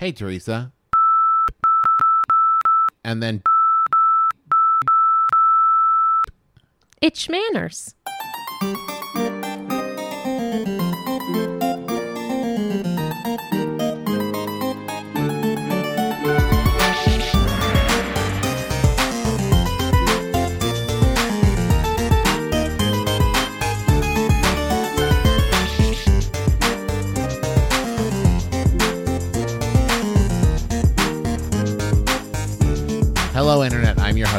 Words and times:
Hey, 0.00 0.12
Teresa. 0.12 0.72
And 3.04 3.22
then 3.22 3.42
It's 7.02 7.28
manners. 7.28 7.94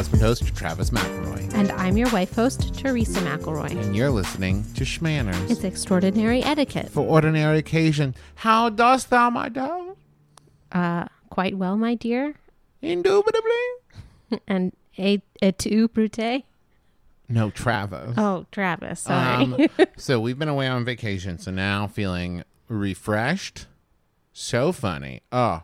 Husband 0.02 0.20
host, 0.22 0.56
Travis 0.56 0.90
McElroy. 0.90 1.54
And 1.54 1.70
I'm 1.70 1.96
your 1.96 2.10
wife 2.10 2.34
host, 2.34 2.74
Teresa 2.74 3.20
McElroy. 3.20 3.70
And 3.70 3.94
you're 3.94 4.10
listening 4.10 4.64
to 4.74 4.82
Shmanners. 4.82 5.48
It's 5.48 5.62
extraordinary 5.62 6.42
etiquette. 6.42 6.88
For 6.90 7.06
ordinary 7.06 7.58
occasion. 7.58 8.16
How 8.34 8.68
dost 8.68 9.10
thou, 9.10 9.30
my 9.30 9.48
dove? 9.48 9.96
Uh, 10.72 11.04
quite 11.30 11.56
well, 11.56 11.76
my 11.76 11.94
dear. 11.94 12.34
Indubitably. 12.82 13.50
And 14.48 14.72
a, 14.98 15.22
a 15.40 15.52
tu 15.52 15.86
brute. 15.86 16.42
No, 17.28 17.50
Travis. 17.50 18.14
Oh, 18.18 18.46
Travis. 18.50 19.02
Sorry. 19.02 19.44
Um, 19.44 19.68
so 19.96 20.18
we've 20.18 20.36
been 20.36 20.48
away 20.48 20.66
on 20.66 20.84
vacation, 20.84 21.38
so 21.38 21.52
now 21.52 21.86
feeling 21.86 22.42
refreshed. 22.66 23.66
So 24.32 24.72
funny. 24.72 25.22
Oh, 25.30 25.62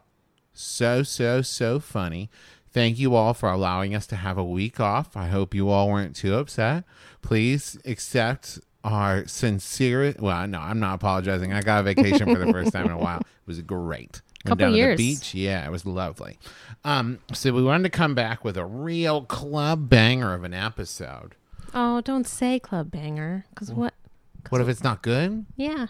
so, 0.53 1.03
so, 1.03 1.43
so 1.43 1.81
funny. 1.81 2.31
Thank 2.73 2.99
you 2.99 3.15
all 3.15 3.35
for 3.35 3.49
allowing 3.51 3.95
us 3.95 4.07
to 4.09 4.17
have 4.17 4.39
a 4.39 4.45
week 4.45 4.79
off. 4.81 5.17
I 5.17 5.29
hope 5.29 5.55
you 5.55 5.69
all 5.71 5.89
weren't 5.89 6.15
too 6.17 6.35
upset. 6.35 6.85
Please 7.23 7.79
accept 7.85 8.59
our 8.85 9.27
sincere. 9.27 10.15
Well, 10.19 10.47
no, 10.47 10.59
I'm 10.61 10.79
not 10.79 10.95
apologizing. 10.97 11.53
I 11.53 11.63
got 11.63 11.81
a 11.81 11.83
vacation 11.83 12.33
for 12.33 12.39
the 12.45 12.53
first 12.53 12.73
time 12.73 12.87
in 12.87 12.93
a 12.93 12.99
while. 12.99 13.19
It 13.21 13.27
was 13.47 13.61
great. 13.63 14.21
Went 14.45 14.61
Couple 14.61 14.67
down 14.67 14.75
years. 14.75 14.97
to 14.99 15.03
the 15.03 15.15
beach. 15.15 15.35
Yeah, 15.35 15.67
it 15.67 15.71
was 15.71 15.85
lovely. 15.85 16.39
Um, 16.85 17.19
so 17.33 17.53
we 17.53 17.63
wanted 17.63 17.85
to 17.85 17.91
come 17.91 18.15
back 18.15 18.45
with 18.45 18.57
a 18.57 18.65
real 18.65 19.23
club 19.23 19.89
banger 19.89 20.33
of 20.35 20.45
an 20.45 20.55
episode. 20.55 21.35
oh, 21.75 22.01
don't 22.03 22.27
say 22.27 22.59
club 22.61 22.91
banger. 22.91 23.47
Because 23.51 23.73
what? 23.73 23.95
What 24.51 24.61
if 24.61 24.69
it's 24.69 24.85
not 24.85 25.03
good? 25.03 25.45
Yeah. 25.57 25.89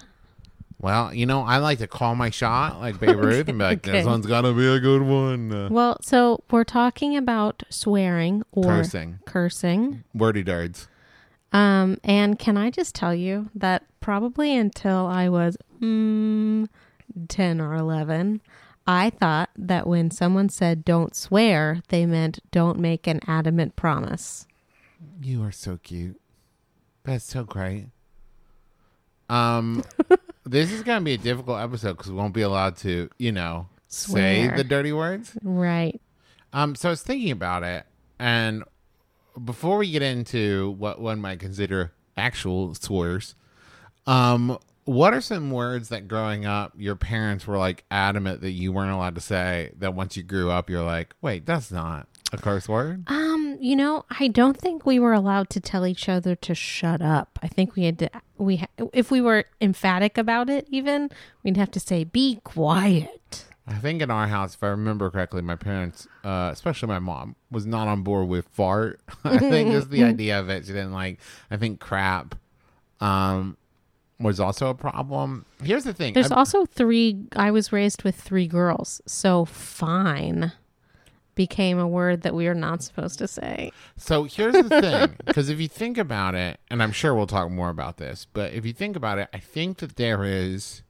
Well, 0.81 1.13
you 1.13 1.27
know, 1.27 1.43
I 1.43 1.59
like 1.59 1.79
to 1.79 1.89
call 1.89 2.15
my 2.15 2.31
shot 2.31 2.79
like 2.81 3.01
Babe 3.01 3.17
Ruth 3.23 3.49
and 3.49 3.59
be 3.59 3.65
like, 3.65 3.79
Okay. 3.79 3.99
this 3.99 4.07
one's 4.07 4.27
got 4.27 4.43
to 4.43 4.53
be 4.53 4.67
a 4.67 4.79
good 4.79 5.03
one. 5.03 5.53
Uh, 5.53 5.69
Well, 5.71 5.99
so 6.03 6.45
we're 6.51 6.63
talking 6.65 7.17
about 7.17 7.65
swearing 7.69 8.45
or 8.53 8.65
Cursing. 8.65 9.19
cursing. 9.25 10.05
wordy 10.15 10.43
dards. 10.45 10.87
Um, 11.53 11.99
and 12.05 12.39
can 12.39 12.57
I 12.57 12.71
just 12.71 12.95
tell 12.95 13.15
you 13.15 13.51
that 13.55 13.85
probably 14.01 14.55
until 14.57 15.07
I 15.07 15.29
was 15.29 15.57
mm, 15.81 16.69
10 17.29 17.61
or 17.61 17.75
11, 17.75 18.41
I 18.87 19.11
thought 19.11 19.51
that 19.57 19.87
when 19.87 20.11
someone 20.11 20.49
said 20.49 20.85
don't 20.85 21.17
swear, 21.17 21.83
they 21.89 22.07
meant 22.07 22.39
don't 22.53 22.79
make 22.79 23.07
an 23.07 23.21
adamant 23.27 23.75
promise. 23.77 24.47
You 25.21 25.43
are 25.43 25.53
so 25.53 25.79
cute. 25.83 26.21
That's 27.05 27.25
so 27.25 27.45
great. 27.45 27.87
Um, 29.29 29.85
this 30.49 30.73
is 30.73 30.83
going 30.83 31.01
to 31.01 31.05
be 31.05 31.15
a 31.15 31.19
difficult 31.19 31.61
episode 31.61 31.97
because 31.97 32.11
we 32.11 32.17
won't 32.17 32.35
be 32.35 32.43
allowed 32.43 32.77
to, 32.79 33.09
you 33.19 33.33
know, 33.33 33.69
say 33.89 34.45
Swear. 34.47 34.57
the 34.57 34.65
dirty 34.65 34.93
words. 34.93 35.37
Right. 35.43 36.01
Um, 36.53 36.75
so 36.75 36.89
I 36.89 36.91
was 36.91 37.03
thinking 37.03 37.31
about 37.31 37.63
it, 37.63 37.85
and 38.19 38.65
before 39.45 39.77
we 39.79 39.91
get 39.91 40.03
into 40.03 40.71
what 40.79 41.01
one 41.01 41.21
might 41.21 41.41
consider 41.41 41.93
actual 42.17 42.75
swears, 42.75 43.35
um, 44.07 44.59
what 44.85 45.13
are 45.13 45.21
some 45.21 45.51
words 45.51 45.91
that 45.91 46.09
growing 46.09 46.47
up 46.47 46.73
your 46.77 46.97
parents 46.97 47.47
were 47.47 47.59
like 47.59 47.85
adamant 47.91 48.41
that 48.41 48.53
you 48.53 48.73
weren't 48.73 48.91
allowed 48.91 49.15
to 49.17 49.21
say 49.21 49.73
that 49.77 49.93
once 49.93 50.17
you 50.17 50.23
grew 50.23 50.51
up 50.51 50.71
you're 50.71 50.83
like, 50.83 51.15
wait, 51.21 51.45
that's 51.45 51.71
not 51.71 52.09
a 52.33 52.39
curse 52.39 52.67
word? 52.67 53.05
Um, 53.09 53.38
you 53.61 53.77
know, 53.77 54.05
I 54.21 54.29
don't 54.29 54.57
think 54.57 54.85
we 54.85 54.99
were 54.99 55.13
allowed 55.13 55.49
to 55.51 55.61
tell 55.61 55.87
each 55.87 56.09
other 56.09 56.35
to 56.37 56.55
shut 56.55 57.01
up. 57.01 57.39
I 57.43 57.49
think 57.49 57.75
we 57.75 57.85
had 57.85 57.99
to 58.01 58.11
we 58.37 58.57
ha- 58.57 58.67
if 58.93 59.11
we 59.11 59.21
were 59.21 59.45
emphatic 59.61 60.19
about 60.19 60.51
it 60.51 60.67
even, 60.71 61.11
we'd 61.43 61.57
have 61.57 61.71
to 61.73 61.81
say 61.81 62.05
be 62.05 62.41
quiet. 62.45 63.45
I 63.67 63.75
think 63.75 64.01
in 64.01 64.11
our 64.11 64.27
house, 64.27 64.55
if 64.55 64.63
I 64.63 64.69
remember 64.69 65.11
correctly, 65.11 65.43
my 65.43 65.57
parents, 65.57 66.09
uh, 66.25 66.49
especially 66.53 66.89
my 66.89 66.99
mom, 67.01 67.37
was 67.51 67.67
not 67.67 67.87
on 67.87 68.03
board 68.03 68.29
with 68.29 68.49
fart. 68.49 69.01
I 69.25 69.39
think 69.39 69.71
just 69.73 69.91
the 69.91 70.05
idea 70.05 70.41
of 70.41 70.49
it, 70.49 70.65
she 70.65 70.73
didn't 70.73 70.93
like. 70.93 71.19
I 71.51 71.59
think 71.59 71.79
crap, 71.79 72.35
um, 73.01 73.59
was 74.19 74.41
also 74.41 74.71
a 74.71 74.75
problem. 74.75 75.45
Here's 75.63 75.85
the 75.85 75.93
thing. 75.93 76.15
There's 76.15 76.31
I'm- 76.31 76.39
also 76.39 76.65
three. 76.65 77.27
I 77.37 77.51
was 77.51 77.71
raised 77.73 78.05
with 78.05 78.17
three 78.17 78.47
girls, 78.47 79.03
so 79.07 79.45
fine 79.45 80.53
became 81.39 81.79
a 81.79 81.87
word 81.87 82.23
that 82.23 82.35
we 82.35 82.49
are 82.49 82.55
not 82.55 82.83
supposed 82.83 83.17
to 83.21 83.29
say. 83.29 83.71
So 83.97 84.25
here's 84.25 84.55
the 84.55 84.81
thing, 84.81 85.15
because 85.25 85.49
if 85.49 85.61
you 85.61 85.69
think 85.69 85.97
about 85.97 86.35
it, 86.35 86.59
and 86.69 86.83
I'm 86.83 86.91
sure 86.91 87.15
we'll 87.15 87.29
talk 87.29 87.49
more 87.49 87.71
about 87.71 87.97
this, 87.97 88.27
but 88.33 88.53
if 88.55 88.67
you 88.67 88.73
think 88.73 88.97
about 88.97 89.19
it, 89.19 89.29
I 89.33 89.39
think 89.39 89.79
that 89.79 89.95
there 89.95 90.25
is 90.25 90.83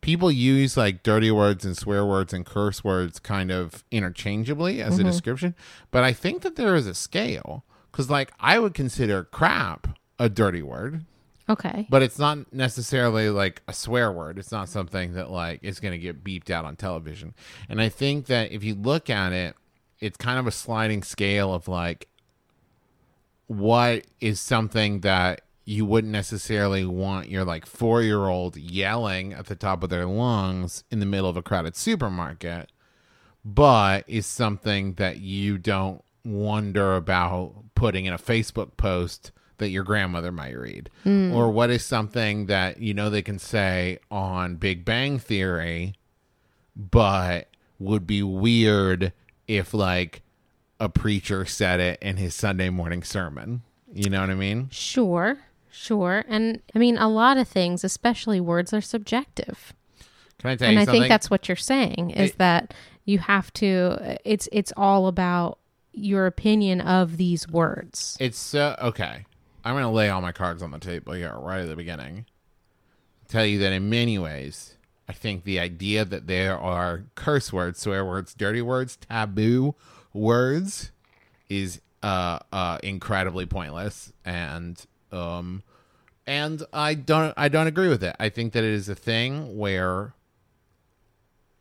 people 0.00 0.30
use 0.30 0.76
like 0.76 1.02
dirty 1.02 1.32
words 1.32 1.64
and 1.64 1.76
swear 1.76 2.06
words 2.06 2.32
and 2.32 2.46
curse 2.46 2.84
words 2.84 3.18
kind 3.18 3.50
of 3.50 3.82
interchangeably 3.90 4.80
as 4.80 4.94
a 4.94 5.02
mm-hmm. 5.02 5.10
description, 5.10 5.56
but 5.90 6.04
I 6.04 6.12
think 6.12 6.42
that 6.42 6.54
there 6.54 6.76
is 6.76 6.86
a 6.86 6.94
scale 6.94 7.64
because 7.90 8.08
like 8.08 8.30
I 8.38 8.60
would 8.60 8.74
consider 8.74 9.24
crap 9.24 9.98
a 10.16 10.28
dirty 10.28 10.62
word. 10.62 11.04
Okay. 11.48 11.86
But 11.90 12.02
it's 12.02 12.18
not 12.18 12.52
necessarily 12.52 13.30
like 13.30 13.62
a 13.66 13.72
swear 13.72 14.12
word. 14.12 14.38
It's 14.38 14.52
not 14.52 14.68
something 14.68 15.14
that 15.14 15.30
like 15.30 15.60
is 15.64 15.80
going 15.80 15.92
to 15.92 15.98
get 15.98 16.22
beeped 16.22 16.50
out 16.50 16.64
on 16.64 16.76
television. 16.76 17.34
And 17.68 17.80
I 17.80 17.88
think 17.88 18.26
that 18.26 18.52
if 18.52 18.62
you 18.62 18.74
look 18.74 19.08
at 19.10 19.32
it, 19.32 19.56
it's 20.00 20.16
kind 20.16 20.38
of 20.38 20.46
a 20.46 20.52
sliding 20.52 21.02
scale 21.02 21.52
of 21.52 21.68
like 21.68 22.08
what 23.46 24.06
is 24.20 24.40
something 24.40 25.00
that 25.00 25.42
you 25.64 25.84
wouldn't 25.84 26.12
necessarily 26.12 26.84
want 26.84 27.28
your 27.28 27.44
like 27.44 27.66
4-year-old 27.66 28.56
yelling 28.56 29.34
at 29.34 29.46
the 29.46 29.54
top 29.54 29.82
of 29.82 29.90
their 29.90 30.06
lungs 30.06 30.84
in 30.90 31.00
the 31.00 31.06
middle 31.06 31.28
of 31.28 31.36
a 31.36 31.42
crowded 31.42 31.76
supermarket, 31.76 32.70
but 33.44 34.04
is 34.06 34.26
something 34.26 34.94
that 34.94 35.18
you 35.18 35.58
don't 35.58 36.02
wonder 36.24 36.96
about 36.96 37.52
putting 37.74 38.06
in 38.06 38.14
a 38.14 38.18
Facebook 38.18 38.76
post 38.76 39.30
that 39.58 39.68
your 39.68 39.84
grandmother 39.84 40.32
might 40.32 40.56
read? 40.56 40.88
Mm. 41.04 41.34
Or 41.34 41.50
what 41.50 41.68
is 41.68 41.84
something 41.84 42.46
that 42.46 42.80
you 42.80 42.94
know 42.94 43.10
they 43.10 43.22
can 43.22 43.38
say 43.38 43.98
on 44.10 44.56
Big 44.56 44.86
Bang 44.86 45.18
Theory, 45.18 45.94
but 46.74 47.48
would 47.78 48.06
be 48.06 48.22
weird 48.22 49.12
if 49.48 49.74
like 49.74 50.22
a 50.78 50.88
preacher 50.88 51.44
said 51.44 51.80
it 51.80 51.98
in 52.00 52.16
his 52.18 52.34
Sunday 52.34 52.70
morning 52.70 53.02
sermon? 53.02 53.62
You 53.92 54.10
know 54.10 54.20
what 54.20 54.30
I 54.30 54.34
mean? 54.34 54.68
Sure. 54.70 55.38
Sure. 55.70 56.24
And 56.28 56.60
I 56.74 56.78
mean, 56.78 56.96
a 56.98 57.08
lot 57.08 57.36
of 57.38 57.48
things, 57.48 57.82
especially 57.84 58.40
words, 58.40 58.72
are 58.72 58.80
subjective. 58.80 59.72
Can 60.38 60.50
I 60.50 60.56
tell 60.56 60.68
and 60.68 60.74
you 60.76 60.80
I 60.80 60.84
something? 60.84 61.02
think 61.02 61.08
that's 61.10 61.30
what 61.30 61.48
you're 61.48 61.56
saying 61.56 62.10
is 62.10 62.30
It- 62.30 62.38
that 62.38 62.74
you 63.04 63.18
have 63.18 63.52
to. 63.54 64.18
It's 64.24 64.48
it's 64.52 64.72
all 64.76 65.06
about 65.08 65.58
your 65.92 66.26
opinion 66.26 66.80
of 66.80 67.16
these 67.16 67.48
words. 67.48 68.16
It's 68.20 68.38
so 68.38 68.76
okay. 68.80 69.24
I'm 69.64 69.74
gonna 69.74 69.90
lay 69.90 70.08
all 70.10 70.20
my 70.20 70.32
cards 70.32 70.62
on 70.62 70.70
the 70.70 70.78
table 70.78 71.12
here 71.14 71.34
right 71.36 71.60
at 71.60 71.68
the 71.68 71.74
beginning. 71.76 72.26
Tell 73.28 73.44
you 73.44 73.58
that 73.58 73.72
in 73.72 73.90
many 73.90 74.18
ways, 74.18 74.76
I 75.08 75.12
think 75.12 75.44
the 75.44 75.58
idea 75.58 76.04
that 76.04 76.26
there 76.26 76.58
are 76.58 77.04
curse 77.14 77.52
words, 77.52 77.80
swear 77.80 78.04
words, 78.04 78.34
dirty 78.34 78.62
words, 78.62 78.96
taboo 78.96 79.74
words 80.12 80.90
is 81.48 81.80
uh 82.02 82.38
uh 82.52 82.78
incredibly 82.82 83.46
pointless 83.46 84.12
and 84.24 84.84
um 85.10 85.62
and 86.26 86.62
I 86.72 86.94
don't 86.94 87.34
I 87.36 87.48
don't 87.48 87.66
agree 87.66 87.88
with 87.88 88.04
it. 88.04 88.14
I 88.20 88.28
think 88.28 88.52
that 88.52 88.64
it 88.64 88.72
is 88.72 88.88
a 88.88 88.94
thing 88.94 89.56
where 89.56 90.14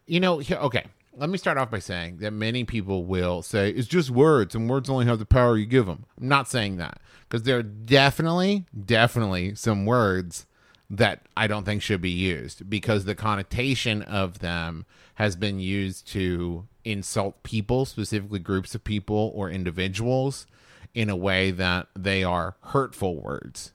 you 0.06 0.20
know, 0.20 0.42
okay, 0.50 0.86
let 1.16 1.30
me 1.30 1.38
start 1.38 1.58
off 1.58 1.70
by 1.70 1.80
saying 1.80 2.18
that 2.18 2.32
many 2.32 2.64
people 2.64 3.06
will 3.06 3.42
say 3.42 3.70
it's 3.70 3.88
just 3.88 4.10
words 4.10 4.56
and 4.56 4.70
words 4.70 4.90
only 4.90 5.06
have 5.06 5.20
the 5.20 5.26
power 5.26 5.58
you 5.58 5.66
give 5.66 5.86
them. 5.86 6.06
I'm 6.20 6.28
not 6.28 6.48
saying 6.48 6.78
that 6.78 7.00
because 7.28 7.44
there 7.44 7.58
are 7.58 7.64
definitely, 7.64 8.66
definitely 8.86 9.56
some 9.56 9.86
words 9.86 10.46
that 10.90 11.22
I 11.36 11.48
don't 11.48 11.66
think 11.66 11.82
should 11.82 12.02
be 12.02 12.10
used 12.10 12.70
because 12.70 13.06
the 13.06 13.16
connotation 13.16 14.02
of 14.02 14.40
them 14.40 14.86
has 15.16 15.36
been 15.36 15.60
used 15.60 16.08
to 16.10 16.68
insult 16.86 17.44
people, 17.44 17.86
specifically 17.86 18.40
groups 18.40 18.74
of 18.74 18.84
people 18.84 19.32
or 19.36 19.50
individuals, 19.50 20.48
in 20.94 21.10
a 21.10 21.16
way 21.16 21.52
that 21.52 21.88
they 21.96 22.24
are 22.24 22.56
hurtful 22.62 23.22
words. 23.22 23.74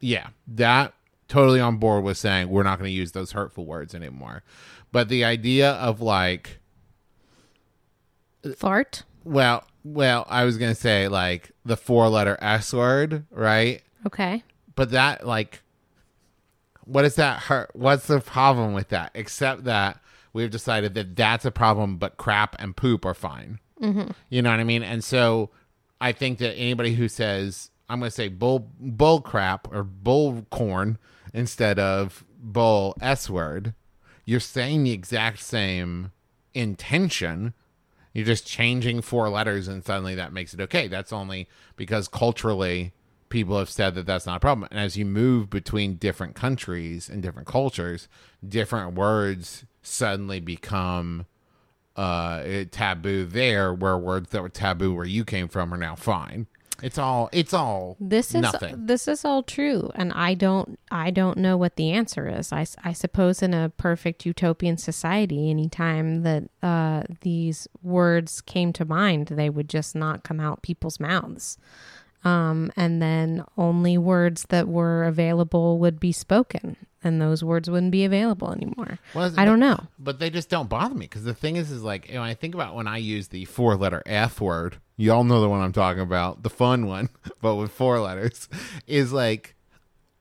Yeah, 0.00 0.28
that 0.46 0.94
totally 1.26 1.60
on 1.60 1.76
board 1.76 2.04
with 2.04 2.16
saying 2.16 2.48
we're 2.48 2.62
not 2.62 2.78
going 2.78 2.88
to 2.88 2.94
use 2.94 3.12
those 3.12 3.32
hurtful 3.32 3.66
words 3.66 3.94
anymore. 3.94 4.42
But 4.92 5.08
the 5.08 5.24
idea 5.24 5.72
of 5.72 6.00
like, 6.00 6.60
Fart. 8.56 9.02
well, 9.24 9.64
well, 9.84 10.26
I 10.28 10.44
was 10.44 10.56
going 10.56 10.74
to 10.74 10.80
say 10.80 11.08
like 11.08 11.50
the 11.64 11.76
four 11.76 12.08
letter 12.08 12.38
S 12.40 12.72
word, 12.72 13.26
right? 13.30 13.82
Okay. 14.06 14.42
But 14.74 14.92
that 14.92 15.26
like, 15.26 15.60
what 16.88 17.02
does 17.02 17.16
that 17.16 17.40
hurt? 17.40 17.70
What's 17.74 18.06
the 18.06 18.20
problem 18.20 18.72
with 18.72 18.88
that? 18.88 19.10
Except 19.14 19.64
that 19.64 20.00
we've 20.32 20.50
decided 20.50 20.94
that 20.94 21.14
that's 21.14 21.44
a 21.44 21.50
problem, 21.50 21.98
but 21.98 22.16
crap 22.16 22.56
and 22.58 22.76
poop 22.76 23.04
are 23.04 23.14
fine. 23.14 23.60
Mm-hmm. 23.80 24.10
You 24.30 24.42
know 24.42 24.50
what 24.50 24.60
I 24.60 24.64
mean? 24.64 24.82
And 24.82 25.04
so 25.04 25.50
I 26.00 26.12
think 26.12 26.38
that 26.38 26.54
anybody 26.54 26.94
who 26.94 27.08
says 27.08 27.70
I'm 27.88 28.00
going 28.00 28.10
to 28.10 28.14
say 28.14 28.28
bull 28.28 28.70
bull 28.80 29.20
crap 29.20 29.72
or 29.72 29.84
bull 29.84 30.46
corn 30.50 30.98
instead 31.32 31.78
of 31.78 32.24
bull 32.40 32.96
s 33.00 33.28
word, 33.28 33.74
you're 34.24 34.40
saying 34.40 34.84
the 34.84 34.92
exact 34.92 35.40
same 35.40 36.12
intention. 36.54 37.54
You're 38.14 38.26
just 38.26 38.46
changing 38.46 39.02
four 39.02 39.28
letters, 39.28 39.68
and 39.68 39.84
suddenly 39.84 40.14
that 40.16 40.32
makes 40.32 40.52
it 40.54 40.60
okay. 40.62 40.88
That's 40.88 41.12
only 41.12 41.48
because 41.76 42.08
culturally 42.08 42.92
people 43.28 43.58
have 43.58 43.70
said 43.70 43.94
that 43.94 44.06
that's 44.06 44.26
not 44.26 44.36
a 44.36 44.40
problem. 44.40 44.68
And 44.70 44.80
as 44.80 44.96
you 44.96 45.04
move 45.04 45.50
between 45.50 45.96
different 45.96 46.34
countries 46.34 47.08
and 47.08 47.22
different 47.22 47.48
cultures, 47.48 48.08
different 48.46 48.94
words 48.94 49.64
suddenly 49.82 50.40
become 50.40 51.26
uh, 51.96 52.64
taboo 52.70 53.24
there, 53.24 53.74
where 53.74 53.98
words 53.98 54.30
that 54.30 54.42
were 54.42 54.48
taboo 54.48 54.94
where 54.94 55.04
you 55.04 55.24
came 55.24 55.48
from 55.48 55.74
are 55.74 55.78
now 55.78 55.96
fine. 55.96 56.46
It's 56.80 56.96
all. 56.96 57.28
It's 57.32 57.52
all. 57.52 57.96
This 57.98 58.36
is 58.36 58.42
nothing. 58.42 58.86
this 58.86 59.08
is 59.08 59.24
all 59.24 59.42
true, 59.42 59.90
and 59.96 60.12
I 60.12 60.34
don't 60.34 60.78
I 60.92 61.10
don't 61.10 61.38
know 61.38 61.56
what 61.56 61.74
the 61.74 61.90
answer 61.90 62.28
is. 62.28 62.52
I, 62.52 62.66
I 62.84 62.92
suppose 62.92 63.42
in 63.42 63.52
a 63.52 63.70
perfect 63.70 64.24
utopian 64.24 64.76
society, 64.76 65.50
anytime 65.50 66.22
that 66.22 66.44
uh, 66.62 67.02
these 67.22 67.66
words 67.82 68.40
came 68.40 68.72
to 68.74 68.84
mind, 68.84 69.26
they 69.28 69.50
would 69.50 69.68
just 69.68 69.96
not 69.96 70.22
come 70.22 70.38
out 70.38 70.62
people's 70.62 71.00
mouths, 71.00 71.58
um, 72.28 72.70
and 72.76 73.00
then 73.00 73.44
only 73.56 73.96
words 73.96 74.44
that 74.50 74.68
were 74.68 75.04
available 75.04 75.78
would 75.78 75.98
be 75.98 76.12
spoken, 76.12 76.76
and 77.02 77.20
those 77.22 77.42
words 77.42 77.70
wouldn't 77.70 77.92
be 77.92 78.04
available 78.04 78.52
anymore. 78.52 78.98
Well, 79.14 79.32
I 79.36 79.44
don't 79.44 79.60
know. 79.60 79.84
but 79.98 80.18
they 80.18 80.28
just 80.28 80.50
don't 80.50 80.68
bother 80.68 80.94
me 80.94 81.06
because 81.06 81.24
the 81.24 81.34
thing 81.34 81.56
is, 81.56 81.70
is 81.70 81.82
like 81.82 82.08
when 82.08 82.18
I 82.18 82.34
think 82.34 82.54
about 82.54 82.74
when 82.74 82.86
I 82.86 82.98
use 82.98 83.28
the 83.28 83.46
four 83.46 83.76
letter 83.76 84.02
F 84.04 84.40
word, 84.40 84.76
you 84.96 85.12
all 85.12 85.24
know 85.24 85.40
the 85.40 85.48
one 85.48 85.60
I'm 85.60 85.72
talking 85.72 86.02
about, 86.02 86.42
the 86.42 86.50
fun 86.50 86.86
one, 86.86 87.08
but 87.40 87.56
with 87.56 87.70
four 87.70 87.98
letters, 88.00 88.48
is 88.86 89.12
like 89.12 89.54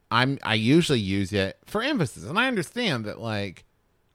I'm 0.10 0.40
I 0.44 0.54
usually 0.54 1.00
use 1.00 1.34
it 1.34 1.58
for 1.66 1.82
emphasis, 1.82 2.24
and 2.24 2.40
I 2.40 2.48
understand 2.48 3.06
that 3.06 3.20
like 3.20 3.66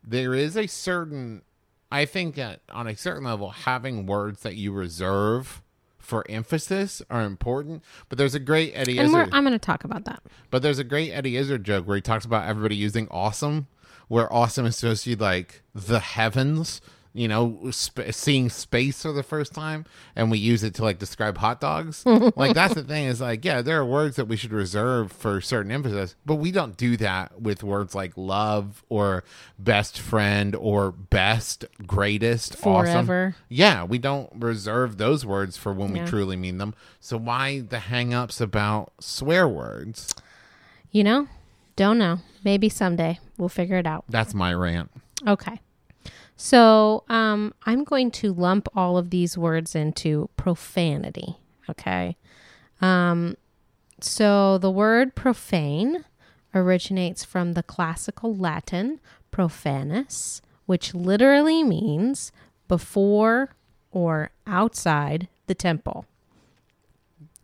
there 0.03 0.35
is 0.35 0.56
a 0.56 0.67
certain 0.67 1.43
I 1.91 2.06
think 2.06 2.37
that 2.37 2.61
on 2.71 2.87
a 2.87 2.97
certain 2.97 3.25
level, 3.25 3.50
having 3.50 4.06
words 4.06 4.41
that 4.43 4.56
you 4.56 4.73
reserve 4.73 5.61
for 6.03 6.25
emphasis 6.29 7.01
are 7.09 7.23
important. 7.23 7.83
But 8.09 8.19
there's 8.19 8.35
a 8.35 8.41
great 8.41 8.73
Eddie 8.75 8.99
And 8.99 9.09
Izzard. 9.09 9.31
I'm 9.33 9.45
going 9.45 9.53
to 9.53 9.59
talk 9.59 9.85
about 9.85 10.05
that. 10.05 10.23
But 10.51 10.63
there's 10.63 10.79
a 10.79 10.85
great 10.85 11.13
Eddie 11.13 11.37
Izzard 11.37 11.65
joke 11.65 11.87
where 11.87 11.97
he 11.97 12.03
talks 12.03 12.25
about 12.25 12.47
everybody 12.47 12.77
using 12.77 13.09
awesome, 13.11 13.69
where 14.09 14.33
awesome 14.33 14.67
is 14.67 14.77
supposed 14.77 15.05
to 15.05 15.11
be 15.11 15.17
like 15.17 15.63
the 15.75 16.01
heavens, 16.01 16.81
you 17.14 17.29
know, 17.29 17.59
sp- 17.70 18.09
seeing 18.11 18.49
space 18.49 19.03
for 19.03 19.12
the 19.12 19.23
first 19.23 19.53
time, 19.55 19.85
and 20.17 20.31
we 20.31 20.38
use 20.38 20.62
it 20.62 20.75
to 20.75 20.82
like 20.82 20.99
describe 20.99 21.37
hot 21.38 21.61
dogs. 21.61 22.05
like 22.37 22.55
that's 22.55 22.75
the 22.75 22.82
thing 22.82 23.06
is 23.06 23.20
like, 23.20 23.44
yeah, 23.44 23.61
there 23.62 23.79
are 23.81 23.85
words 23.85 24.17
that 24.17 24.26
we 24.26 24.37
should 24.37 24.53
reserve 24.53 25.12
for 25.12 25.41
certain 25.41 25.70
emphasis, 25.70 26.14
but 26.25 26.37
we 26.37 26.50
don't 26.50 26.76
do 26.76 26.97
that 26.97 27.41
with 27.41 27.62
words 27.62 27.94
like 27.94 28.12
love 28.17 28.82
or 28.88 29.25
best 29.59 29.99
friend 30.00 30.55
or 30.56 30.91
best, 30.93 31.64
greatest, 31.87 32.56
awesome. 32.67 33.35
Yeah, 33.49 33.85
we 33.85 33.99
don't 33.99 34.31
reserve 34.35 34.97
those 34.99 35.26
words 35.26 35.56
for 35.56 35.73
when 35.73 35.94
Yeah. 35.94 36.05
we 36.05 36.08
truly 36.08 36.37
mean 36.37 36.58
them. 36.58 36.75
So 37.00 37.17
why 37.19 37.61
the 37.61 37.79
hang-ups 37.79 38.41
about 38.41 38.93
swear 39.00 39.47
words? 39.47 40.15
You 40.91 41.05
know, 41.05 41.29
don't 41.76 41.99
know. 41.99 42.19
Maybe 42.44 42.69
someday 42.69 43.19
we'll 43.38 43.49
figure 43.49 43.76
it 43.79 43.87
out. 43.87 44.05
That's 44.08 44.35
my 44.35 44.53
rant. 44.55 44.91
Okay. 45.26 45.61
So 46.44 47.05
um, 47.09 47.55
I'm 47.67 47.85
going 47.85 48.11
to 48.11 48.33
lump 48.35 48.67
all 48.75 48.99
of 48.99 49.11
these 49.11 49.39
words 49.39 49.77
into 49.77 50.29
profanity. 50.37 51.37
Okay. 51.71 52.17
Um, 52.81 53.37
so 54.00 54.59
the 54.59 54.69
word 54.69 55.15
profane 55.15 56.05
originates 56.53 57.25
from 57.25 57.53
the 57.53 57.62
classical 57.62 58.35
Latin 58.35 58.99
profanus, 59.31 60.43
which 60.67 60.94
literally 60.94 61.62
means 61.62 62.33
before 62.67 63.50
or 63.93 64.33
outside 64.44 65.29
the 65.47 65.55
temple. 65.55 66.06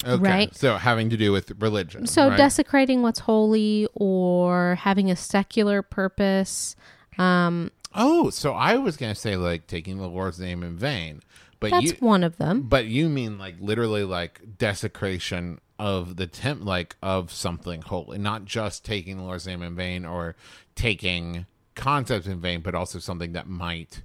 Okay. 0.04 0.20
Right. 0.20 0.56
So 0.56 0.76
having 0.76 1.08
to 1.10 1.16
do 1.16 1.30
with 1.30 1.52
religion. 1.60 2.08
So 2.08 2.30
right? 2.30 2.36
desecrating 2.36 3.02
what's 3.02 3.20
holy 3.20 3.86
or 3.94 4.74
having 4.74 5.08
a 5.08 5.14
secular 5.14 5.82
purpose. 5.82 6.74
Um, 7.16 7.70
Oh, 7.94 8.30
so 8.30 8.52
I 8.52 8.76
was 8.76 8.96
gonna 8.96 9.14
say 9.14 9.36
like 9.36 9.66
taking 9.66 9.98
the 9.98 10.08
Lord's 10.08 10.38
name 10.38 10.62
in 10.62 10.76
vain, 10.76 11.22
but 11.60 11.70
that's 11.70 11.86
you 11.86 11.92
one 12.00 12.22
of 12.24 12.36
them. 12.36 12.62
but 12.62 12.86
you 12.86 13.08
mean 13.08 13.38
like 13.38 13.56
literally 13.60 14.04
like 14.04 14.40
desecration 14.58 15.60
of 15.78 16.16
the 16.16 16.26
temp 16.26 16.64
like 16.64 16.96
of 17.02 17.32
something 17.32 17.82
holy, 17.82 18.18
not 18.18 18.44
just 18.44 18.84
taking 18.84 19.16
the 19.16 19.22
Lord's 19.22 19.46
name 19.46 19.62
in 19.62 19.74
vain 19.76 20.04
or 20.04 20.36
taking 20.74 21.46
concepts 21.74 22.26
in 22.26 22.40
vain, 22.40 22.60
but 22.60 22.74
also 22.74 22.98
something 22.98 23.32
that 23.32 23.46
might 23.48 24.02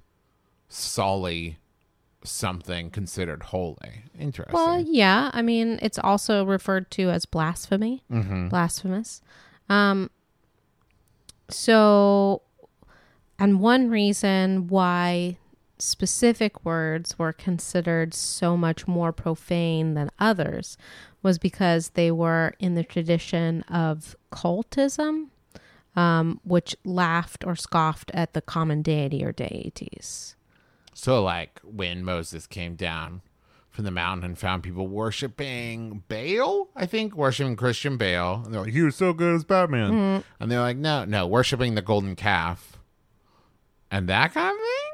sully 0.68 1.58
something 2.22 2.90
considered 2.90 3.42
holy. 3.44 4.04
Interesting. 4.18 4.54
Well, 4.54 4.80
yeah. 4.80 5.30
I 5.34 5.42
mean, 5.42 5.78
it's 5.82 5.98
also 5.98 6.44
referred 6.44 6.90
to 6.92 7.10
as 7.10 7.26
blasphemy, 7.26 8.02
Mm-hmm. 8.10 8.48
blasphemous. 8.48 9.20
Um, 9.68 10.10
so, 11.48 12.42
and 13.38 13.60
one 13.60 13.90
reason 13.90 14.68
why 14.68 15.36
specific 15.78 16.64
words 16.64 17.18
were 17.18 17.32
considered 17.32 18.14
so 18.14 18.56
much 18.56 18.86
more 18.86 19.12
profane 19.12 19.94
than 19.94 20.10
others 20.18 20.76
was 21.22 21.38
because 21.38 21.90
they 21.90 22.10
were 22.10 22.52
in 22.58 22.74
the 22.74 22.84
tradition 22.84 23.62
of 23.62 24.14
cultism, 24.30 25.28
um, 25.96 26.40
which 26.44 26.76
laughed 26.84 27.44
or 27.44 27.56
scoffed 27.56 28.10
at 28.14 28.34
the 28.34 28.40
common 28.42 28.82
deity 28.82 29.24
or 29.24 29.32
deities. 29.32 30.36
So, 30.92 31.22
like 31.22 31.60
when 31.64 32.04
Moses 32.04 32.46
came 32.46 32.76
down 32.76 33.22
from 33.70 33.84
the 33.84 33.90
mountain 33.90 34.24
and 34.24 34.38
found 34.38 34.62
people 34.62 34.86
worshiping 34.86 36.04
Baal, 36.06 36.68
I 36.76 36.86
think 36.86 37.16
worshiping 37.16 37.56
Christian 37.56 37.96
Bale, 37.96 38.42
and 38.44 38.54
they're 38.54 38.60
like, 38.62 38.72
"He 38.72 38.82
was 38.82 38.94
so 38.94 39.12
good 39.12 39.34
as 39.34 39.42
Batman," 39.44 39.90
Mm-hmm. 39.92 40.20
and 40.40 40.50
they're 40.52 40.60
like, 40.60 40.76
"No, 40.76 41.04
no, 41.04 41.26
worshiping 41.26 41.74
the 41.74 41.82
golden 41.82 42.14
calf," 42.14 42.78
and 43.94 44.08
that 44.08 44.34
kind 44.34 44.48
of 44.50 44.56
thing. 44.56 44.90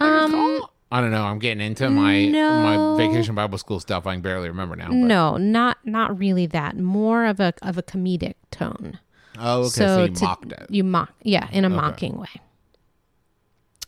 Like, 0.00 0.60
it's 0.60 0.68
I 0.92 1.00
don't 1.00 1.10
know. 1.10 1.24
I'm 1.24 1.38
getting 1.40 1.60
into 1.66 1.90
my 1.90 2.24
Um, 2.26 2.32
No. 2.32 2.62
my 2.62 2.96
vacation 3.04 3.34
Bible 3.34 3.58
school 3.58 3.80
stuff. 3.80 4.06
I 4.06 4.12
can 4.14 4.20
barely 4.22 4.48
remember 4.48 4.76
now. 4.76 4.88
But, 4.88 4.94
No, 4.96 5.36
not 5.36 5.78
not 5.84 6.16
really 6.18 6.46
that. 6.46 6.76
More 6.78 7.24
of 7.24 7.40
a 7.40 7.52
of 7.62 7.78
a 7.78 7.82
comedic 7.82 8.34
tone. 8.52 9.00
Oh, 9.38 9.60
okay. 9.62 9.68
So, 9.70 10.04
you 10.04 10.10
to- 10.14 10.24
mocked 10.24 10.52
it. 10.52 10.66
You 10.70 10.84
mock, 10.84 11.12
yeah, 11.22 11.48
in 11.50 11.64
a 11.64 11.68
mocking 11.68 12.16
way. 12.18 12.28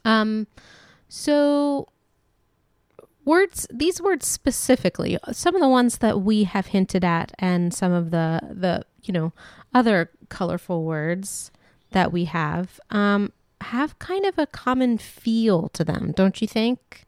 Um, 0.05 0.47
so 1.09 1.89
words, 3.25 3.67
these 3.73 4.01
words 4.01 4.27
specifically, 4.27 5.19
some 5.33 5.55
of 5.55 5.61
the 5.61 5.69
ones 5.69 5.99
that 5.99 6.21
we 6.23 6.45
have 6.45 6.67
hinted 6.67 7.05
at, 7.05 7.33
and 7.39 7.73
some 7.75 7.93
of 7.93 8.11
the 8.11 8.41
the 8.51 8.85
you 9.03 9.13
know 9.13 9.33
other 9.75 10.11
colorful 10.29 10.83
words 10.85 11.51
that 11.93 12.11
we 12.13 12.25
have, 12.25 12.81
um, 12.91 13.33
have 13.63 13.99
kind 13.99 14.25
of 14.27 14.39
a 14.39 14.47
common 14.47 14.99
feel 14.99 15.69
to 15.71 15.85
them, 15.85 16.13
don't 16.15 16.41
you 16.41 16.49
think? 16.49 17.05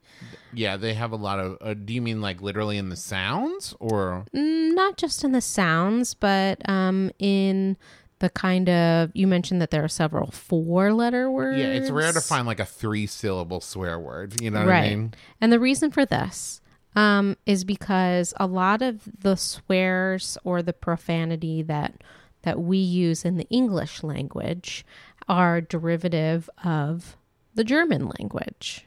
Yeah, 0.52 0.76
they 0.76 0.95
have 0.95 1.12
a 1.12 1.17
lot 1.17 1.38
of. 1.38 1.59
Uh, 1.61 1.75
do 1.75 1.93
you 1.93 2.02
mean 2.02 2.21
like 2.21 2.40
literally 2.40 2.78
in 2.78 2.88
the 2.88 2.97
sounds, 2.97 3.75
or 3.78 4.25
Mm, 4.35 4.75
not 4.75 4.97
just 4.97 5.23
in 5.23 5.33
the 5.33 5.40
sounds, 5.40 6.14
but 6.14 6.67
um, 6.69 7.11
in 7.19 7.76
the 8.21 8.31
kind 8.31 8.69
of 8.69 9.11
you 9.14 9.26
mentioned 9.26 9.61
that 9.62 9.71
there 9.71 9.85
are 9.85 9.88
several 9.88 10.31
four 10.31 10.93
letter 10.93 11.31
words. 11.31 11.59
yeah? 11.59 11.67
It's 11.67 11.90
rare 11.90 12.12
to 12.12 12.21
find 12.21 12.47
like 12.47 12.61
a 12.61 12.64
three 12.64 13.07
syllable 13.07 13.61
swear 13.61 13.99
word. 13.99 14.40
You 14.40 14.50
know 14.50 14.61
what 14.61 14.69
right. 14.69 14.85
I 14.85 14.88
mean? 14.97 15.14
And 15.40 15.52
the 15.52 15.61
reason 15.61 15.90
for 15.90 16.05
this 16.05 16.61
um, 16.97 17.37
is 17.47 17.62
because 17.64 18.33
a 18.38 18.47
lot 18.47 18.83
of 18.83 19.02
the 19.21 19.37
swears 19.37 20.38
or 20.45 20.62
the 20.62 20.73
profanity 20.73 21.62
that 21.62 22.02
that 22.43 22.59
we 22.61 22.78
use 22.78 23.25
in 23.25 23.37
the 23.37 23.47
English 23.50 24.02
language 24.02 24.85
are 25.28 25.61
derivative 25.61 26.49
of 26.64 27.16
the 27.54 27.64
German 27.64 28.11
language 28.18 28.87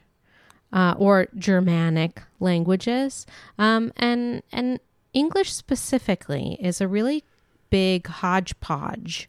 uh, 0.72 0.94
or 0.98 1.28
Germanic 1.36 2.22
languages, 2.40 3.26
um, 3.58 3.92
and 3.96 4.42
and 4.52 4.80
English 5.12 5.52
specifically 5.52 6.56
is 6.60 6.80
a 6.80 6.88
really 6.88 7.24
big 7.70 8.06
hodgepodge 8.06 9.28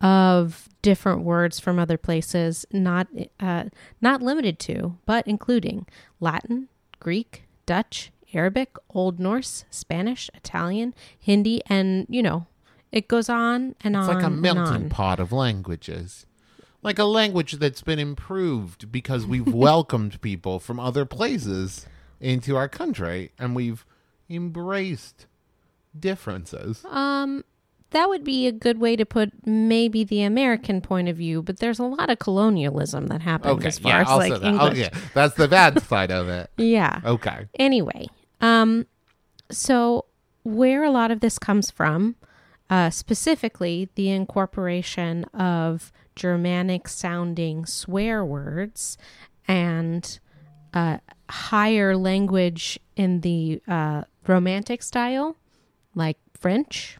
of 0.00 0.68
different 0.82 1.22
words 1.22 1.60
from 1.60 1.78
other 1.78 1.98
places, 1.98 2.66
not 2.72 3.06
uh, 3.38 3.64
not 4.00 4.22
limited 4.22 4.58
to, 4.60 4.96
but 5.06 5.26
including 5.26 5.86
Latin, 6.18 6.68
Greek, 6.98 7.44
Dutch, 7.66 8.10
Arabic, 8.34 8.76
Old 8.90 9.20
Norse, 9.20 9.64
Spanish, 9.70 10.30
Italian, 10.34 10.94
Hindi, 11.18 11.62
and 11.66 12.06
you 12.08 12.22
know, 12.22 12.46
it 12.90 13.08
goes 13.08 13.28
on 13.28 13.76
and 13.82 13.94
It's 13.94 14.08
on 14.08 14.10
It's 14.10 14.14
like 14.14 14.24
a 14.24 14.30
melting 14.30 14.88
pot 14.88 15.20
of 15.20 15.32
languages. 15.32 16.26
Like 16.82 16.98
a 16.98 17.04
language 17.04 17.52
that's 17.52 17.82
been 17.82 17.98
improved 17.98 18.90
because 18.90 19.26
we've 19.26 19.46
welcomed 19.52 20.20
people 20.20 20.58
from 20.58 20.80
other 20.80 21.04
places 21.04 21.86
into 22.20 22.56
our 22.56 22.68
country 22.68 23.32
and 23.38 23.54
we've 23.54 23.84
embraced 24.28 25.26
differences. 25.98 26.84
Um, 26.88 27.44
that 27.90 28.08
would 28.08 28.22
be 28.24 28.46
a 28.46 28.52
good 28.52 28.78
way 28.78 28.94
to 28.96 29.04
put 29.04 29.32
maybe 29.46 30.04
the 30.04 30.22
American 30.22 30.80
point 30.80 31.08
of 31.08 31.16
view, 31.16 31.42
but 31.42 31.58
there's 31.58 31.78
a 31.78 31.84
lot 31.84 32.08
of 32.08 32.18
colonialism 32.18 33.08
that 33.08 33.20
happens 33.20 33.58
Okay, 33.58 33.68
as 33.68 33.78
far 33.78 33.92
yeah, 33.92 34.00
as 34.02 34.08
also 34.08 34.28
like 34.28 34.40
that. 34.40 34.46
English. 34.46 34.86
Okay, 34.86 34.98
that's 35.12 35.34
the 35.34 35.48
bad 35.48 35.82
side 35.82 36.10
of 36.10 36.28
it. 36.28 36.50
Yeah. 36.56 37.00
Okay. 37.04 37.46
Anyway, 37.58 38.06
um, 38.40 38.86
so 39.50 40.04
where 40.44 40.84
a 40.84 40.90
lot 40.90 41.10
of 41.10 41.20
this 41.20 41.38
comes 41.38 41.70
from, 41.70 42.14
uh, 42.68 42.90
specifically 42.90 43.88
the 43.96 44.10
incorporation 44.10 45.24
of 45.34 45.92
Germanic 46.20 46.86
sounding 46.86 47.64
swear 47.64 48.22
words 48.22 48.98
and 49.48 50.20
uh, 50.74 50.98
higher 51.30 51.96
language 51.96 52.78
in 52.94 53.22
the 53.22 53.62
uh, 53.66 54.02
Romantic 54.26 54.82
style, 54.82 55.38
like 55.94 56.18
French, 56.38 56.98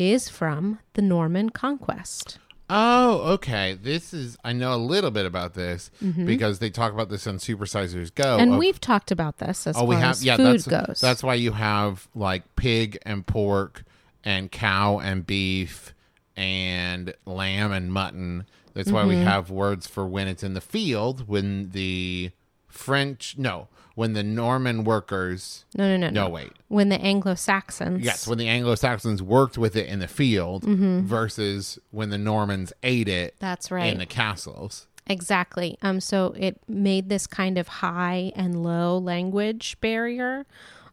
is 0.00 0.28
from 0.28 0.80
the 0.94 1.02
Norman 1.02 1.50
conquest. 1.50 2.38
Oh, 2.68 3.34
okay. 3.34 3.78
This 3.80 4.12
is 4.12 4.36
I 4.42 4.52
know 4.52 4.74
a 4.74 4.82
little 4.82 5.12
bit 5.12 5.26
about 5.26 5.54
this 5.54 5.92
because 6.00 6.58
they 6.58 6.70
talk 6.70 6.92
about 6.92 7.10
this 7.10 7.28
on 7.28 7.36
Supersizers 7.36 8.12
Go. 8.12 8.24
Mm-hmm. 8.24 8.42
and 8.42 8.52
of- 8.54 8.58
we've 8.58 8.80
talked 8.80 9.12
about 9.12 9.38
this 9.38 9.68
as 9.68 9.76
oh, 9.76 9.84
we 9.84 9.94
have 9.94 10.10
as 10.10 10.24
yeah. 10.24 10.36
food 10.36 10.60
That's 10.60 10.66
goes. 10.66 11.00
that's 11.00 11.22
why 11.22 11.34
you 11.34 11.52
have 11.52 12.08
like 12.16 12.56
pig 12.56 12.98
and 13.06 13.24
pork 13.24 13.84
and 14.24 14.50
cow 14.50 14.98
and 14.98 15.24
beef 15.24 15.93
and 16.36 17.14
lamb 17.26 17.72
and 17.72 17.92
mutton. 17.92 18.46
That's 18.74 18.90
why 18.90 19.00
Mm-hmm. 19.02 19.08
we 19.10 19.16
have 19.18 19.50
words 19.50 19.86
for 19.86 20.06
when 20.06 20.26
it's 20.28 20.42
in 20.42 20.54
the 20.54 20.60
field 20.60 21.28
when 21.28 21.70
the 21.70 22.30
French 22.68 23.36
no 23.38 23.68
when 23.94 24.14
the 24.14 24.22
Norman 24.24 24.82
workers 24.82 25.64
no, 25.76 25.86
no, 25.86 25.96
no, 25.96 26.10
no 26.10 26.24
no. 26.24 26.28
wait 26.28 26.50
When 26.66 26.88
the 26.88 27.00
Anglo 27.00 27.36
Saxons, 27.36 28.04
Yes, 28.04 28.26
when 28.26 28.38
the 28.38 28.48
Anglo 28.48 28.74
Saxons 28.74 29.22
worked 29.22 29.56
with 29.56 29.76
it 29.76 29.86
in 29.86 30.00
the 30.00 30.08
field 30.08 30.64
versus 30.64 31.78
when 31.92 32.10
the 32.10 32.18
Normans 32.18 32.72
ate 32.82 33.06
it 33.08 33.36
that's 33.38 33.70
right. 33.70 33.92
in 33.92 33.98
the 33.98 34.06
castles. 34.06 34.88
Exactly. 35.06 35.78
Um, 35.82 36.00
so 36.00 36.34
it 36.36 36.60
made 36.66 37.08
this 37.10 37.26
kind 37.28 37.58
of 37.58 37.68
high 37.68 38.32
and 38.34 38.64
low 38.64 38.96
language 38.98 39.76
barrier, 39.80 40.46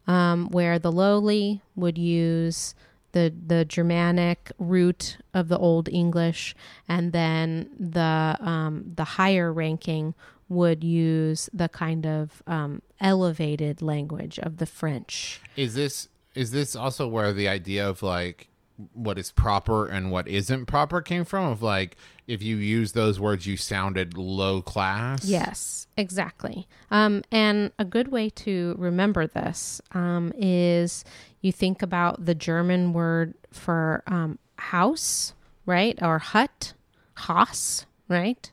um, 0.06 0.50
where 0.50 0.78
the 0.78 0.92
lowly 0.92 1.62
would 1.76 1.98
use 1.98 2.76
the 3.12 3.34
the 3.48 3.66
Germanic 3.66 4.52
root 4.58 5.18
of 5.34 5.48
the 5.48 5.58
Old 5.58 5.90
English, 5.90 6.56
and 6.88 7.12
then 7.12 7.70
the 7.80 8.38
um, 8.40 8.92
the 8.96 9.04
higher 9.04 9.52
ranking 9.52 10.14
would 10.50 10.84
use 10.84 11.50
the 11.54 11.70
kind 11.70 12.06
of 12.06 12.44
um, 12.46 12.82
elevated 13.00 13.82
language 13.82 14.38
of 14.40 14.58
the 14.58 14.66
French. 14.66 15.42
Is 15.56 15.76
this 15.76 16.10
is 16.36 16.52
this 16.52 16.76
also 16.76 17.08
where 17.08 17.34
the 17.34 17.48
idea 17.48 17.88
of 17.88 18.04
like 18.04 18.48
what 18.94 19.18
is 19.18 19.32
proper 19.32 19.88
and 19.88 20.12
what 20.12 20.28
isn't 20.28 20.66
proper 20.66 21.02
came 21.02 21.26
from? 21.26 21.52
Of 21.52 21.62
like 21.62 21.98
if 22.28 22.42
you 22.42 22.58
use 22.58 22.94
those 22.94 23.20
words, 23.20 23.46
you 23.46 23.58
sounded 23.58 24.18
low 24.18 24.62
class. 24.62 25.26
Yes, 25.26 25.88
exactly. 25.98 26.68
Um, 26.90 27.24
and 27.32 27.72
a 27.78 27.86
good 27.86 28.10
way 28.10 28.30
to 28.30 28.76
remember 28.78 29.28
this 29.28 29.82
um, 29.94 30.32
is 30.38 31.04
you 31.42 31.52
think 31.52 31.82
about 31.82 32.26
the 32.26 32.36
German 32.36 32.94
word 32.94 33.34
for 33.52 34.04
um, 34.08 34.40
house, 34.58 35.34
right? 35.66 35.98
Or 36.02 36.20
hut, 36.20 36.74
Haus, 37.16 37.86
right? 38.08 38.52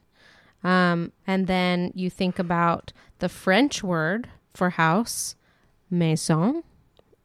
Um, 0.65 1.13
and 1.27 1.47
then 1.47 1.93
you 1.95 2.11
think 2.11 2.39
about 2.39 2.93
the 3.19 3.29
French 3.29 3.83
word 3.83 4.29
for 4.55 4.71
house, 4.71 5.37
maison, 5.91 6.63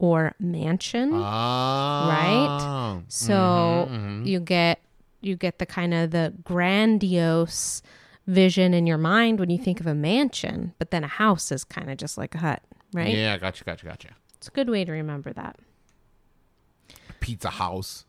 or 0.04 0.36
mansion. 0.38 1.14
Oh, 1.14 1.18
Right? 1.18 2.48
Ah. 2.50 3.00
So 3.08 3.34
mm-hmm, 3.34 3.96
mm-hmm. 3.96 4.26
you 4.26 4.42
get 4.42 4.82
you 5.22 5.38
get 5.38 5.60
the 5.60 5.66
kind 5.66 5.94
of 5.94 6.12
the 6.12 6.34
grandiose 6.44 7.82
vision 8.28 8.74
in 8.74 8.86
your 8.86 8.98
mind 8.98 9.40
when 9.40 9.50
you 9.50 9.58
think 9.58 9.80
of 9.80 9.88
a 9.88 9.96
mansion, 9.96 10.74
but 10.78 10.92
then 10.92 11.06
a 11.06 11.08
house 11.08 11.54
is 11.54 11.64
kind 11.64 11.90
of 11.90 11.96
just 11.96 12.18
like 12.18 12.36
a 12.36 12.40
hut, 12.40 12.62
right? 12.92 13.16
Yeah, 13.16 13.38
gotcha, 13.38 13.64
gotcha, 13.64 13.86
gotcha. 13.86 14.10
It's 14.36 14.50
a 14.50 14.52
good 14.52 14.70
way 14.70 14.84
to 14.84 14.92
remember 14.92 15.32
that. 15.32 15.56
Pizza 17.22 17.52
House. 17.52 18.04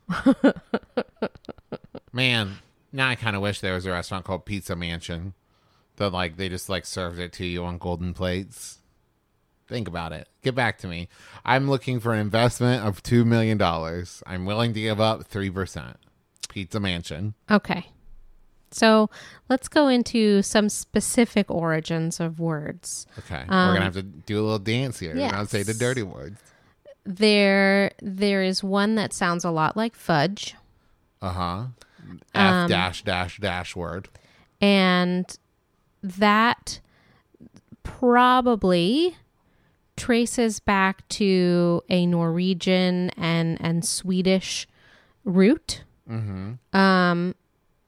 Man, 2.12 2.56
now 2.92 3.08
I 3.08 3.14
kind 3.14 3.36
of 3.36 3.42
wish 3.42 3.60
there 3.60 3.74
was 3.74 3.86
a 3.86 3.92
restaurant 3.92 4.24
called 4.24 4.44
Pizza 4.44 4.74
Mansion 4.74 5.34
that 5.94 6.10
like 6.10 6.38
they 6.38 6.48
just 6.48 6.68
like 6.68 6.86
served 6.86 7.20
it 7.20 7.32
to 7.34 7.46
you 7.46 7.64
on 7.64 7.78
golden 7.78 8.14
plates. 8.14 8.80
Think 9.66 9.88
about 9.88 10.12
it. 10.12 10.28
Get 10.42 10.54
back 10.54 10.78
to 10.78 10.86
me. 10.86 11.08
I'm 11.44 11.68
looking 11.70 11.98
for 12.00 12.12
an 12.12 12.20
investment 12.20 12.84
of 12.86 13.02
two 13.02 13.24
million 13.24 13.56
dollars. 13.58 14.22
I'm 14.26 14.44
willing 14.44 14.74
to 14.74 14.80
give 14.80 15.00
up 15.00 15.24
three 15.24 15.50
percent. 15.50 15.96
Pizza 16.48 16.78
Mansion. 16.78 17.34
Okay. 17.50 17.86
So 18.70 19.08
let's 19.48 19.68
go 19.68 19.86
into 19.88 20.42
some 20.42 20.68
specific 20.68 21.48
origins 21.50 22.18
of 22.20 22.40
words. 22.40 23.06
Okay, 23.20 23.42
we're 23.48 23.72
gonna 23.72 23.80
have 23.82 23.94
to 23.94 24.02
do 24.02 24.40
a 24.40 24.42
little 24.42 24.58
dance 24.58 24.98
here. 24.98 25.14
We're 25.14 25.30
gonna 25.30 25.46
say 25.46 25.62
the 25.62 25.74
dirty 25.74 26.02
words. 26.02 26.40
There 27.04 27.92
there 28.02 28.42
is 28.42 28.64
one 28.64 28.96
that 28.96 29.12
sounds 29.12 29.44
a 29.44 29.50
lot 29.50 29.76
like 29.76 29.94
fudge. 29.94 30.56
Uh 31.22 31.30
huh. 31.32 31.64
F 32.34 32.68
dash 32.68 33.02
dash 33.04 33.38
dash 33.38 33.74
word. 33.76 34.08
and 34.60 35.38
that 36.02 36.80
probably 37.82 39.16
traces 39.96 40.60
back 40.60 41.06
to 41.08 41.82
a 41.88 42.06
Norwegian 42.06 43.10
and 43.10 43.58
and 43.60 43.84
Swedish 43.84 44.66
root, 45.24 45.84
um, 46.72 47.34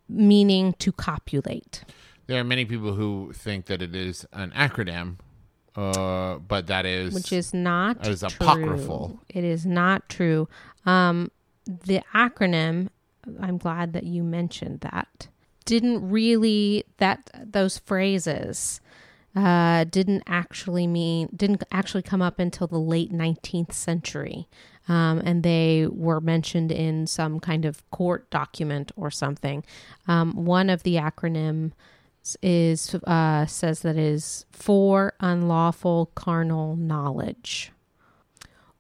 meaning 0.09 0.75
to 0.79 0.93
copulate. 0.93 1.85
There 2.27 2.41
are 2.41 2.45
many 2.45 2.65
people 2.65 2.95
who 2.95 3.33
think 3.35 3.67
that 3.67 3.83
it 3.83 3.95
is 3.95 4.27
an 4.33 4.51
acronym, 4.51 5.17
uh, 5.77 6.39
but 6.39 6.67
that 6.67 6.87
is 6.87 7.15
which 7.15 7.33
is 7.33 7.55
not 7.55 8.07
is 8.07 8.23
apocryphal. 8.23 9.21
It 9.29 9.45
is 9.45 9.67
not 9.67 10.09
true. 10.09 10.49
Um, 10.85 11.31
the 11.67 12.03
acronym. 12.15 12.89
I'm 13.41 13.59
glad 13.59 13.93
that 13.93 14.05
you 14.05 14.23
mentioned 14.23 14.81
that. 14.81 15.29
Didn't 15.65 16.09
really 16.09 16.85
that 16.99 17.29
those 17.35 17.77
phrases 17.79 18.81
uh, 19.37 19.85
didn't 19.85 20.23
actually 20.27 20.87
mean 20.87 21.29
didn't 21.37 21.63
actually 21.71 22.03
come 22.03 22.23
up 22.23 22.39
until 22.39 22.67
the 22.67 22.81
late 22.81 23.13
19th 23.13 23.73
century. 23.73 24.49
Um, 24.89 25.19
and 25.19 25.43
they 25.43 25.87
were 25.91 26.21
mentioned 26.21 26.73
in 26.73 27.07
some 27.07 27.41
kind 27.41 27.65
of 27.65 27.89
court 27.91 28.31
document 28.31 28.93
or 28.97 29.11
something. 29.11 29.65
Um, 30.09 30.45
one 30.47 30.71
of 30.71 30.85
the 30.85 30.95
acronym 30.95 31.73
is 32.43 32.95
uh, 32.95 33.47
says 33.47 33.81
that 33.81 33.97
is 33.97 34.47
for 34.51 35.15
unlawful 35.21 36.13
carnal 36.15 36.77
knowledge 36.77 37.73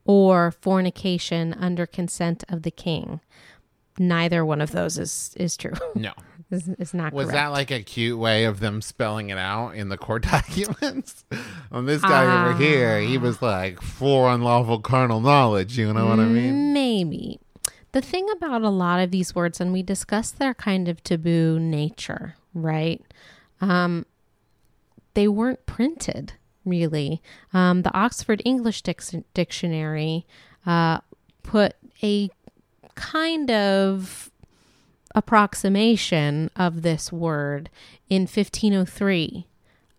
or 0.04 0.52
fornication 0.52 1.52
under 1.54 1.86
consent 1.86 2.44
of 2.48 2.62
the 2.62 2.70
king. 2.70 3.20
Neither 3.98 4.44
one 4.44 4.60
of 4.60 4.72
those 4.72 4.98
is 4.98 5.34
is 5.36 5.56
true. 5.56 5.74
no. 5.94 6.12
Not 6.50 7.12
Was 7.12 7.26
correct. 7.26 7.32
that 7.32 7.46
like 7.48 7.70
a 7.70 7.82
cute 7.82 8.18
way 8.18 8.44
of 8.44 8.60
them 8.60 8.80
spelling 8.80 9.30
it 9.30 9.38
out 9.38 9.70
in 9.70 9.88
the 9.88 9.96
court 9.98 10.22
documents? 10.30 11.24
On 11.72 11.86
this 11.86 12.02
guy 12.02 12.24
over 12.50 12.56
here, 12.56 13.00
he 13.00 13.18
was 13.18 13.42
like 13.42 13.80
for 13.82 14.30
unlawful 14.30 14.80
carnal 14.80 15.20
knowledge. 15.20 15.76
You 15.78 15.92
know 15.92 16.06
what 16.06 16.20
I 16.20 16.24
Mm. 16.24 16.32
mean? 16.32 16.72
Maybe. 16.72 17.40
The 17.92 18.00
thing 18.02 18.28
about 18.36 18.62
a 18.62 18.68
lot 18.68 19.00
of 19.00 19.10
these 19.10 19.34
words, 19.34 19.60
and 19.60 19.72
we 19.72 19.82
discussed 19.82 20.38
their 20.38 20.54
kind 20.54 20.86
of 20.88 21.02
taboo 21.02 21.58
nature, 21.58 22.36
right? 22.54 23.02
Um, 23.60 24.04
they 25.14 25.28
weren't 25.28 25.64
printed 25.66 26.34
really. 26.64 27.22
Um, 27.54 27.82
the 27.82 27.94
Oxford 27.96 28.42
English 28.44 28.82
Dic- 28.82 29.00
Dictionary 29.34 30.26
uh, 30.66 30.98
put 31.44 31.74
a 32.02 32.28
kind 32.96 33.50
of 33.52 34.30
approximation 35.16 36.50
of 36.54 36.82
this 36.82 37.10
word 37.10 37.70
in 38.08 38.22
1503. 38.22 39.46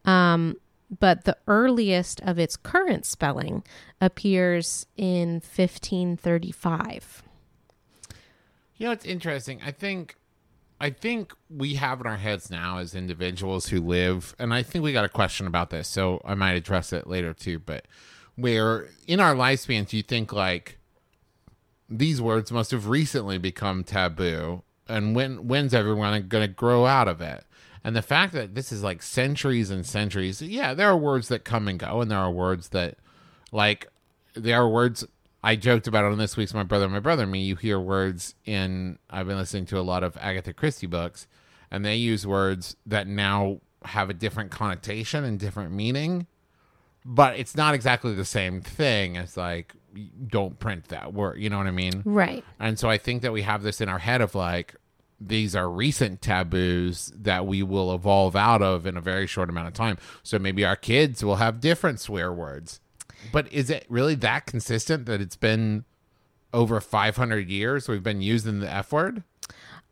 Um, 0.06 0.56
but 1.00 1.26
the 1.26 1.36
earliest 1.48 2.22
of 2.22 2.40
its 2.40 2.56
current 2.56 3.06
spelling 3.06 3.64
appears 4.00 4.86
in 4.96 5.42
1535. 5.42 7.24
You 8.78 8.86
know, 8.86 8.92
it's 8.92 9.06
interesting. 9.06 9.60
I 9.66 9.72
think 9.72 10.16
I 10.80 10.92
think 10.92 11.34
we 11.50 11.74
have 11.76 12.00
in 12.00 12.06
our 12.06 12.18
heads 12.18 12.52
now 12.52 12.78
as 12.78 12.94
individuals 12.94 13.68
who 13.68 13.82
live, 13.82 14.36
and 14.38 14.54
I 14.54 14.62
think 14.62 14.84
we 14.84 14.94
got 14.94 15.06
a 15.06 15.10
question 15.10 15.48
about 15.48 15.72
this, 15.72 15.88
so 15.88 16.22
I 16.24 16.36
might 16.36 16.54
address 16.54 16.94
it 16.94 17.08
later 17.08 17.34
too. 17.34 17.58
But 17.58 17.86
where 18.36 18.88
in 19.08 19.20
our 19.20 19.34
lifespans, 19.34 19.92
you 19.92 20.04
think 20.04 20.32
like 20.32 20.78
these 21.90 22.22
words 22.22 22.52
must 22.52 22.70
have 22.72 22.88
recently 22.88 23.40
become 23.40 23.84
taboo, 23.84 24.62
and 24.90 25.16
when 25.16 25.48
when's 25.48 25.74
everyone 25.74 26.28
going 26.28 26.48
to 26.48 26.54
grow 26.54 26.86
out 26.86 27.08
of 27.08 27.22
it? 27.22 27.44
And 27.84 27.96
the 27.96 28.02
fact 28.02 28.34
that 28.34 28.56
this 28.56 28.72
is 28.72 28.84
like 28.84 29.02
centuries 29.02 29.70
and 29.70 29.86
centuries, 29.86 30.42
yeah, 30.42 30.74
there 30.74 30.90
are 30.90 30.98
words 30.98 31.30
that 31.30 31.46
come 31.46 31.68
and 31.68 31.80
go, 31.80 32.02
and 32.02 32.12
there 32.12 32.18
are 32.18 32.32
words 32.32 32.70
that, 32.70 32.98
like, 33.52 33.88
there 34.34 34.62
are 34.62 34.68
words 34.68 35.06
I 35.44 35.56
joked 35.56 35.88
about 35.88 36.04
on 36.04 36.18
this 36.18 36.36
week's 36.36 36.54
My 36.54 36.64
Brother, 36.64 36.90
My 36.90 37.00
Brother, 37.00 37.26
Me. 37.26 37.40
You 37.40 37.56
hear 37.56 37.80
words 37.80 38.36
in, 38.46 39.00
I've 39.10 39.28
been 39.28 39.38
listening 39.38 39.68
to 39.68 39.80
a 39.80 39.82
lot 39.82 40.04
of 40.04 40.18
Agatha 40.18 40.52
Christie 40.52 40.88
books, 40.88 41.28
and 41.72 41.86
they 41.86 41.96
use 41.96 42.28
words 42.28 42.76
that 42.86 43.08
now 43.08 43.62
have 43.86 44.10
a 44.10 44.14
different 44.14 44.52
connotation 44.52 45.24
and 45.24 45.40
different 45.40 45.72
meaning, 45.72 46.28
but 47.06 47.40
it's 47.40 47.56
not 47.56 47.74
exactly 47.74 48.14
the 48.14 48.26
same 48.26 48.60
thing 48.60 49.16
as 49.16 49.38
like, 49.38 49.76
don't 50.28 50.60
print 50.60 50.90
that 50.90 51.14
word. 51.14 51.40
You 51.40 51.50
know 51.50 51.58
what 51.58 51.68
I 51.68 51.72
mean? 51.72 52.02
Right. 52.06 52.44
And 52.60 52.78
so 52.78 52.90
I 52.90 52.98
think 52.98 53.22
that 53.22 53.32
we 53.34 53.42
have 53.44 53.64
this 53.64 53.82
in 53.82 53.90
our 53.90 54.00
head 54.00 54.22
of 54.22 54.36
like, 54.36 54.76
these 55.20 55.56
are 55.56 55.70
recent 55.70 56.22
taboos 56.22 57.12
that 57.16 57.48
we 57.48 57.64
will 57.64 57.94
evolve 57.94 58.36
out 58.36 58.62
of 58.62 58.86
in 58.86 58.98
a 58.98 59.02
very 59.02 59.26
short 59.26 59.50
amount 59.50 59.68
of 59.68 59.74
time. 59.74 59.98
So 60.22 60.38
maybe 60.38 60.64
our 60.64 60.76
kids 60.76 61.24
will 61.24 61.38
have 61.38 61.60
different 61.60 62.00
swear 62.00 62.32
words. 62.32 62.80
But 63.32 63.52
is 63.52 63.70
it 63.70 63.86
really 63.90 64.16
that 64.16 64.46
consistent 64.46 65.06
that 65.08 65.20
it's 65.22 65.36
been 65.36 65.86
over 66.54 66.80
500 66.80 67.50
years 67.50 67.88
we've 67.88 68.04
been 68.04 68.22
using 68.22 68.60
the 68.60 68.72
F 68.72 68.92
word? 68.92 69.24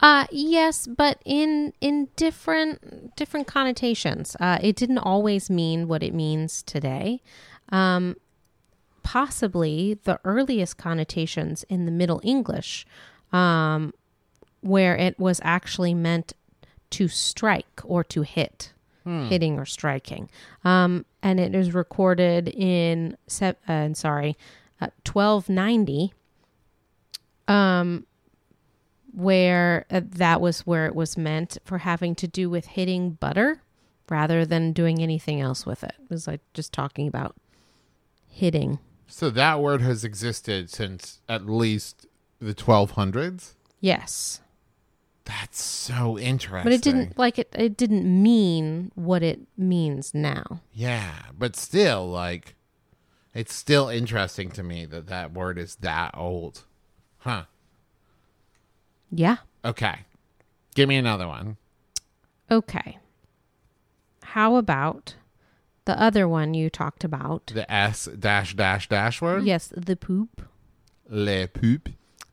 Uh 0.01 0.25
yes, 0.29 0.87
but 0.87 1.21
in 1.25 1.73
in 1.79 2.09
different 2.17 3.15
different 3.15 3.47
connotations. 3.47 4.35
Uh 4.39 4.59
it 4.61 4.75
didn't 4.75 4.97
always 4.97 5.49
mean 5.49 5.87
what 5.87 6.03
it 6.03 6.13
means 6.13 6.61
today. 6.63 7.21
Um 7.69 8.17
possibly 9.05 9.99
the 10.03 10.19
earliest 10.25 10.77
connotations 10.77 11.63
in 11.69 11.85
the 11.85 11.91
Middle 11.91 12.19
English 12.23 12.85
um 13.31 13.93
where 14.61 14.95
it 14.97 15.19
was 15.19 15.39
actually 15.43 15.93
meant 15.93 16.33
to 16.89 17.07
strike 17.07 17.79
or 17.83 18.03
to 18.03 18.23
hit. 18.23 18.73
Hitting 19.29 19.59
or 19.59 19.65
striking, 19.65 20.31
um, 20.63 21.05
and 21.21 21.39
it 21.39 21.53
is 21.53 21.75
recorded 21.75 22.47
in 22.47 23.15
se- 23.27 23.53
uh, 23.67 23.93
sorry, 23.93 24.35
uh, 24.81 24.87
twelve 25.03 25.47
ninety, 25.47 26.11
um, 27.47 28.07
where 29.13 29.85
uh, 29.91 30.01
that 30.03 30.41
was 30.41 30.61
where 30.61 30.87
it 30.87 30.95
was 30.95 31.17
meant 31.17 31.59
for 31.63 31.77
having 31.79 32.15
to 32.15 32.27
do 32.27 32.49
with 32.49 32.65
hitting 32.65 33.11
butter 33.11 33.61
rather 34.09 34.43
than 34.43 34.73
doing 34.73 34.99
anything 35.03 35.39
else 35.39 35.67
with 35.67 35.83
it. 35.83 35.93
It 36.03 36.09
was 36.09 36.25
like 36.27 36.41
just 36.55 36.73
talking 36.73 37.07
about 37.07 37.35
hitting. 38.27 38.79
So 39.15 39.29
that 39.29 39.61
word 39.61 39.79
has 39.79 40.03
existed 40.03 40.69
since 40.69 41.21
at 41.29 41.45
least 41.45 42.05
the 42.41 42.53
1200s. 42.53 43.53
Yes. 43.79 44.41
That's 45.23 45.63
so 45.63 46.19
interesting. 46.19 46.65
But 46.65 46.73
it 46.73 46.81
didn't 46.81 47.17
like 47.17 47.39
it 47.39 47.47
it 47.57 47.77
didn't 47.77 48.03
mean 48.03 48.91
what 48.93 49.23
it 49.23 49.39
means 49.55 50.13
now. 50.13 50.59
Yeah, 50.73 51.13
but 51.37 51.55
still, 51.55 52.09
like, 52.09 52.55
it's 53.33 53.53
still 53.53 53.87
interesting 53.87 54.51
to 54.51 54.63
me 54.63 54.85
that 54.87 55.07
that 55.07 55.31
word 55.31 55.57
is 55.57 55.75
that 55.75 56.11
old. 56.17 56.65
Huh. 57.19 57.45
Yeah. 59.09 59.37
Okay. 59.63 59.99
Give 60.75 60.89
me 60.89 60.97
another 60.97 61.29
one. 61.29 61.55
Okay. 62.51 62.97
How 64.23 64.57
about 64.57 65.15
the 65.85 65.99
other 66.01 66.27
one 66.27 66.53
you 66.53 66.69
talked 66.69 67.03
about? 67.03 67.47
The 67.47 67.71
S 67.71 68.05
dash 68.05 68.55
dash 68.55 68.89
dash 68.89 69.21
word. 69.21 69.43
Yes, 69.45 69.71
the 69.75 69.95
poop. 69.95 70.41
Le 71.09 71.47
poop. 71.47 71.89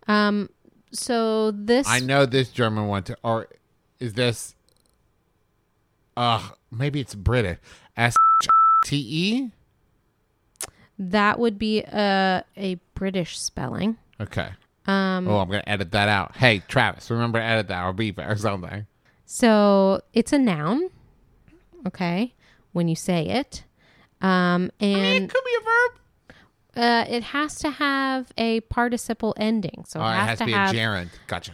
Um 0.09 0.49
so 0.93 1.51
this 1.53 1.87
I 1.89 2.01
know 2.01 2.27
this 2.27 2.51
German 2.51 2.87
one 2.89 3.03
to, 3.05 3.17
or 3.23 3.49
is 3.99 4.15
this? 4.15 4.55
Uh, 6.17 6.51
maybe 6.71 7.01
it's 7.01 7.15
British. 7.15 7.59
S 7.97 8.15
T 8.85 8.97
E. 8.97 9.51
that 10.99 11.39
would 11.39 11.59
be 11.59 11.81
a 11.81 12.45
a 12.57 12.75
British 12.95 13.39
spelling. 13.39 13.97
Okay. 14.21 14.51
Um 14.87 15.29
Oh, 15.29 15.39
I'm 15.39 15.49
gonna 15.49 15.63
edit 15.67 15.93
that 15.93 16.09
out. 16.09 16.37
Hey, 16.37 16.63
Travis, 16.69 17.11
remember 17.11 17.39
to 17.39 17.45
edit 17.45 17.69
that 17.69 17.85
or 17.85 17.93
beep 17.93 18.19
it 18.19 18.23
or 18.23 18.37
something. 18.37 18.87
So 19.25 20.01
it's 20.13 20.33
a 20.33 20.39
noun, 20.39 20.91
okay, 21.87 22.35
when 22.73 22.89
you 22.89 22.97
say 22.97 23.27
it. 23.27 23.65
Um, 24.21 24.71
and 24.81 25.25
it 25.25 25.31
could 25.31 25.45
be 25.45 25.57
a 25.61 25.65
verb. 25.65 26.37
uh, 26.77 27.05
it 27.13 27.23
has 27.25 27.57
to 27.57 27.71
have 27.71 28.33
a 28.39 28.61
participle 28.61 29.35
ending. 29.37 29.85
So 29.87 30.01
it 30.01 30.05
it 30.05 30.07
has, 30.15 30.29
has 30.29 30.39
to 30.39 30.45
to 30.45 30.47
be 30.47 30.53
have. 30.53 30.71
a 30.71 30.75
gerund. 30.75 31.11
Gotcha. 31.27 31.53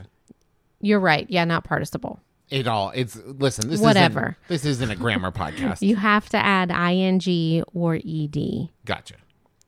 you're 0.80 1.00
right. 1.00 1.26
Yeah, 1.30 1.44
not 1.44 1.64
participle. 1.64 2.20
It 2.50 2.66
all. 2.66 2.90
It's 2.94 3.16
listen. 3.16 3.68
This 3.68 3.80
Whatever. 3.80 4.20
Isn't, 4.20 4.48
this 4.48 4.64
isn't 4.64 4.90
a 4.90 4.96
grammar 4.96 5.30
podcast. 5.32 5.82
You 5.82 5.96
have 5.96 6.28
to 6.30 6.38
add 6.38 6.70
ing 6.70 7.62
or 7.74 7.94
ed 7.96 8.68
Gotcha. 8.86 9.16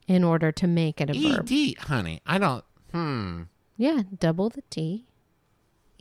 in 0.07 0.23
order 0.23 0.51
to 0.51 0.65
make 0.67 0.99
it 1.01 1.09
a 1.09 1.13
verb. 1.13 1.47
Ed, 1.51 1.75
honey. 1.79 2.21
I 2.25 2.37
don't. 2.39 2.63
Hmm. 2.91 3.43
Yeah, 3.77 4.01
double 4.19 4.49
the 4.49 4.63
t. 4.69 5.05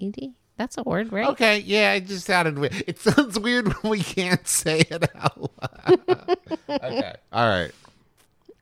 Ed. 0.01 0.17
That's 0.61 0.77
a 0.77 0.83
word, 0.83 1.11
right? 1.11 1.27
Okay. 1.29 1.61
Yeah, 1.61 1.95
it 1.95 2.07
just 2.07 2.27
sounded 2.27 2.59
weird. 2.59 2.85
It 2.87 2.99
sounds 2.99 3.39
weird 3.39 3.69
when 3.83 3.93
we 3.93 4.03
can't 4.03 4.47
say 4.47 4.81
it 4.81 5.09
out 5.17 5.41
loud. 5.41 6.01
okay. 6.69 7.15
All 7.33 7.49
right. 7.49 7.71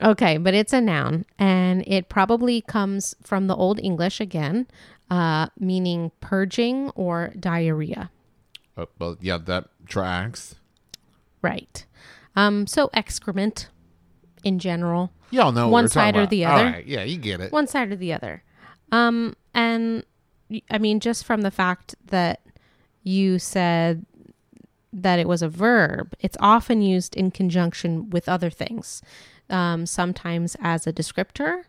Okay, 0.00 0.37
but 0.37 0.54
it's 0.54 0.72
a 0.72 0.80
noun, 0.80 1.24
and 1.40 1.82
it 1.88 2.08
probably 2.08 2.61
comes 2.61 3.16
from 3.20 3.48
the 3.48 3.56
Old 3.56 3.80
English 3.80 4.20
again, 4.20 4.68
uh, 5.11 5.48
meaning 5.58 6.12
purging 6.20 6.90
or 6.90 7.32
diarrhea. 7.37 8.12
Oh, 8.76 8.87
well, 9.00 9.16
yeah, 9.20 9.38
that 9.38 9.64
tracks. 9.88 10.54
Right. 11.42 11.84
Um, 12.37 12.68
so 12.68 12.90
excrement 12.94 13.70
in 14.44 14.61
general, 14.61 15.11
Y'all 15.32 15.50
know 15.50 15.64
what 15.66 15.72
One 15.72 15.88
side 15.88 16.16
or 16.16 16.26
the 16.26 16.44
other. 16.44 16.64
right. 16.64 16.87
Yeah, 16.87 17.02
you 17.02 17.16
get 17.16 17.40
it. 17.40 17.50
one 17.50 17.66
side 17.66 17.90
or 17.90 17.96
the 17.96 18.12
other. 18.12 18.44
Um, 18.92 19.34
and 19.52 20.04
I 20.70 20.78
mean, 20.78 21.00
just 21.00 21.24
from 21.24 21.42
the 21.42 21.50
fact 21.50 21.94
that 22.06 22.40
you 23.02 23.38
said 23.38 24.04
that 24.92 25.18
it 25.18 25.28
was 25.28 25.42
a 25.42 25.48
verb, 25.48 26.14
it's 26.20 26.37
often 26.40 26.80
used 26.82 27.16
in 27.16 27.30
conjunction 27.30 28.11
with 28.11 28.28
other 28.28 28.50
things. 28.50 29.02
Um, 29.50 29.87
sometimes 29.87 30.56
as 30.61 30.87
a 30.87 30.92
descriptor, 30.92 31.64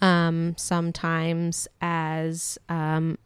um, 0.00 0.54
sometimes 0.56 1.68
as 1.80 2.58
um, 2.68 3.18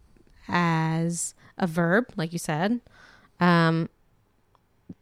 as 0.48 1.34
a 1.58 1.66
verb, 1.66 2.12
like 2.16 2.32
you 2.32 2.38
said. 2.38 2.80
Um, 3.40 3.88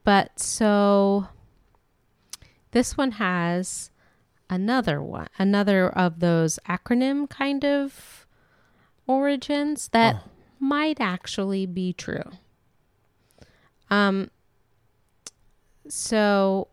but 0.04 0.38
so 0.40 1.28
this 2.72 2.96
one 2.96 3.12
has 3.12 3.90
another 4.50 5.02
one, 5.02 5.28
another 5.38 5.88
of 5.88 6.20
those 6.20 6.58
acronym 6.68 7.28
kind 7.28 7.64
of 7.64 8.23
origins 9.06 9.88
that 9.88 10.16
might 10.60 11.00
actually 11.00 11.66
be 11.66 11.92
true. 11.92 12.24
Um, 13.90 14.30
so 15.88 16.68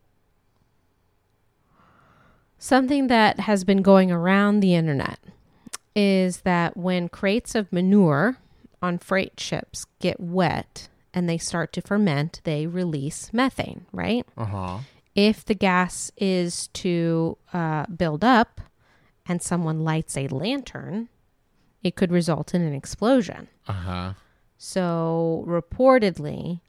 something 2.58 3.08
that 3.08 3.42
has 3.42 3.64
been 3.64 3.82
going 3.82 4.12
around 4.12 4.60
the 4.60 4.76
internet 4.76 5.20
is 5.96 6.42
that 6.42 6.78
when 6.78 7.10
crates 7.10 7.54
of 7.56 7.72
manure 7.74 8.38
on 8.82 8.98
freight 8.98 9.40
ships 9.40 9.86
get 10.00 10.20
wet 10.20 10.88
and 11.14 11.28
they 11.28 11.38
start 11.38 11.74
to 11.74 11.82
ferment, 11.82 12.40
they 12.46 12.66
release 12.66 13.32
methane, 13.34 13.86
right? 13.92 14.26
Uh 14.38 14.46
huh. 14.46 14.78
if 15.14 15.44
the 15.44 15.54
gas 15.54 16.10
is 16.16 16.68
to 16.70 17.38
uh, 17.52 17.86
build 17.88 18.24
up 18.24 18.62
and 19.28 19.42
someone 19.42 19.84
lights 19.84 20.16
a 20.16 20.28
lantern, 20.30 21.10
it 21.84 21.96
could 21.96 22.12
result 22.12 22.54
in 22.54 22.62
an 22.62 22.74
explosion. 22.74 23.48
Uh 23.68 23.74
huh. 23.74 24.14
So, 24.58 25.44
reportedly, 25.48 26.62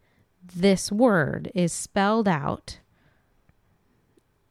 this 0.55 0.90
word 0.90 1.51
is 1.55 1.72
spelled 1.72 2.27
out 2.27 2.79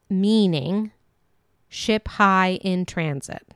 meaning 0.08 0.92
ship 1.68 2.06
high 2.06 2.58
in 2.62 2.84
transit. 2.86 3.46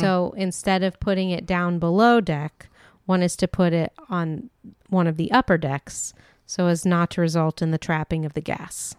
So, 0.00 0.34
instead 0.36 0.82
of 0.82 0.98
putting 0.98 1.30
it 1.30 1.46
down 1.46 1.78
below 1.78 2.20
deck, 2.20 2.68
one 3.06 3.22
is 3.22 3.36
to 3.36 3.46
put 3.46 3.72
it 3.72 3.92
on 4.08 4.50
one 4.88 5.06
of 5.06 5.16
the 5.16 5.30
upper 5.30 5.58
decks 5.58 6.12
so 6.46 6.66
as 6.66 6.84
not 6.84 7.10
to 7.10 7.20
result 7.20 7.62
in 7.62 7.70
the 7.70 7.78
trapping 7.78 8.24
of 8.24 8.32
the 8.32 8.40
gas. 8.40 8.96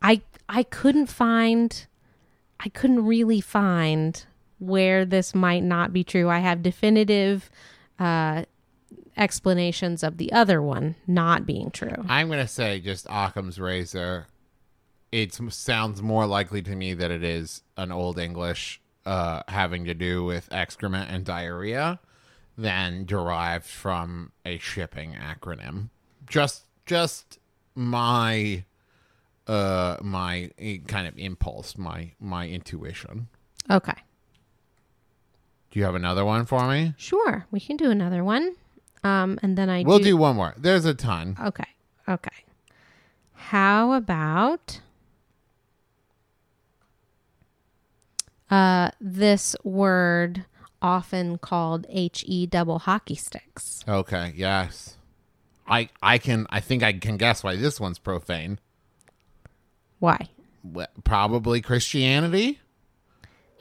I 0.00 0.20
I 0.48 0.62
couldn't 0.62 1.06
find 1.06 1.86
I 2.60 2.68
couldn't 2.68 3.04
really 3.04 3.40
find 3.40 4.24
where 4.62 5.04
this 5.04 5.34
might 5.34 5.62
not 5.62 5.92
be 5.92 6.04
true. 6.04 6.28
I 6.30 6.38
have 6.38 6.62
definitive 6.62 7.50
uh, 7.98 8.44
explanations 9.16 10.02
of 10.02 10.16
the 10.16 10.32
other 10.32 10.62
one 10.62 10.94
not 11.06 11.44
being 11.44 11.70
true. 11.70 12.04
I'm 12.08 12.28
gonna 12.28 12.48
say 12.48 12.80
just 12.80 13.06
Occam's 13.10 13.58
razor. 13.58 14.28
It 15.10 15.34
sounds 15.34 16.00
more 16.00 16.26
likely 16.26 16.62
to 16.62 16.74
me 16.74 16.94
that 16.94 17.10
it 17.10 17.22
is 17.22 17.62
an 17.76 17.92
old 17.92 18.18
English 18.18 18.80
uh, 19.04 19.42
having 19.48 19.84
to 19.84 19.94
do 19.94 20.24
with 20.24 20.48
excrement 20.50 21.10
and 21.10 21.24
diarrhea 21.24 22.00
than 22.56 23.04
derived 23.04 23.66
from 23.66 24.32
a 24.46 24.58
shipping 24.58 25.14
acronym. 25.14 25.90
Just, 26.26 26.64
just 26.86 27.38
my, 27.74 28.64
uh, 29.46 29.96
my 30.00 30.50
eh, 30.58 30.78
kind 30.86 31.06
of 31.06 31.18
impulse, 31.18 31.76
my 31.76 32.12
my 32.20 32.48
intuition. 32.48 33.28
Okay. 33.70 33.94
Do 35.72 35.78
you 35.78 35.84
have 35.86 35.94
another 35.94 36.24
one 36.24 36.44
for 36.46 36.68
me? 36.68 36.94
Sure. 36.98 37.46
We 37.50 37.58
can 37.58 37.76
do 37.76 37.90
another 37.90 38.22
one. 38.22 38.54
Um, 39.02 39.38
and 39.42 39.56
then 39.58 39.68
I 39.68 39.82
We'll 39.82 39.98
do 39.98 40.16
one 40.16 40.36
more. 40.36 40.54
There's 40.56 40.84
a 40.84 40.94
ton. 40.94 41.36
Okay. 41.42 41.64
Okay. 42.08 42.30
How 43.34 43.92
about 43.92 44.80
uh, 48.50 48.90
this 49.00 49.56
word 49.64 50.44
often 50.80 51.38
called 51.38 51.86
HE 51.88 52.46
double 52.46 52.80
hockey 52.80 53.14
sticks? 53.14 53.82
Okay, 53.88 54.32
yes. 54.36 54.96
I 55.66 55.88
I 56.02 56.18
can 56.18 56.46
I 56.50 56.60
think 56.60 56.82
I 56.82 56.92
can 56.92 57.16
guess 57.16 57.42
why 57.42 57.56
this 57.56 57.80
one's 57.80 57.98
profane. 57.98 58.58
Why? 60.00 60.28
Wh- 60.76 60.84
Probably 61.04 61.60
Christianity 61.60 62.60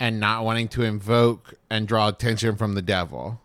and 0.02 0.20
not 0.20 0.44
wanting 0.44 0.68
to 0.68 0.82
invoke 0.82 1.54
and 1.70 1.88
draw 1.88 2.08
attention 2.08 2.56
from 2.56 2.74
the 2.74 2.82
devil. 2.82 3.40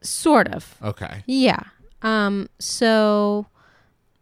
Sort 0.00 0.48
of. 0.48 0.74
Okay. 0.82 1.22
Yeah. 1.26 1.60
Um 2.00 2.48
so 2.58 3.46